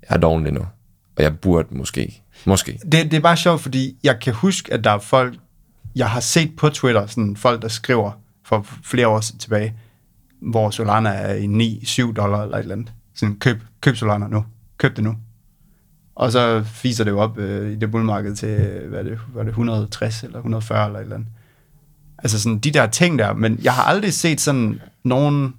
jeg 0.09 0.15
er 0.23 0.39
lige 0.39 0.51
nu. 0.53 0.61
Og 1.17 1.23
jeg 1.23 1.39
burde 1.39 1.67
måske, 1.71 2.22
måske. 2.45 2.79
Det, 2.91 2.91
det 2.91 3.13
er 3.13 3.19
bare 3.19 3.37
sjovt, 3.37 3.61
fordi 3.61 3.97
jeg 4.03 4.19
kan 4.19 4.33
huske, 4.33 4.73
at 4.73 4.83
der 4.83 4.91
er 4.91 4.99
folk, 4.99 5.35
jeg 5.95 6.09
har 6.09 6.19
set 6.19 6.55
på 6.55 6.69
Twitter, 6.69 7.07
sådan 7.07 7.35
folk, 7.35 7.61
der 7.61 7.67
skriver 7.67 8.11
for 8.45 8.67
flere 8.83 9.07
år 9.07 9.19
tilbage, 9.39 9.73
hvor 10.41 10.69
Solana 10.69 11.09
er 11.09 11.33
i 11.33 11.79
9-7 11.83 12.13
dollar 12.13 12.43
eller 12.43 12.57
et 12.57 12.61
eller 12.61 12.75
andet. 12.75 12.93
Sådan, 13.15 13.35
køb, 13.35 13.57
køb 13.81 13.95
Solana 13.95 14.27
nu. 14.27 14.45
Køb 14.77 14.95
det 14.95 15.03
nu. 15.03 15.15
Og 16.15 16.31
så 16.31 16.63
fiser 16.63 17.03
det 17.03 17.11
jo 17.11 17.19
op 17.19 17.37
øh, 17.37 17.71
i 17.71 17.75
det 17.75 17.91
bullmarked 17.91 18.35
til, 18.35 18.49
øh, 18.49 18.89
hvad 18.89 18.99
er 18.99 19.03
det, 19.03 19.19
hvad 19.27 19.41
er 19.41 19.43
det, 19.43 19.51
160 19.51 20.23
eller 20.23 20.37
140 20.37 20.85
eller 20.85 20.99
et 20.99 21.03
eller 21.03 21.15
andet. 21.15 21.29
Altså 22.17 22.41
sådan 22.41 22.59
de 22.59 22.71
der 22.71 22.87
ting 22.87 23.19
der, 23.19 23.33
men 23.33 23.59
jeg 23.63 23.73
har 23.73 23.83
aldrig 23.83 24.13
set 24.13 24.41
sådan 24.41 24.81
nogen, 25.03 25.53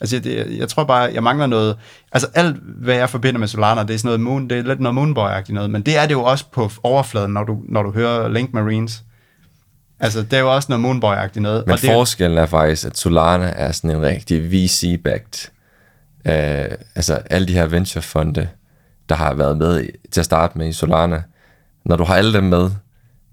altså 0.00 0.18
det, 0.18 0.58
jeg 0.58 0.68
tror 0.68 0.84
bare, 0.84 1.10
jeg 1.14 1.22
mangler 1.22 1.46
noget, 1.46 1.76
altså 2.12 2.28
alt, 2.34 2.56
hvad 2.56 2.94
jeg 2.94 3.10
forbinder 3.10 3.40
med 3.40 3.48
Solana, 3.48 3.82
det 3.82 3.94
er 3.94 3.98
sådan 3.98 4.08
noget 4.08 4.20
moon, 4.20 4.50
det 4.50 4.58
er 4.58 4.62
lidt 4.62 4.80
noget 4.80 4.98
moonboy-agtigt 4.98 5.52
noget, 5.52 5.70
men 5.70 5.82
det 5.82 5.96
er 5.96 6.06
det 6.06 6.14
jo 6.14 6.22
også 6.22 6.44
på 6.52 6.70
overfladen, 6.82 7.32
når 7.32 7.44
du, 7.44 7.58
når 7.68 7.82
du 7.82 7.90
hører 7.92 8.28
Link 8.28 8.52
Marines. 8.52 9.02
Altså, 10.00 10.22
det 10.22 10.32
er 10.32 10.40
jo 10.40 10.54
også 10.54 10.76
noget 10.76 10.84
moonboy-agtigt 10.84 11.40
noget. 11.40 11.66
Men 11.66 11.72
og 11.72 11.80
det, 11.80 11.90
forskellen 11.90 12.38
er 12.38 12.46
faktisk, 12.46 12.86
at 12.86 12.98
Solana 12.98 13.52
er 13.56 13.72
sådan 13.72 13.90
en 13.90 14.02
rigtig 14.02 14.52
VC-backed. 14.52 15.50
Øh, 16.26 16.78
altså 16.94 17.14
alle 17.14 17.48
de 17.48 17.52
her 17.52 17.66
venturefonde, 17.66 18.48
der 19.08 19.14
har 19.14 19.34
været 19.34 19.58
med 19.58 19.88
til 20.12 20.20
at 20.20 20.24
starte 20.24 20.58
med 20.58 20.68
i 20.68 20.72
Solana. 20.72 21.22
Når 21.84 21.96
du 21.96 22.04
har 22.04 22.14
alle 22.14 22.32
dem 22.32 22.44
med, 22.44 22.70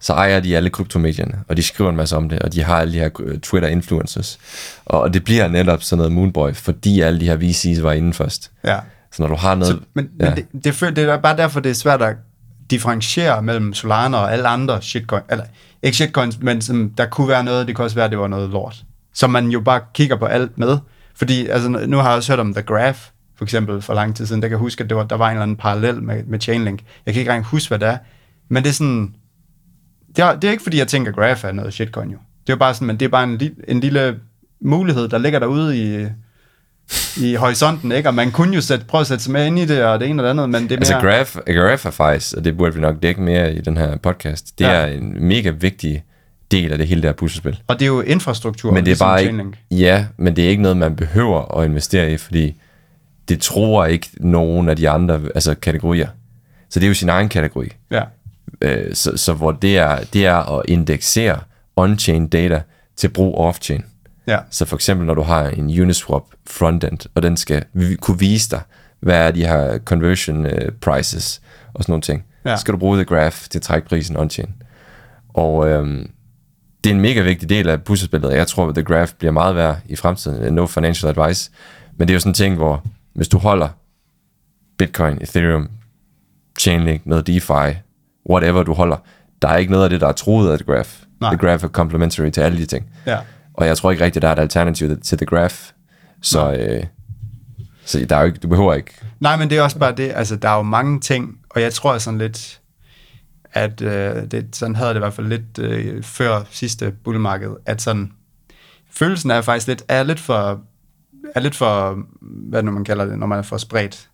så 0.02 0.14
ejer 0.14 0.40
de 0.40 0.58
alle 0.58 0.70
kryptomedierne, 0.70 1.40
og 1.48 1.58
de 1.58 1.64
skriver 1.64 1.90
en 1.90 1.96
masse 1.96 2.18
om 2.18 2.30
det, 2.30 2.40
og 2.40 2.54
de 2.54 2.64
har 2.64 2.80
alle 2.80 2.94
de 2.94 3.00
her 3.00 3.10
øh, 3.20 3.40
Twitter-influencers. 3.40 4.40
Og, 4.86 5.14
det 5.14 5.24
bliver 5.24 5.48
netop 5.48 5.84
sådan 5.84 5.98
noget 5.98 6.12
Moonboy, 6.12 6.54
fordi 6.54 7.02
alle 7.02 7.20
de 7.20 7.26
her 7.26 7.38
VC's 7.38 7.82
var 7.82 7.92
inden 7.92 8.14
først. 8.14 8.52
ja. 8.64 8.80
Så 9.14 9.22
når 9.22 9.28
du 9.30 9.36
har 9.36 9.56
noget... 9.56 9.74
Så, 9.74 9.80
men, 9.94 10.10
ja. 10.20 10.26
men 10.26 10.36
det, 10.36 10.64
det, 10.64 10.96
det 10.96 11.10
er 11.10 11.18
bare 11.18 11.38
derfor, 11.38 11.60
det 11.60 11.70
er 11.70 11.74
svært 11.74 12.02
at 12.02 12.16
differentiere 12.70 13.42
mellem 13.42 13.74
Solana 13.74 14.18
og 14.18 14.34
alle 14.34 14.48
andre 14.48 14.82
shitcoins. 14.82 15.26
Eller 15.30 15.46
ikke 15.84 15.98
shitcoins, 15.98 16.40
men 16.40 16.62
som, 16.62 16.90
der 16.90 17.06
kunne 17.06 17.28
være 17.28 17.44
noget, 17.44 17.68
det 17.68 17.76
kunne 17.76 17.86
også 17.86 17.96
være, 17.96 18.10
det 18.10 18.20
var 18.20 18.28
noget 18.28 18.50
lort. 18.50 18.84
Så 19.14 19.28
man 19.28 19.48
jo 19.48 19.60
bare 19.60 19.82
kigger 19.94 20.16
på 20.16 20.26
alt 20.26 20.58
med. 20.58 20.78
Fordi 21.16 21.48
altså, 21.48 21.70
nu 21.70 21.98
har 21.98 22.10
jeg 22.10 22.18
også 22.18 22.32
hørt 22.32 22.40
om 22.40 22.54
The 22.54 22.64
Graph, 22.64 23.00
for 23.38 23.44
eksempel, 23.46 23.82
for 23.82 23.94
lang 23.94 24.16
tid 24.16 24.26
siden. 24.26 24.42
Der 24.42 24.48
kan 24.48 24.56
jeg 24.56 24.60
huske, 24.60 24.84
at 24.84 24.90
det 24.90 24.98
var, 24.98 25.04
der 25.04 25.16
var 25.16 25.28
en 25.28 25.32
eller 25.32 25.44
anden 25.44 25.58
parallel 25.58 26.04
med, 26.04 26.24
med 26.24 26.40
Chainlink. 26.40 26.80
Jeg 27.06 27.14
kan 27.14 27.22
ikke 27.22 27.30
engang 27.30 27.46
huske, 27.46 27.68
hvad 27.68 27.80
det 27.80 27.88
er. 27.88 27.98
Men 28.50 28.64
det 28.64 28.70
er 28.70 28.74
sådan... 28.74 29.14
Det 30.16 30.24
er, 30.24 30.36
det 30.36 30.48
er 30.48 30.52
ikke, 30.52 30.64
fordi 30.64 30.78
jeg 30.78 30.88
tænker, 30.88 31.12
Graph 31.12 31.46
er 31.46 31.52
noget 31.52 31.74
shitcoin 31.74 32.10
jo. 32.10 32.18
Det 32.48 32.50
er 32.50 32.54
jo 32.54 32.58
bare 32.58 32.74
sådan, 32.74 32.88
men 32.88 32.98
det 33.00 33.06
er 33.06 33.10
bare 33.10 33.24
en, 33.24 33.42
li- 33.42 33.64
en 33.68 33.80
lille 33.80 34.20
mulighed, 34.62 35.08
der 35.08 35.18
ligger 35.18 35.40
derude 35.40 35.78
i, 35.78 36.06
i 37.22 37.34
horisonten, 37.36 37.92
ikke? 37.92 38.10
Og 38.10 38.14
man 38.16 38.32
kunne 38.32 38.56
jo 38.56 38.62
sætte, 38.62 38.86
prøve 38.86 39.00
at 39.02 39.08
sætte 39.08 39.24
sig 39.24 39.34
med 39.34 39.46
ind 39.48 39.60
i 39.60 39.66
det, 39.66 39.84
og 39.84 40.00
det 40.00 40.10
ene 40.10 40.22
og 40.22 40.24
det 40.24 40.30
andet, 40.30 40.50
men 40.50 40.64
det 40.64 40.72
er 40.72 40.76
mere... 40.76 40.80
Altså 40.80 41.36
Graph, 41.44 41.58
Graph 41.58 41.86
er 41.86 41.92
faktisk, 41.92 42.34
og 42.38 42.44
det 42.46 42.58
burde 42.58 42.74
vi 42.74 42.82
nok 42.82 42.96
dække 43.04 43.22
mere 43.22 43.54
i 43.56 43.62
den 43.62 43.78
her 43.78 43.98
podcast, 43.98 44.60
det 44.60 44.66
Ja. 44.66 44.72
er 44.72 44.86
en 44.86 45.28
mega 45.28 45.50
vigtig 45.50 46.04
del 46.52 46.72
af 46.72 46.78
det 46.78 46.88
hele 46.88 47.02
der 47.02 47.12
puslespil. 47.14 47.60
Og 47.68 47.80
det 47.80 47.86
er 47.86 47.88
jo 47.88 48.02
infrastruktur. 48.02 48.72
Men 48.72 48.76
det 48.76 48.82
er 48.82 48.86
ligesom 48.86 49.06
bare 49.08 49.20
Chainlink. 49.20 49.58
ikke, 49.72 49.84
ja, 49.84 50.06
men 50.18 50.36
det 50.36 50.46
er 50.46 50.50
ikke 50.50 50.62
noget, 50.62 50.78
man 50.78 50.96
behøver 50.96 51.58
at 51.60 51.66
investere 51.66 52.12
i, 52.12 52.18
fordi 52.18 52.62
det 53.30 53.42
tror 53.42 53.86
ikke 53.86 54.08
nogen 54.20 54.70
af 54.70 54.76
de 54.76 54.90
andre 54.90 55.22
altså 55.36 55.56
kategorier. 55.56 56.08
Så 56.70 56.80
det 56.80 56.86
er 56.86 56.88
jo 56.88 56.94
sin 56.94 57.10
egen 57.10 57.30
kategori. 57.30 57.68
Ja. 57.92 58.02
Øh, 58.62 58.96
så, 58.96 59.18
så 59.18 59.34
hvor 59.34 59.52
det 59.52 59.78
er, 59.78 60.00
det 60.14 60.26
er 60.26 60.58
at 60.60 60.66
indeksere 60.68 61.40
on-chain 61.80 62.28
data 62.28 62.62
til 62.96 63.10
brug 63.10 63.50
off-chain. 63.50 63.82
Ja. 64.28 64.38
Så 64.50 64.66
for 64.66 64.76
eksempel, 64.76 65.08
når 65.08 65.14
du 65.14 65.22
har 65.22 65.48
en 65.48 65.82
Uniswap 65.82 66.24
frontend, 66.48 67.00
og 67.16 67.24
den 67.24 67.38
skal 67.38 67.64
vi- 67.74 67.96
kunne 67.96 68.20
vise 68.20 68.50
dig, 68.50 68.62
hvad 69.00 69.16
er 69.28 69.32
de 69.32 69.46
her 69.48 69.80
conversion 69.80 70.46
øh, 70.46 70.72
prices 70.72 71.42
og 71.74 71.84
sådan 71.84 71.92
nogle 71.94 72.02
ting, 72.02 72.24
Ja. 72.46 72.56
så 72.56 72.62
skal 72.62 72.72
du 72.74 72.78
bruge 72.78 72.98
The 72.98 73.06
Graph 73.06 73.38
til 73.50 73.58
at 73.58 73.62
trække 73.62 73.88
prisen 73.88 74.18
on-chain. 74.18 74.50
Og 75.30 75.70
øhm, 75.70 76.12
det 76.84 76.90
er 76.90 76.94
en 76.96 77.02
mega 77.02 77.22
vigtig 77.22 77.50
del 77.50 77.70
af 77.70 77.84
puslespillet, 77.84 78.34
jeg 78.34 78.48
tror, 78.48 78.68
at 78.70 78.76
The 78.76 78.84
Graph 78.84 79.14
bliver 79.20 79.32
meget 79.32 79.56
værd 79.56 79.78
i 79.86 79.96
fremtiden. 79.96 80.54
No 80.54 80.66
financial 80.66 81.10
advice. 81.20 81.52
Men 81.98 82.08
det 82.08 82.14
er 82.14 82.16
jo 82.16 82.20
sådan 82.20 82.30
en 82.30 82.34
ting, 82.34 82.56
hvor 82.56 82.84
hvis 83.14 83.28
du 83.28 83.38
holder 83.38 83.70
Bitcoin, 84.78 85.18
Ethereum, 85.22 85.70
Chainlink, 86.60 87.06
noget 87.06 87.28
DeFi, 87.28 87.78
whatever 88.30 88.64
du 88.64 88.74
holder, 88.74 88.98
der 89.42 89.48
er 89.48 89.58
ikke 89.58 89.72
noget 89.72 89.84
af 89.84 89.90
det, 89.90 90.02
der 90.02 90.08
er 90.08 90.12
troet 90.12 90.52
af 90.52 90.58
The 90.58 90.74
Graph. 90.74 90.90
Nej. 91.22 91.30
The 91.36 91.48
Graph 91.48 91.64
er 91.64 91.68
complementary 91.68 92.30
til 92.30 92.42
alle 92.42 92.58
de 92.58 92.66
ting. 92.66 92.86
Ja. 93.06 93.18
Og 93.54 93.68
jeg 93.68 93.78
tror 93.78 93.92
ikke 93.92 94.04
rigtigt, 94.06 94.22
der 94.22 94.28
er 94.30 94.34
et 94.34 94.40
alternativ 94.40 95.00
til 95.02 95.18
The 95.18 95.26
Graph. 95.26 95.56
Så, 96.22 96.52
øh, 96.54 96.84
så 97.86 98.06
der 98.10 98.16
er 98.16 98.20
jo 98.20 98.26
ikke, 98.26 98.40
du 98.40 98.48
behøver 98.48 98.74
ikke... 98.74 98.94
Nej, 99.20 99.36
men 99.38 99.50
det 99.50 99.58
er 99.58 99.62
også 99.62 99.80
bare 99.80 99.96
det, 99.96 100.12
altså 100.16 100.36
der 100.36 100.50
er 100.50 100.56
jo 100.56 100.62
mange 100.62 101.00
ting, 101.00 101.38
og 101.50 101.62
jeg 101.62 101.74
tror 101.74 101.98
sådan 101.98 102.18
lidt, 102.18 102.62
at 103.54 103.82
øh, 103.82 104.32
det, 104.32 104.48
sådan 104.54 104.76
havde 104.76 104.90
det 104.90 104.96
i 104.96 105.00
hvert 105.00 105.14
fald 105.14 105.28
lidt 105.28 105.60
øh, 105.60 106.04
før 106.04 106.42
sidste 106.52 106.94
bullmarked, 107.04 107.50
at 107.66 107.82
sådan, 107.82 108.12
følelsen 108.92 109.32
er 109.32 109.42
faktisk 109.42 109.68
lidt, 109.68 109.84
er 109.88 110.04
lidt 110.04 110.20
for, 110.20 110.62
er 111.36 111.40
lidt 111.40 111.56
for, 111.56 112.00
hvad 112.22 112.64
nu 112.64 112.72
man 112.72 112.84
kalder 112.84 113.06
det, 113.06 113.20
når 113.20 113.28
man 113.28 113.38
er 113.38 113.42
for 113.42 113.58
spredt. 113.58 114.10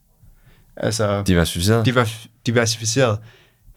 Altså, 0.78 1.24
Diversificeret. 1.24 1.86
divers, 1.86 2.28
diversificeret. 2.46 3.20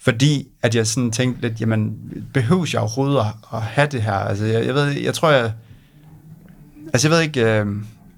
Fordi 0.03 0.49
at 0.63 0.75
jeg 0.75 0.87
sådan 0.87 1.11
tænkte 1.11 1.41
lidt, 1.49 1.61
jamen, 1.61 1.99
behøves 2.35 2.75
jeg 2.75 2.81
overhovedet 2.81 3.19
at, 3.19 3.27
at 3.53 3.63
have 3.63 3.87
det 3.87 4.03
her? 4.03 4.13
Altså, 4.13 4.45
jeg, 4.45 4.67
jeg 4.67 4.75
ved, 4.75 4.87
jeg 4.87 5.15
tror, 5.15 5.31
jeg... 5.31 5.53
Altså, 6.93 7.09
jeg 7.09 7.17
ved 7.17 7.23
ikke... 7.23 7.45
Øh, 7.45 7.67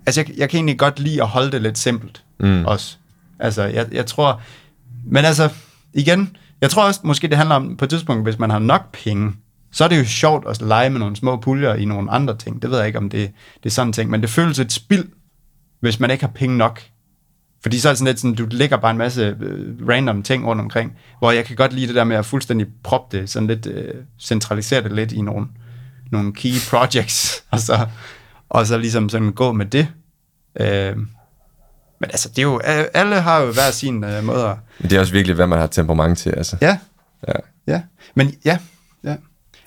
altså, 0.07 0.21
jeg, 0.21 0.39
jeg 0.39 0.51
kan 0.51 0.59
egentlig 0.59 0.79
godt 0.79 1.01
lide 1.01 1.23
at 1.23 1.29
holde 1.29 1.53
det 1.53 1.63
lidt 1.63 1.79
simpelt 1.79 2.25
mm. 2.41 2.65
også. 2.65 2.97
Altså, 3.39 3.63
jeg, 3.63 3.87
jeg 3.93 4.07
tror... 4.07 4.41
Men 5.05 5.25
altså, 5.25 5.49
igen, 5.95 6.37
jeg 6.61 6.71
tror 6.71 6.85
også, 6.85 7.01
måske 7.05 7.29
det 7.29 7.37
handler 7.37 7.55
om, 7.55 7.77
på 7.77 7.85
et 7.85 7.91
tidspunkt, 7.91 8.23
hvis 8.23 8.39
man 8.39 8.51
har 8.51 8.59
nok 8.59 8.93
penge, 8.93 9.33
så 9.73 9.85
er 9.85 9.89
det 9.89 9.99
jo 9.99 10.05
sjovt 10.05 10.49
at 10.49 10.63
lege 10.63 10.91
med 10.91 10.99
nogle 10.99 11.17
små 11.17 11.37
puljer 11.37 11.75
i 11.75 11.85
nogle 11.85 12.11
andre 12.11 12.37
ting. 12.37 12.63
Det 12.63 12.71
ved 12.71 12.79
jeg 12.79 12.87
ikke, 12.87 12.99
om 12.99 13.11
det, 13.11 13.31
det 13.63 13.69
er 13.69 13.75
sådan 13.75 13.93
ting, 13.93 14.11
men 14.11 14.21
det 14.23 14.31
føles 14.31 14.59
et 14.59 14.73
spild, 14.73 15.05
hvis 15.81 16.01
man 16.01 16.11
ikke 16.11 16.25
har 16.25 16.33
penge 16.33 16.57
nok. 16.57 16.83
Fordi 17.63 17.79
så 17.81 17.89
er 17.89 17.93
det 17.93 17.99
sådan 17.99 18.07
lidt 18.11 18.21
sådan, 18.21 18.35
du 18.35 18.47
lægger 18.51 18.77
bare 18.77 18.91
en 18.91 18.99
masse 18.99 19.37
øh, 19.41 19.89
random 19.89 20.23
ting 20.23 20.47
rundt 20.47 20.61
omkring, 20.63 20.93
hvor 21.19 21.31
jeg 21.33 21.45
kan 21.45 21.57
godt 21.57 21.73
lide 21.73 21.87
det 21.87 21.95
der 21.95 22.05
med 22.05 22.17
at 22.17 22.27
fuldstændig 22.27 22.67
proppe 22.83 23.19
det, 23.19 23.31
sådan 23.31 23.47
lidt 23.47 23.67
øh, 23.67 23.95
centralisere 24.21 24.83
det 24.83 24.93
lidt 24.93 25.13
i 25.13 25.21
nogle, 25.21 25.47
nogle 26.13 26.33
key 26.35 26.53
projects, 26.71 27.45
og 27.51 27.61
så, 27.61 27.87
og 28.49 28.67
så 28.67 28.79
ligesom 28.79 29.09
sådan 29.09 29.33
gå 29.33 29.53
med 29.53 29.67
det. 29.67 29.89
Øh, 30.61 30.97
men 32.01 32.11
altså, 32.11 32.29
det 32.29 32.39
er 32.39 32.43
jo, 32.43 32.59
alle 32.95 33.21
har 33.21 33.41
jo 33.41 33.53
hver 33.53 33.71
sin 33.71 34.05
øh, 34.05 34.25
måde 34.25 34.45
at... 34.49 34.57
Men 34.81 34.91
det 34.91 34.97
er 34.97 35.01
også 35.01 35.13
virkelig, 35.13 35.35
hvad 35.35 35.47
man 35.47 35.59
har 35.59 35.67
temperament 35.67 36.19
til. 36.19 36.31
Altså. 36.31 36.57
Ja, 36.61 36.79
Ja. 37.29 37.33
ja. 37.67 37.83
Men 38.15 38.35
ja, 38.45 38.59
ja. 39.05 39.17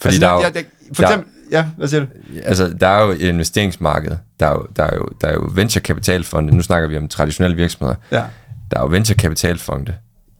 Fordi 0.02 0.18
der 0.18 0.28
er 0.28 0.34
jo- 0.34 0.40
jeg, 0.42 0.56
jeg, 0.56 0.66
for 0.94 1.04
eksempel, 1.04 1.32
ja, 1.52 1.66
hvad 1.78 1.88
siger 1.88 2.02
du? 2.02 2.08
altså, 2.44 2.68
der 2.82 2.88
er 2.88 3.04
jo 3.04 3.10
et 3.12 3.22
investeringsmarked. 3.22 4.12
Der 4.40 4.46
er 4.48 4.52
jo, 4.52 4.66
der 4.76 4.84
er 4.84 4.96
jo, 4.96 5.08
der 5.22 5.28
er 5.28 5.34
jo 5.34 5.50
venturekapitalfonde. 5.54 6.56
Nu 6.56 6.62
snakker 6.62 6.90
vi 6.90 6.98
om 6.98 7.08
traditionelle 7.08 7.58
virksomheder. 7.58 7.96
Ja. 8.12 8.24
Der 8.72 8.78
er 8.78 8.82
jo 8.82 8.88
venturekapitalfonde 8.88 9.94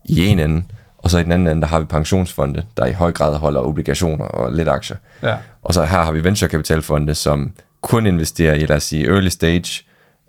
i 0.04 0.26
en 0.26 0.38
ende, 0.38 0.62
og 0.98 1.10
så 1.10 1.18
i 1.18 1.22
den 1.22 1.32
anden 1.32 1.48
ende, 1.48 1.62
der 1.62 1.68
har 1.68 1.78
vi 1.78 1.84
pensionsfonde, 1.84 2.62
der 2.76 2.86
i 2.86 2.92
høj 2.92 3.12
grad 3.12 3.36
holder 3.38 3.60
obligationer 3.60 4.24
og 4.24 4.52
lidt 4.52 4.68
aktier. 4.68 4.96
Ja. 5.22 5.36
Og 5.62 5.74
så 5.74 5.84
her 5.84 6.02
har 6.02 6.12
vi 6.12 6.24
venturekapitalfonde, 6.24 7.14
som 7.14 7.52
kun 7.80 8.06
investerer 8.06 8.54
i, 8.54 8.66
lad 8.66 8.76
os 8.76 8.82
sige, 8.82 9.06
early 9.06 9.28
stage, 9.28 9.84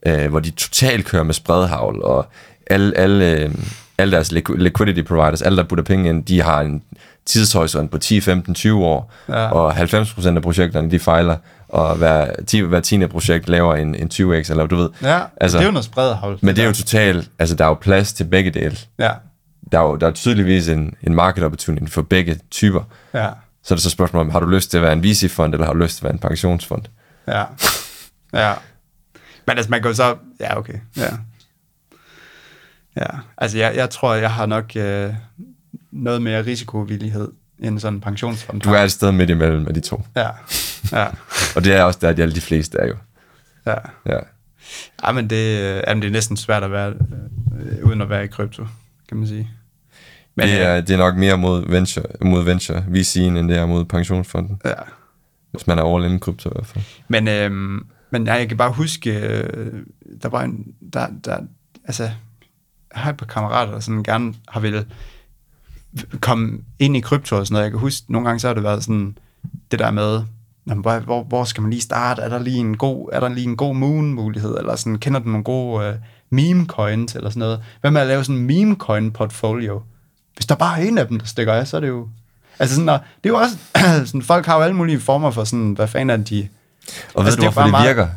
øh, 0.06 0.30
hvor 0.30 0.40
de 0.40 0.50
totalt 0.52 1.06
kører 1.06 1.24
med 1.24 1.34
spredhavl, 1.34 2.02
og 2.04 2.26
alle, 2.68 2.98
alle, 2.98 3.32
øh, 3.32 3.56
alle 3.98 4.12
deres 4.12 4.32
liqu- 4.32 4.58
liquidity 4.58 5.02
providers, 5.02 5.42
alle 5.42 5.58
der 5.58 5.64
putter 5.64 5.84
penge 5.84 6.10
ind, 6.10 6.26
de 6.26 6.42
har 6.42 6.62
en 6.62 6.84
tidshorisont 7.28 7.92
på 7.92 7.98
10, 7.98 8.22
15, 8.22 8.56
20 8.56 8.86
år, 8.86 9.14
Ja. 9.30 9.48
og 9.52 9.74
90% 9.78 10.36
af 10.36 10.42
projekterne, 10.42 10.92
de 10.92 11.00
fejler, 11.00 11.38
og 11.70 11.96
hver, 11.96 12.32
10, 12.48 12.60
hver 12.60 12.80
10. 12.80 13.08
projekt 13.08 13.50
laver 13.50 13.76
en, 13.76 13.96
en 13.96 14.10
20x, 14.14 14.50
eller 14.52 14.66
du 14.68 14.76
ved. 14.76 14.90
Ja, 15.02 15.22
Altså- 15.42 15.58
det 15.58 15.64
er 15.64 15.68
jo 15.68 15.72
noget 15.72 15.86
spredehavl. 15.86 16.40
Men 16.42 16.56
det 16.56 16.62
er 16.64 16.68
jo 16.68 16.74
totalt, 16.74 17.30
altså 17.40 17.56
der 17.56 17.64
er 17.66 17.70
jo 17.70 17.74
plads 17.74 18.14
til 18.14 18.24
begge 18.24 18.52
dele. 18.52 18.78
Ja, 19.00 19.12
Der 19.72 19.80
er 19.80 19.84
jo 19.84 19.96
der 19.96 20.08
er 20.08 20.12
tydeligvis 20.12 20.70
en, 20.70 20.94
en 21.04 21.16
market 21.16 21.44
opportunity 21.44 21.92
for 21.92 22.02
begge 22.02 22.40
typer. 22.52 22.82
ja, 23.14 23.30
Så 23.64 23.74
er 23.74 23.76
det 23.76 23.84
så 23.84 23.90
spørgsmålet 23.90 24.28
om, 24.28 24.32
har 24.32 24.40
du 24.40 24.46
lyst 24.48 24.72
til 24.72 24.78
at 24.78 24.84
være 24.84 24.94
en 24.94 25.04
VC-fond, 25.04 25.54
eller 25.54 25.66
har 25.66 25.74
du 25.74 25.80
lyst 25.80 25.96
til 25.98 26.02
at 26.02 26.04
være 26.04 26.14
en 26.14 26.20
pensionsfond? 26.20 26.84
ja. 27.28 27.44
Ja. 28.34 28.54
Men 29.48 29.58
altså, 29.58 29.70
man 29.72 29.82
kan 29.82 29.92
jo 29.92 29.96
så... 29.96 30.16
Ja, 30.40 30.58
okay. 30.58 30.74
Ja. 30.98 31.10
Ja, 32.98 33.06
altså 33.38 33.58
jeg, 33.58 33.76
jeg 33.76 33.90
tror, 33.90 34.14
jeg 34.14 34.32
har 34.32 34.46
nok 34.46 34.72
øh, 34.76 35.14
noget 35.92 36.22
mere 36.22 36.46
risikovillighed 36.46 37.32
end 37.60 37.80
sådan 37.80 37.94
en 37.94 38.02
pensionsfond 38.02 38.62
Du 38.62 38.70
er 38.70 38.80
et 38.80 38.92
sted 38.92 39.12
midt 39.12 39.30
imellem 39.30 39.68
af 39.68 39.74
de 39.74 39.80
to. 39.80 40.04
Ja, 40.16 40.30
ja, 40.92 41.08
Og 41.56 41.64
det 41.64 41.74
er 41.76 41.84
også 41.84 42.00
der, 42.02 42.14
de 42.14 42.22
alle 42.22 42.36
de 42.36 42.42
fleste 42.42 42.78
er 42.78 42.88
jo. 42.88 42.96
ja. 43.66 43.76
Ja. 44.06 44.20
Ja, 45.04 45.12
men 45.12 45.30
det, 45.30 45.60
øh, 45.62 45.84
jamen, 45.88 46.02
det 46.02 46.08
er 46.08 46.12
næsten 46.12 46.38
svært 46.38 46.64
at 46.64 46.72
være, 46.72 46.94
øh, 47.60 47.88
uden 47.88 48.02
at 48.02 48.10
være 48.10 48.24
i 48.24 48.28
krypto, 48.28 48.66
kan 49.08 49.18
man 49.18 49.28
sige. 49.28 49.50
Men, 50.36 50.48
det, 50.48 50.62
er, 50.62 50.82
det 50.82 50.90
er 50.94 50.98
nok 50.98 51.16
mere 51.16 51.38
mod 51.38 51.70
venture, 51.70 52.06
mod 52.22 52.44
venture 52.44 52.78
VC'en, 52.78 53.20
end 53.20 53.50
det 53.50 53.58
er 53.58 53.66
mod 53.66 53.86
pensionsfonden. 53.86 54.62
Ja. 54.66 54.74
Hvis 55.52 55.68
man 55.68 55.80
er 55.80 55.96
all 55.96 56.06
in 56.06 56.16
i 56.16 56.20
krypto 56.20 56.50
i 56.50 56.52
hvert 56.56 56.66
fald. 56.66 56.84
Men, 57.08 57.28
øhm, 57.28 57.86
men 58.12 58.28
ja, 58.28 58.34
jeg 58.34 58.48
kan 58.48 58.58
bare 58.58 58.72
huske, 58.72 59.20
øh, 59.20 59.74
der 60.22 60.30
var 60.30 60.44
en, 60.44 60.66
der, 60.94 61.08
der, 61.26 61.38
altså, 61.86 62.04
jeg 62.04 63.02
har 63.02 63.12
et 63.12 63.18
par 63.18 63.26
kammerater, 63.26 63.72
der 63.72 63.80
sådan 63.80 64.04
gerne 64.04 64.34
har 64.48 64.60
ville 64.60 64.86
komme 66.22 66.58
ind 66.80 66.98
i 66.98 67.00
krypto 67.00 67.36
og 67.38 67.48
sådan 67.48 67.54
noget. 67.54 67.64
Jeg 67.64 67.72
kan 67.72 67.80
huske, 67.80 68.12
nogle 68.12 68.28
gange 68.28 68.40
så 68.40 68.48
har 68.48 68.54
det 68.54 68.64
været 68.64 68.84
sådan, 68.84 69.18
det 69.72 69.80
der 69.80 69.92
med, 69.92 70.22
jamen, 70.68 70.82
hvor, 70.82 71.00
hvor, 71.00 71.24
hvor 71.24 71.44
skal 71.44 71.62
man 71.62 71.70
lige 71.72 71.82
starte? 71.82 72.22
Er 72.22 72.30
der 72.30 72.40
lige 72.40 72.58
en 72.58 72.78
god, 72.78 73.10
er 73.14 73.20
der 73.20 73.30
lige 73.30 73.48
en 73.48 73.58
god 73.58 73.76
moon-mulighed? 73.76 74.58
Eller 74.58 74.76
sådan, 74.76 74.98
kender 74.98 75.20
du 75.20 75.30
nogle 75.30 75.44
gode 75.44 75.86
øh, 75.88 75.94
meme-coins 76.32 77.16
eller 77.16 77.30
sådan 77.30 77.40
noget? 77.40 77.60
Hvad 77.82 77.92
med 77.92 78.02
at 78.02 78.08
lave 78.08 78.24
sådan 78.24 78.42
en 78.42 78.48
meme-coin-portfolio? 78.48 79.82
Hvis 80.36 80.46
der 80.46 80.56
bare 80.56 80.82
er 80.82 80.88
en 80.88 80.98
af 80.98 81.08
dem, 81.08 81.20
der 81.20 81.26
stikker 81.26 81.54
af, 81.54 81.68
så 81.68 81.78
er 81.78 81.82
det 81.82 81.88
jo... 81.88 82.08
Altså 82.60 82.76
sådan, 82.76 82.90
og 82.90 83.00
det 83.24 83.30
er 83.30 83.34
jo 83.34 83.40
også... 83.40 83.58
sådan, 84.08 84.22
folk 84.22 84.46
har 84.46 84.56
jo 84.56 84.62
alle 84.62 84.76
mulige 84.76 85.00
former 85.00 85.32
for 85.32 85.44
sådan, 85.44 85.72
hvad 85.74 85.88
fanden 85.88 86.20
er 86.22 86.24
de... 86.26 86.48
Og 87.14 87.24
ved 87.24 87.26
Altså, 87.26 87.38
du, 87.38 87.42
det 87.42 87.48
er 87.48 87.52
hvorfor 87.52 87.62
det 87.62 87.72
meget- 87.72 87.88
virker? 87.88 88.08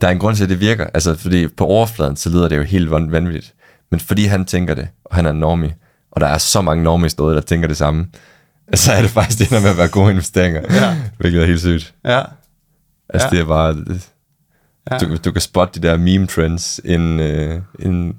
Der 0.00 0.06
er 0.08 0.12
en 0.12 0.18
grund 0.18 0.36
til, 0.36 0.42
at 0.44 0.50
det 0.50 0.60
virker. 0.60 0.86
Altså, 0.94 1.14
fordi 1.14 1.48
på 1.48 1.64
overfladen, 1.66 2.16
så 2.16 2.30
lyder 2.30 2.48
det 2.48 2.56
jo 2.56 2.62
helt 2.62 2.90
van- 2.90 3.10
vanvittigt. 3.12 3.54
Men 3.90 4.00
fordi 4.00 4.24
han 4.24 4.44
tænker 4.44 4.74
det, 4.74 4.88
og 5.04 5.16
han 5.16 5.26
er 5.26 5.32
normie, 5.32 5.74
og 6.10 6.20
der 6.20 6.26
er 6.26 6.38
så 6.38 6.60
mange 6.62 6.84
normies 6.84 7.14
derude, 7.14 7.34
der 7.34 7.40
tænker 7.40 7.68
det 7.68 7.76
samme, 7.76 8.06
så 8.74 8.92
er 8.92 9.02
det 9.02 9.10
faktisk 9.10 9.38
det, 9.38 9.50
der 9.50 9.60
med 9.60 9.70
at 9.70 9.76
være 9.76 9.88
gode 9.88 10.10
investeringer. 10.10 10.62
Ja. 10.70 10.96
Hvilket 11.18 11.42
er 11.42 11.46
helt 11.46 11.60
sygt. 11.60 11.94
Ja, 12.04 12.22
Altså, 13.08 13.28
Ja. 13.32 13.36
det 13.36 13.40
er 13.40 13.46
bare... 13.46 13.74
Det, 13.74 14.08
Ja. 14.90 14.98
du, 14.98 15.16
du 15.16 15.32
kan 15.32 15.40
spotte 15.40 15.80
de 15.80 15.86
der 15.88 15.96
meme 15.96 16.26
trends, 16.26 16.80
inden, 16.84 17.20
øh, 17.20 17.60
inden 17.78 18.16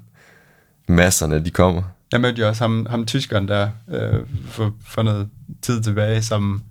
masserne, 0.88 1.44
de 1.44 1.50
kommer. 1.50 1.82
Jeg 2.12 2.20
mødte 2.20 2.40
jo 2.40 2.48
også 2.48 2.64
ham, 2.64 2.86
ham 2.90 3.06
tyskeren 3.06 3.48
der 3.48 3.68
øh, 3.90 4.20
for, 4.48 4.72
for 4.86 5.02
noget 5.02 5.28
tid 5.62 5.82
tilbage, 5.82 6.22
som 6.22 6.62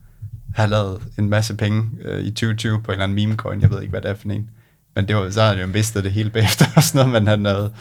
har 0.55 0.65
lavet 0.67 1.01
en 1.17 1.29
masse 1.29 1.55
penge 1.55 1.83
øh, 2.05 2.23
i 2.23 2.31
2020 2.31 2.81
på 2.81 2.91
en 2.91 2.91
eller 2.91 3.03
anden 3.03 3.15
meme 3.15 3.35
coin. 3.35 3.61
Jeg 3.61 3.71
ved 3.71 3.81
ikke, 3.81 3.89
hvad 3.91 4.01
det 4.01 4.09
er 4.11 4.15
for 4.15 4.29
en. 4.29 4.49
Men 4.95 5.07
det 5.07 5.15
var, 5.15 5.29
så 5.29 5.41
havde 5.41 5.55
han 5.55 5.65
jo 5.65 5.71
mistet 5.71 6.03
det 6.03 6.11
hele 6.11 6.29
bagefter 6.29 6.65
og 6.75 6.83
sådan 6.83 7.07
noget, 7.07 7.23
men 7.23 7.27
han 7.27 7.45
havde... 7.45 7.71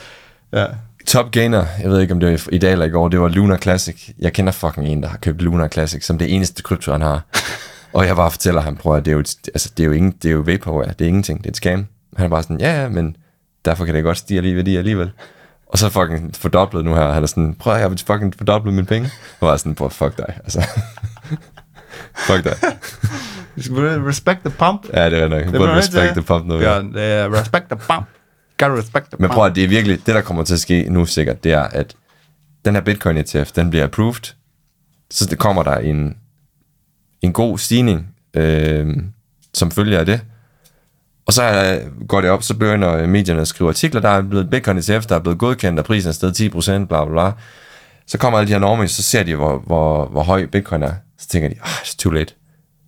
Ja, 0.53 0.67
Top 1.09 1.31
gainer, 1.31 1.65
jeg 1.83 1.91
ved 1.91 2.01
ikke 2.01 2.15
om 2.15 2.21
det 2.21 2.29
var 2.31 2.49
i 2.53 2.59
dag 2.59 2.73
eller 2.73 2.85
i 2.87 2.89
går, 2.91 3.09
det 3.09 3.21
var 3.21 3.29
Lunar 3.29 3.57
Classic. 3.57 4.11
Jeg 4.19 4.33
kender 4.33 4.53
fucking 4.53 4.89
en, 4.89 5.03
der 5.03 5.09
har 5.09 5.17
købt 5.19 5.43
Lunar 5.43 5.69
Classic, 5.69 6.05
som 6.07 6.19
det 6.19 6.35
eneste 6.35 6.63
krypto, 6.63 6.93
han 6.93 7.03
har. 7.03 7.21
og 7.93 8.07
jeg 8.07 8.17
bare 8.17 8.31
fortæller 8.31 8.61
ham, 8.61 8.77
prøv 8.77 8.97
at 8.97 9.05
det 9.05 9.11
er 9.11 9.15
jo, 9.15 9.21
et- 9.21 9.49
altså, 9.55 9.71
det 9.77 9.83
er 9.83 9.87
jo, 9.87 9.93
ingen, 9.93 10.13
det 10.23 10.29
er 10.29 10.33
jo 10.33 10.41
vaporware, 10.41 10.89
det 10.99 11.05
er 11.05 11.09
ingenting, 11.09 11.39
det 11.39 11.47
er 11.47 11.51
et 11.51 11.57
scam. 11.57 11.87
Han 12.17 12.25
er 12.27 12.31
bare 12.31 12.43
sådan, 12.43 12.61
ja, 12.61 12.83
ja, 12.83 12.89
men 12.89 13.17
derfor 13.65 13.85
kan 13.85 13.95
det 13.95 14.05
godt 14.05 14.19
stige 14.19 14.41
lige 14.41 14.57
værdi 14.57 14.77
alligevel. 14.77 15.11
Og 15.67 15.79
så 15.79 15.89
fucking 15.89 16.37
fordoblet 16.37 16.85
nu 16.85 16.95
her, 16.95 17.13
han 17.13 17.23
er 17.23 17.27
sådan, 17.27 17.55
prøv 17.59 17.75
at 17.75 17.81
jeg 17.81 17.91
vil 17.91 18.03
fucking 18.07 18.35
fordoble 18.37 18.73
mine 18.73 18.87
penge. 18.87 19.11
Og 19.41 19.49
var 19.49 19.57
sådan, 19.57 19.75
prøv 19.75 19.91
fuck 19.91 20.17
dig, 20.19 20.35
altså. 20.45 20.67
fuck 22.29 22.45
dig. 22.45 22.57
You 23.59 23.63
should 23.63 24.07
respect 24.09 24.39
the 24.41 24.51
pump. 24.59 24.87
Ja, 24.95 25.11
det 25.11 25.19
er 25.19 25.29
nok. 25.29 25.43
Det 25.45 25.53
Både 25.53 25.75
respect 25.77 26.13
the 26.13 26.23
pump 26.23 26.47
nu. 26.47 26.61
Ja, 26.61 27.29
respect 27.41 27.65
the 27.71 27.77
pump. 27.77 28.07
Gotta 28.59 28.77
respect 28.77 29.07
the 29.07 29.17
Men 29.19 29.31
prøv 29.31 29.47
at 29.47 29.55
det 29.55 29.65
er 29.65 29.69
virkelig, 29.69 30.07
det 30.07 30.15
der 30.15 30.21
kommer 30.21 30.45
til 30.45 30.55
at 30.55 30.61
ske 30.61 30.87
nu 30.91 31.07
sikkert, 31.07 31.45
det 31.45 31.53
er, 31.53 31.63
at 31.63 31.97
den 32.65 32.75
her 32.75 32.81
Bitcoin 32.83 33.17
ETF, 33.17 33.53
den 33.53 33.71
bliver 33.71 33.85
approved, 33.85 34.35
så 35.11 35.27
det 35.27 35.39
kommer 35.39 35.63
der 35.63 35.77
en, 35.77 36.17
en 37.23 37.33
god 37.33 37.59
stigning, 37.59 38.15
øh, 38.35 38.97
som 39.55 39.71
følger 39.71 39.99
af 39.99 40.07
det. 40.07 40.21
Og 41.27 41.33
så 41.33 41.43
øh, 41.43 42.07
går 42.07 42.21
det 42.21 42.31
op, 42.31 42.43
så 42.43 42.55
begynder 42.55 43.07
medierne 43.07 43.41
at 43.41 43.49
skrive 43.49 43.71
artikler, 43.71 44.01
der 44.01 44.09
er 44.09 44.23
blevet 44.23 44.51
Bitcoin 44.51 44.79
ETF, 44.79 45.07
der 45.07 45.15
er 45.15 45.19
blevet 45.19 45.39
godkendt, 45.39 45.79
og 45.79 45.85
prisen 45.85 46.09
er 46.09 46.13
steget 46.13 46.41
10%, 46.41 46.87
bla 46.87 47.05
bla 47.05 47.13
bla. 47.13 47.33
Så 48.07 48.19
kommer 48.19 48.39
alle 48.39 48.49
de 48.49 48.53
her 48.53 48.61
normies, 48.61 48.91
så 48.91 49.03
ser 49.03 49.23
de, 49.23 49.35
hvor, 49.35 49.59
hvor, 49.59 50.07
hvor 50.07 50.23
høj 50.23 50.47
Bitcoin 50.47 50.83
er. 50.83 50.93
Så 51.19 51.29
tænker 51.29 51.49
de, 51.49 51.55
ah, 51.63 51.69
it's 51.69 51.97
too 51.99 52.13
late. 52.13 52.35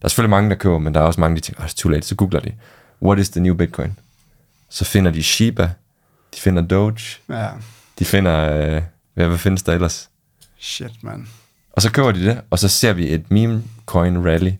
Der 0.01 0.05
er 0.05 0.09
selvfølgelig 0.09 0.31
mange, 0.31 0.51
der 0.51 0.57
køber, 0.57 0.79
men 0.79 0.95
der 0.95 1.01
er 1.01 1.05
også 1.05 1.21
mange, 1.21 1.35
der 1.35 1.41
tænker, 1.41 1.63
ah, 1.63 1.69
it's 1.69 1.75
too 1.77 1.91
late. 1.91 2.07
Så 2.07 2.15
googler 2.15 2.41
de, 2.41 2.53
what 3.03 3.19
is 3.19 3.31
the 3.31 3.41
new 3.41 3.55
Bitcoin? 3.55 3.97
Så 4.71 4.85
finder 4.85 5.11
de 5.11 5.23
Shiba, 5.23 5.71
de 6.35 6.41
finder 6.41 6.63
Doge, 6.63 7.19
Ja, 7.29 7.49
de 7.99 8.05
finder, 8.05 8.53
øh, 8.55 8.83
hvad, 9.15 9.29
hvad 9.29 9.39
findes 9.39 9.63
der 9.63 9.73
ellers? 9.73 10.11
shit, 10.59 11.03
man. 11.03 11.29
Og 11.73 11.83
så 11.83 11.93
køber 11.93 12.13
de 12.13 12.25
det, 12.25 12.41
og 12.51 12.59
så 12.59 12.69
ser 12.69 12.93
vi 12.93 13.15
et 13.15 13.31
meme 13.31 13.65
coin 13.87 14.27
rally 14.27 14.53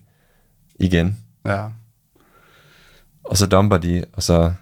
igen. 0.79 1.17
Ja. 1.45 1.67
Og 3.23 3.37
så 3.37 3.45
dumper 3.47 3.77
de, 3.77 4.05
og 4.13 4.23
så 4.23 4.53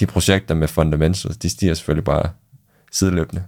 de 0.00 0.06
projekter 0.06 0.54
med 0.54 0.68
fundamentals, 0.68 1.36
de 1.36 1.48
stiger 1.50 1.74
selvfølgelig 1.74 2.04
bare 2.04 2.30
sideløbende. 2.92 3.44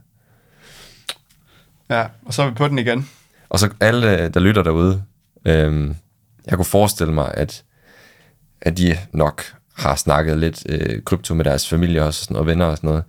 ja, 1.90 2.06
og 2.24 2.34
så 2.34 2.42
er 2.42 2.48
vi 2.48 2.54
på 2.54 2.68
den 2.68 2.78
igen. 2.78 3.08
Og 3.48 3.58
så 3.58 3.70
alle, 3.80 4.28
der 4.28 4.40
lytter 4.40 4.62
derude, 4.62 5.04
øhm, 5.44 5.96
jeg 6.46 6.56
kunne 6.56 6.64
forestille 6.64 7.12
mig, 7.12 7.34
at, 7.34 7.64
at 8.60 8.76
de 8.78 8.98
nok 9.12 9.55
har 9.76 9.96
snakket 9.96 10.38
lidt 10.38 10.62
øh, 10.68 11.02
krypto 11.02 11.34
med 11.34 11.44
deres 11.44 11.68
familie 11.68 12.04
og, 12.04 12.14
sådan, 12.14 12.36
og 12.36 12.46
venner 12.46 12.64
og 12.66 12.76
sådan 12.76 12.88
noget. 12.88 13.04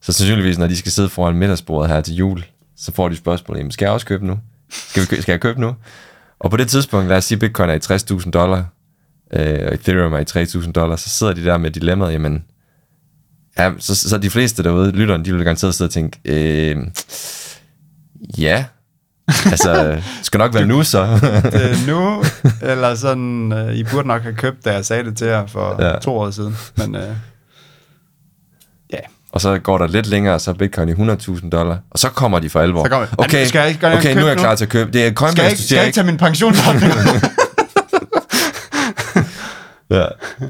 Så 0.00 0.12
sandsynligvis, 0.12 0.58
når 0.58 0.66
de 0.66 0.76
skal 0.76 0.92
sidde 0.92 1.08
foran 1.08 1.36
middagsbordet 1.36 1.90
her 1.90 2.00
til 2.00 2.14
jul, 2.14 2.44
så 2.76 2.92
får 2.92 3.08
de 3.08 3.16
spørgsmål, 3.16 3.56
jamen, 3.58 3.70
skal 3.70 3.86
jeg 3.86 3.92
også 3.92 4.06
købe 4.06 4.26
nu? 4.26 4.38
Skal, 4.70 5.02
vi, 5.02 5.06
kø- 5.06 5.20
skal 5.20 5.32
jeg 5.32 5.40
købe 5.40 5.60
nu? 5.60 5.74
Og 6.40 6.50
på 6.50 6.56
det 6.56 6.68
tidspunkt, 6.68 7.08
lad 7.08 7.16
os 7.16 7.24
sige, 7.24 7.38
Bitcoin 7.38 7.70
er 7.70 7.74
i 7.74 8.16
60.000 8.18 8.30
dollar, 8.30 8.64
øh, 9.32 9.66
og 9.66 9.74
Ethereum 9.74 10.12
er 10.12 10.18
i 10.18 10.44
3.000 10.44 10.72
dollar, 10.72 10.96
så 10.96 11.08
sidder 11.08 11.32
de 11.32 11.44
der 11.44 11.58
med 11.58 11.70
dilemmaet, 11.70 12.12
jamen, 12.12 12.44
ja, 13.58 13.72
så, 13.78 13.94
så 13.94 14.18
de 14.18 14.30
fleste 14.30 14.62
derude, 14.62 14.90
lytterne, 14.90 15.24
de 15.24 15.32
vil 15.34 15.44
garanteret 15.44 15.74
sidde 15.74 15.88
og 15.88 15.92
tænke, 15.92 16.20
øh, 16.24 16.76
ja, 18.38 18.64
altså, 19.46 20.00
skal 20.22 20.38
nok 20.38 20.54
være 20.54 20.66
nu 20.66 20.82
så. 20.82 21.02
Det 21.44 21.54
er 21.70 21.86
nu, 21.86 22.24
eller 22.62 22.94
sådan, 22.94 23.52
øh, 23.52 23.74
I 23.74 23.84
burde 23.84 24.08
nok 24.08 24.22
have 24.22 24.34
købt, 24.34 24.64
da 24.64 24.72
jeg 24.72 24.84
sagde 24.84 25.04
det 25.04 25.16
til 25.16 25.26
jer 25.26 25.46
for 25.46 25.82
Ja. 25.84 25.98
to 25.98 26.18
år 26.18 26.30
siden. 26.30 26.56
Men 26.76 26.94
øh, 26.94 27.02
ja, 28.92 28.98
og 29.32 29.40
så 29.40 29.58
går 29.58 29.78
der 29.78 29.86
lidt 29.86 30.06
længere, 30.06 30.38
så 30.38 30.50
er 30.50 30.54
Bitcoin 30.54 30.88
i 30.88 30.92
100.000 30.92 31.50
dollar, 31.50 31.78
og 31.90 31.98
så 31.98 32.08
kommer 32.08 32.38
de 32.38 32.50
for 32.50 32.60
alvor. 32.60 32.84
Så 32.84 32.90
kommer- 32.90 33.06
okay, 33.18 33.46
Skal 33.46 33.58
jeg 33.58 33.68
ikke- 33.68 33.78
skal 33.78 33.88
jeg 33.90 33.98
okay, 33.98 34.14
nu 34.14 34.20
er 34.20 34.26
jeg 34.26 34.34
nu? 34.36 34.40
klar 34.40 34.54
til 34.54 34.64
at 34.64 34.68
købe. 34.70 34.90
Det 34.92 35.00
er 35.00 35.06
skal 35.06 35.14
Coinbase, 35.16 35.42
jeg 35.42 35.50
du 35.50 35.52
ikke, 35.52 35.62
skal 35.62 35.76
jeg 35.76 35.86
ikke 35.86 35.94
tage 35.96 36.06
min 36.06 36.16
pensionsordning? 36.16 36.92
Ja. 39.90 40.04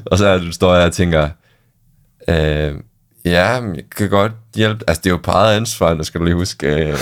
Og 0.05 0.17
så 0.17 0.37
du 0.37 0.51
står 0.51 0.75
jeg 0.75 0.85
og 0.85 0.93
tænker, 0.93 1.29
øh, 2.27 2.73
ja, 3.25 3.47
jeg 3.49 3.61
kan 3.97 4.09
godt 4.09 4.31
hjælpe. 4.55 4.83
Altså, 4.87 5.01
det 5.01 5.09
er 5.09 5.11
jo 5.11 5.19
på 5.23 5.31
eget 5.31 5.55
ansvar, 5.57 5.93
der 5.93 6.03
skal 6.03 6.19
du 6.19 6.25
lige 6.25 6.35
huske. 6.35 6.67
Øh. 6.67 6.97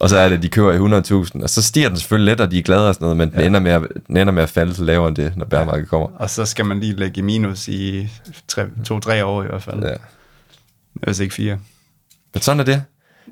Og 0.00 0.08
så 0.08 0.16
er 0.18 0.28
det, 0.28 0.42
de 0.42 0.48
køber 0.48 0.72
i 0.72 1.24
100.000, 1.26 1.42
og 1.42 1.50
så 1.50 1.62
stiger 1.62 1.88
den 1.88 1.98
selvfølgelig 1.98 2.30
lidt, 2.32 2.40
og 2.40 2.50
de 2.50 2.58
er 2.58 2.62
glade 2.62 2.88
og 2.88 2.94
sådan 2.94 3.04
noget, 3.04 3.16
men 3.16 3.30
den, 3.32 3.40
ender 3.40 3.60
med 3.60 3.72
at, 3.72 3.82
den 4.06 4.16
ender 4.16 4.32
med 4.32 4.42
at 4.42 4.48
falde 4.50 4.74
til 4.74 4.84
lavere 4.84 5.08
end 5.08 5.16
det, 5.16 5.36
når 5.36 5.44
bærmarkedet 5.44 5.88
kommer. 5.88 6.08
og 6.18 6.30
så 6.30 6.44
skal 6.46 6.64
man 6.64 6.80
lige 6.80 6.96
lægge 6.96 7.18
i 7.18 7.22
minus 7.22 7.68
i 7.68 8.08
to-tre 8.84 9.24
år 9.24 9.42
i 9.42 9.46
hvert 9.46 9.62
fald. 9.62 9.82
Ja. 9.82 9.88
Ja. 9.88 9.96
Hvis 10.94 11.18
ikke 11.20 11.34
fire. 11.34 11.58
Men 12.34 12.40
sådan 12.42 12.60
er 12.60 12.64
det. 12.64 12.82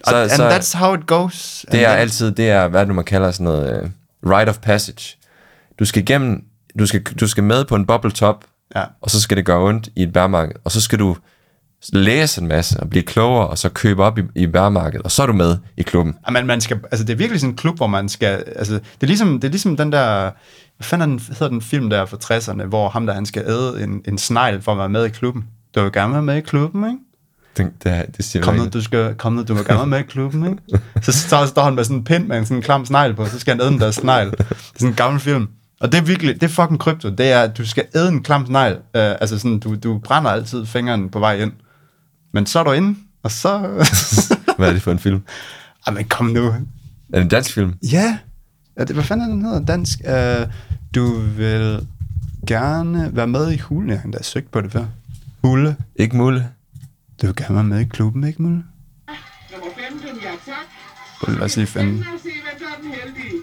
Så, 0.09 0.17
and 0.17 0.43
that's 0.43 0.77
how 0.79 0.95
it 0.95 1.07
goes. 1.07 1.65
Det 1.73 1.79
And 1.79 1.87
er 1.87 1.89
altid, 1.91 2.31
det 2.33 2.51
er, 2.51 2.69
hvad 2.69 2.81
det 2.81 2.89
nu 2.89 2.95
man 2.95 3.05
kalder 3.05 3.31
sådan 3.31 3.45
noget, 3.45 3.83
uh, 4.23 4.31
rite 4.31 4.49
of 4.49 4.59
passage. 4.59 5.17
Du 5.79 5.85
skal 5.85 6.03
igennem, 6.03 6.45
du 6.79 6.87
skal, 6.87 7.03
du 7.03 7.29
skal 7.29 7.45
med 7.45 7.65
på 7.65 7.75
en 7.77 7.87
bubble 7.87 8.11
top, 8.11 8.45
Ja. 8.77 8.85
og 9.01 9.11
så 9.11 9.21
skal 9.21 9.37
det 9.37 9.47
gøre 9.47 9.59
ondt 9.63 9.89
i 9.97 10.03
et 10.03 10.13
bærmarked, 10.13 10.55
og 10.65 10.73
så 10.73 10.81
skal 10.81 10.99
du 10.99 11.17
læse 11.93 12.41
en 12.41 12.49
masse 12.49 12.81
og 12.81 12.91
blive 12.91 13.03
klogere, 13.03 13.47
og 13.47 13.59
så 13.59 13.69
købe 13.69 14.05
op 14.05 14.19
i, 14.19 14.23
i 14.35 14.47
bærmarkedet, 14.47 15.03
og 15.05 15.11
så 15.11 15.23
er 15.23 15.27
du 15.27 15.33
med 15.33 15.57
i 15.77 15.83
klubben. 15.83 16.15
Ja, 16.27 16.33
Man, 16.33 16.47
man 16.47 16.61
skal, 16.61 16.81
altså 16.91 17.05
det 17.05 17.13
er 17.13 17.17
virkelig 17.17 17.41
sådan 17.41 17.53
en 17.53 17.57
klub, 17.57 17.77
hvor 17.77 17.87
man 17.87 18.09
skal, 18.09 18.45
altså 18.57 18.75
det 18.75 19.03
er 19.03 19.07
ligesom, 19.07 19.41
det 19.41 19.49
er 19.49 19.51
ligesom 19.51 19.77
den 19.77 19.93
der, 19.93 20.31
hvad 20.77 20.85
fanden 20.85 21.13
er 21.13 21.17
den, 21.17 21.27
hedder 21.29 21.49
den 21.49 21.63
film 21.63 21.91
der 21.91 22.07
fra 22.07 22.17
60'erne, 22.25 22.65
hvor 22.65 22.89
ham 22.89 23.07
der, 23.07 23.15
han 23.15 23.27
skal 23.27 23.45
æde 23.47 23.83
en, 23.83 24.03
en 24.09 24.19
snegl 24.19 24.63
for 24.63 24.73
at 24.73 24.79
være 24.79 24.89
med 24.89 25.05
i 25.05 25.09
klubben. 25.09 25.45
Du 25.75 25.83
vil 25.83 25.93
gerne 25.93 26.13
være 26.13 26.23
med 26.23 26.37
i 26.37 26.41
klubben, 26.41 26.85
ikke? 26.85 26.99
Det, 27.57 27.85
det, 27.85 28.17
det 28.17 28.25
siger 28.25 28.43
Kom 28.43 28.55
nu, 28.55 28.69
du, 28.69 28.83
skal, 28.83 29.15
kom 29.15 29.33
nu, 29.33 29.43
du 29.43 29.55
vil 29.55 29.65
gerne 29.65 29.87
med 29.87 29.99
i 29.99 30.03
klubben, 30.03 30.47
ikke? 30.47 30.85
Så, 31.03 31.13
så 31.13 31.47
står 31.47 31.63
han 31.63 31.75
med 31.75 31.85
sådan 31.85 31.97
en 31.97 32.05
pind 32.05 32.27
med 32.27 32.39
en 32.39 32.45
sådan 32.45 32.57
en 32.57 32.63
klam 32.63 32.87
snegl 32.87 33.15
på, 33.15 33.27
så 33.27 33.41
skal 33.41 33.55
han 33.55 33.61
æde 33.61 33.71
den 33.71 33.81
der 33.81 33.91
snegl. 33.91 34.31
Det 34.31 34.41
er 34.41 34.55
sådan 34.75 34.89
en 34.89 34.95
gammel 34.95 35.21
film. 35.21 35.49
Og 35.81 35.93
det 35.93 35.99
er 35.99 36.03
virkelig, 36.03 36.35
det 36.35 36.43
er 36.43 36.49
fucking 36.49 36.81
krypto. 36.81 37.09
Det 37.11 37.33
er, 37.33 37.43
at 37.43 37.59
du 37.59 37.67
skal 37.67 37.85
æde 37.95 38.09
en 38.09 38.23
klam 38.23 38.47
snegl. 38.47 38.73
Uh, 38.75 38.81
altså 38.93 39.39
sådan, 39.39 39.59
du, 39.59 39.75
du 39.75 39.99
brænder 39.99 40.31
altid 40.31 40.67
fingeren 40.67 41.09
på 41.09 41.19
vej 41.19 41.37
ind. 41.37 41.53
Men 42.39 42.47
så 42.47 42.59
er 42.59 42.65
du 42.65 42.73
inde, 42.73 42.99
og 43.23 43.31
så... 43.31 43.59
Hvad 44.59 44.69
er 44.69 44.73
det 44.73 44.83
for 44.83 44.93
en 44.93 44.99
film? 44.99 45.23
Ej, 45.87 45.93
men 45.93 46.09
kom 46.09 46.27
nu. 46.27 46.47
Er 46.47 46.53
det 47.13 47.23
en 47.23 47.29
dansk 47.29 47.53
film? 47.53 47.75
Ja. 47.93 48.19
ja 48.79 48.85
det, 48.85 48.97
hvad 48.97 49.05
fanden 49.05 49.31
er 49.31 49.35
den 49.35 49.45
hedder? 49.45 49.65
Dansk. 49.65 49.99
Uh, 50.05 50.53
du 50.95 51.21
vil 51.21 51.87
gerne 52.47 53.17
være 53.17 53.27
med 53.27 53.53
i 53.53 53.57
hulen. 53.57 53.91
Jeg 53.91 53.99
har 53.99 54.05
endda 54.05 54.23
søgt 54.23 54.51
på 54.51 54.61
det 54.61 54.73
før. 54.73 54.85
Hule. 55.45 55.77
Ikke 55.97 56.17
Mulle? 56.17 56.49
Du 57.23 57.27
vil 57.27 57.37
gerne 57.37 57.55
være 57.55 57.65
med 57.65 57.81
i 57.81 57.85
klubben, 57.85 58.25
ikke 58.25 58.43
Mulle? 58.43 58.65
Nummer 59.53 59.71
15, 59.91 60.09
ja 60.23 60.31
tak. 60.53 61.35
Lad 61.39 61.43
os 61.43 61.57
lige 61.57 61.67
finde. 61.67 61.93
Lad 61.93 62.15
os 62.15 62.21
se, 62.21 62.29
hvem 62.29 62.57
der 62.59 62.69
er 62.75 62.81
den 62.83 62.91
heldige. 62.91 63.37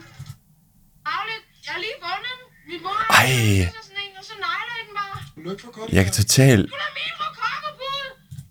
Aglet, 1.16 1.41
jeg 1.66 1.72
har 1.76 1.82
lige 1.86 1.98
fundet 2.06 2.24
den. 2.30 2.39
Min 2.70 2.80
mor 2.84 2.98
Ej. 3.10 3.26
spiser 3.26 3.84
sådan 3.88 4.02
en, 4.06 4.12
og 4.20 4.26
så 4.30 4.34
nejler 4.46 4.74
jeg 4.80 4.86
den 4.88 4.96
bare. 5.02 5.43
Du 5.43 5.50
er 5.50 5.52
ikke 5.54 5.64
for 5.68 5.72
godt. 5.80 5.91
Jeg 5.98 6.04
kan 6.06 6.14
totalt... 6.14 6.66
Hun 6.76 6.82
er 6.88 6.91
min 7.00 7.14
rokokkebud. 7.22 7.24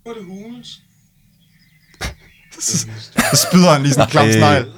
Hvor 0.04 0.12
er 0.12 0.16
det 0.18 0.24
hulens? 0.26 0.82
Så 2.60 3.46
spyder 3.50 3.72
han 3.72 3.82
lige 3.82 3.92
sådan 3.92 4.06
en 4.06 4.10
klam 4.10 4.24
Ej. 4.26 4.32
snegl. 4.32 4.72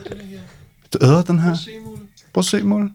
Du 0.92 0.98
æder 1.02 1.22
den 1.22 1.38
her? 1.38 1.54
Se, 1.54 1.70
Mule. 1.84 2.00
Prøv 2.32 2.40
at 2.40 2.44
se, 2.44 2.62
Mulle. 2.62 2.90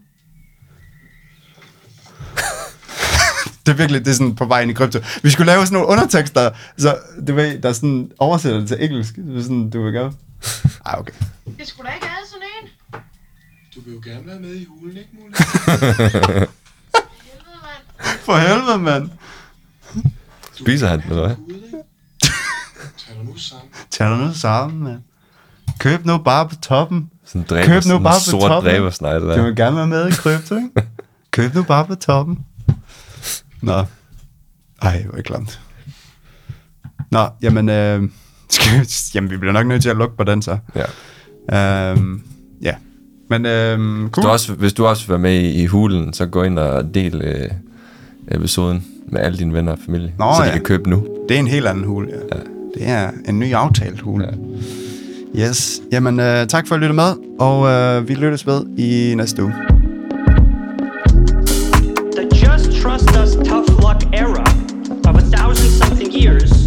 det 3.65 3.71
er 3.71 3.73
virkelig, 3.73 4.05
det 4.05 4.11
er 4.11 4.15
sådan 4.15 4.35
på 4.35 4.45
vej 4.45 4.61
ind 4.61 4.71
i 4.71 4.73
krypto. 4.73 4.99
Vi 5.23 5.29
skulle 5.29 5.45
lave 5.51 5.65
sådan 5.65 5.73
nogle 5.73 5.87
undertekster, 5.87 6.51
så 6.77 6.97
du 7.27 7.33
ved, 7.33 7.61
der 7.61 7.69
er 7.69 7.73
sådan 7.73 8.11
oversætter 8.19 8.59
det 8.59 8.67
til 8.67 8.77
engelsk. 8.83 9.15
Det 9.15 9.37
er 9.37 9.41
sådan, 9.41 9.69
du 9.69 9.83
vil 9.83 9.91
gøre. 9.93 10.13
Ej, 10.85 10.95
okay. 10.99 11.13
Jeg 11.59 11.67
skulle 11.67 11.89
da 11.89 11.93
ikke 11.95 12.07
have 12.07 12.25
sådan 12.27 12.47
en. 12.63 12.69
Du 13.75 13.81
vil 13.81 13.93
jo 13.93 14.01
gerne 14.05 14.27
være 14.27 14.39
med 14.39 14.55
i 14.55 14.65
hulen, 14.65 14.97
ikke, 14.97 15.09
mand. 15.19 15.33
For 18.21 18.37
helvede, 18.37 18.77
mand. 18.77 19.09
Spiser 20.53 20.87
han 20.87 21.01
eller 21.09 21.27
hvad? 21.27 21.35
Gud, 21.35 21.53
ikke? 21.53 21.77
Tag 22.97 23.15
dig 23.15 23.25
nu 23.25 23.30
sammen. 23.41 23.67
Tag 23.91 24.09
dig 24.09 24.17
nu 24.17 24.33
sammen, 24.33 24.83
mand. 24.83 24.99
Køb 25.79 26.05
nu 26.05 26.17
bare 26.17 26.49
på 26.49 26.55
toppen. 26.55 27.09
Sådan 27.25 27.45
dræber, 27.49 27.65
Køb 27.65 27.75
nu 27.75 27.81
sådan 27.81 27.97
en 27.97 28.03
bare 28.03 28.13
på 28.13 28.19
sort 28.31 28.41
toppen. 28.49 28.71
dræbersnegle 28.71 29.25
Du 29.25 29.31
der. 29.31 29.43
vil 29.43 29.55
gerne 29.55 29.75
være 29.75 29.87
med 29.87 30.07
i 30.07 30.11
krypto, 30.11 30.55
ikke? 30.55 30.69
Køb 31.31 31.55
nu 31.55 31.63
bare 31.63 31.85
på 31.85 31.95
toppen. 31.95 32.39
Nå. 33.61 33.73
Ej, 34.81 35.03
hvor 35.03 35.11
er 35.11 35.15
det 35.15 35.25
klamt. 35.25 35.61
Nå, 37.11 37.27
jamen, 37.41 37.69
øh, 37.69 38.09
skal 38.49 38.79
vi, 38.79 38.85
jamen, 39.15 39.29
vi 39.29 39.37
bliver 39.37 39.53
nok 39.53 39.67
nødt 39.67 39.81
til 39.81 39.89
at 39.89 39.97
lukke 39.97 40.17
på 40.17 40.23
den 40.23 40.41
så. 40.41 40.57
Ja. 41.49 41.91
Øhm, 41.91 42.23
ja. 42.61 42.75
Men 43.29 43.45
øhm, 43.45 44.09
cool. 44.11 44.25
Du 44.25 44.29
også, 44.31 44.53
hvis 44.53 44.73
du 44.73 44.85
også 44.85 45.03
vil 45.03 45.09
være 45.09 45.19
med 45.19 45.33
i, 45.33 45.61
i 45.63 45.65
hulen, 45.65 46.13
så 46.13 46.25
gå 46.25 46.43
ind 46.43 46.59
og 46.59 46.93
del 46.93 47.21
øh, 47.21 47.49
episoden 48.27 48.85
med 49.07 49.21
alle 49.21 49.37
dine 49.37 49.53
venner 49.53 49.71
og 49.71 49.77
familie, 49.85 50.13
Nå, 50.19 50.33
så 50.37 50.41
de 50.41 50.47
ja. 50.47 50.53
kan 50.53 50.63
købe 50.63 50.89
nu. 50.89 51.07
Det 51.29 51.35
er 51.35 51.39
en 51.39 51.47
helt 51.47 51.67
anden 51.67 51.83
hul, 51.83 52.09
ja. 52.09 52.35
ja. 52.37 52.41
Det 52.73 52.87
er 52.89 53.11
en 53.29 53.39
ny 53.39 53.53
aftalt 53.53 54.01
hul. 54.01 54.21
Ja. 54.21 55.47
Yes. 55.47 55.81
Jamen, 55.91 56.19
øh, 56.19 56.47
tak 56.47 56.67
for 56.67 56.75
at 56.75 56.81
lytte 56.81 56.95
med, 56.95 57.13
og 57.39 57.67
øh, 57.67 58.07
vi 58.07 58.13
lyttes 58.13 58.47
ved 58.47 58.65
i 58.77 59.15
næste 59.15 59.43
uge. 59.43 59.53
The 62.15 62.25
just 62.43 62.81
trust 62.81 63.09
us 63.23 63.35
tough 63.49 63.69
luck 63.85 64.03
era 64.13 64.43
of 65.09 65.15
a 65.15 65.37
thousand 65.37 65.69
something 65.69 66.23
years 66.23 66.60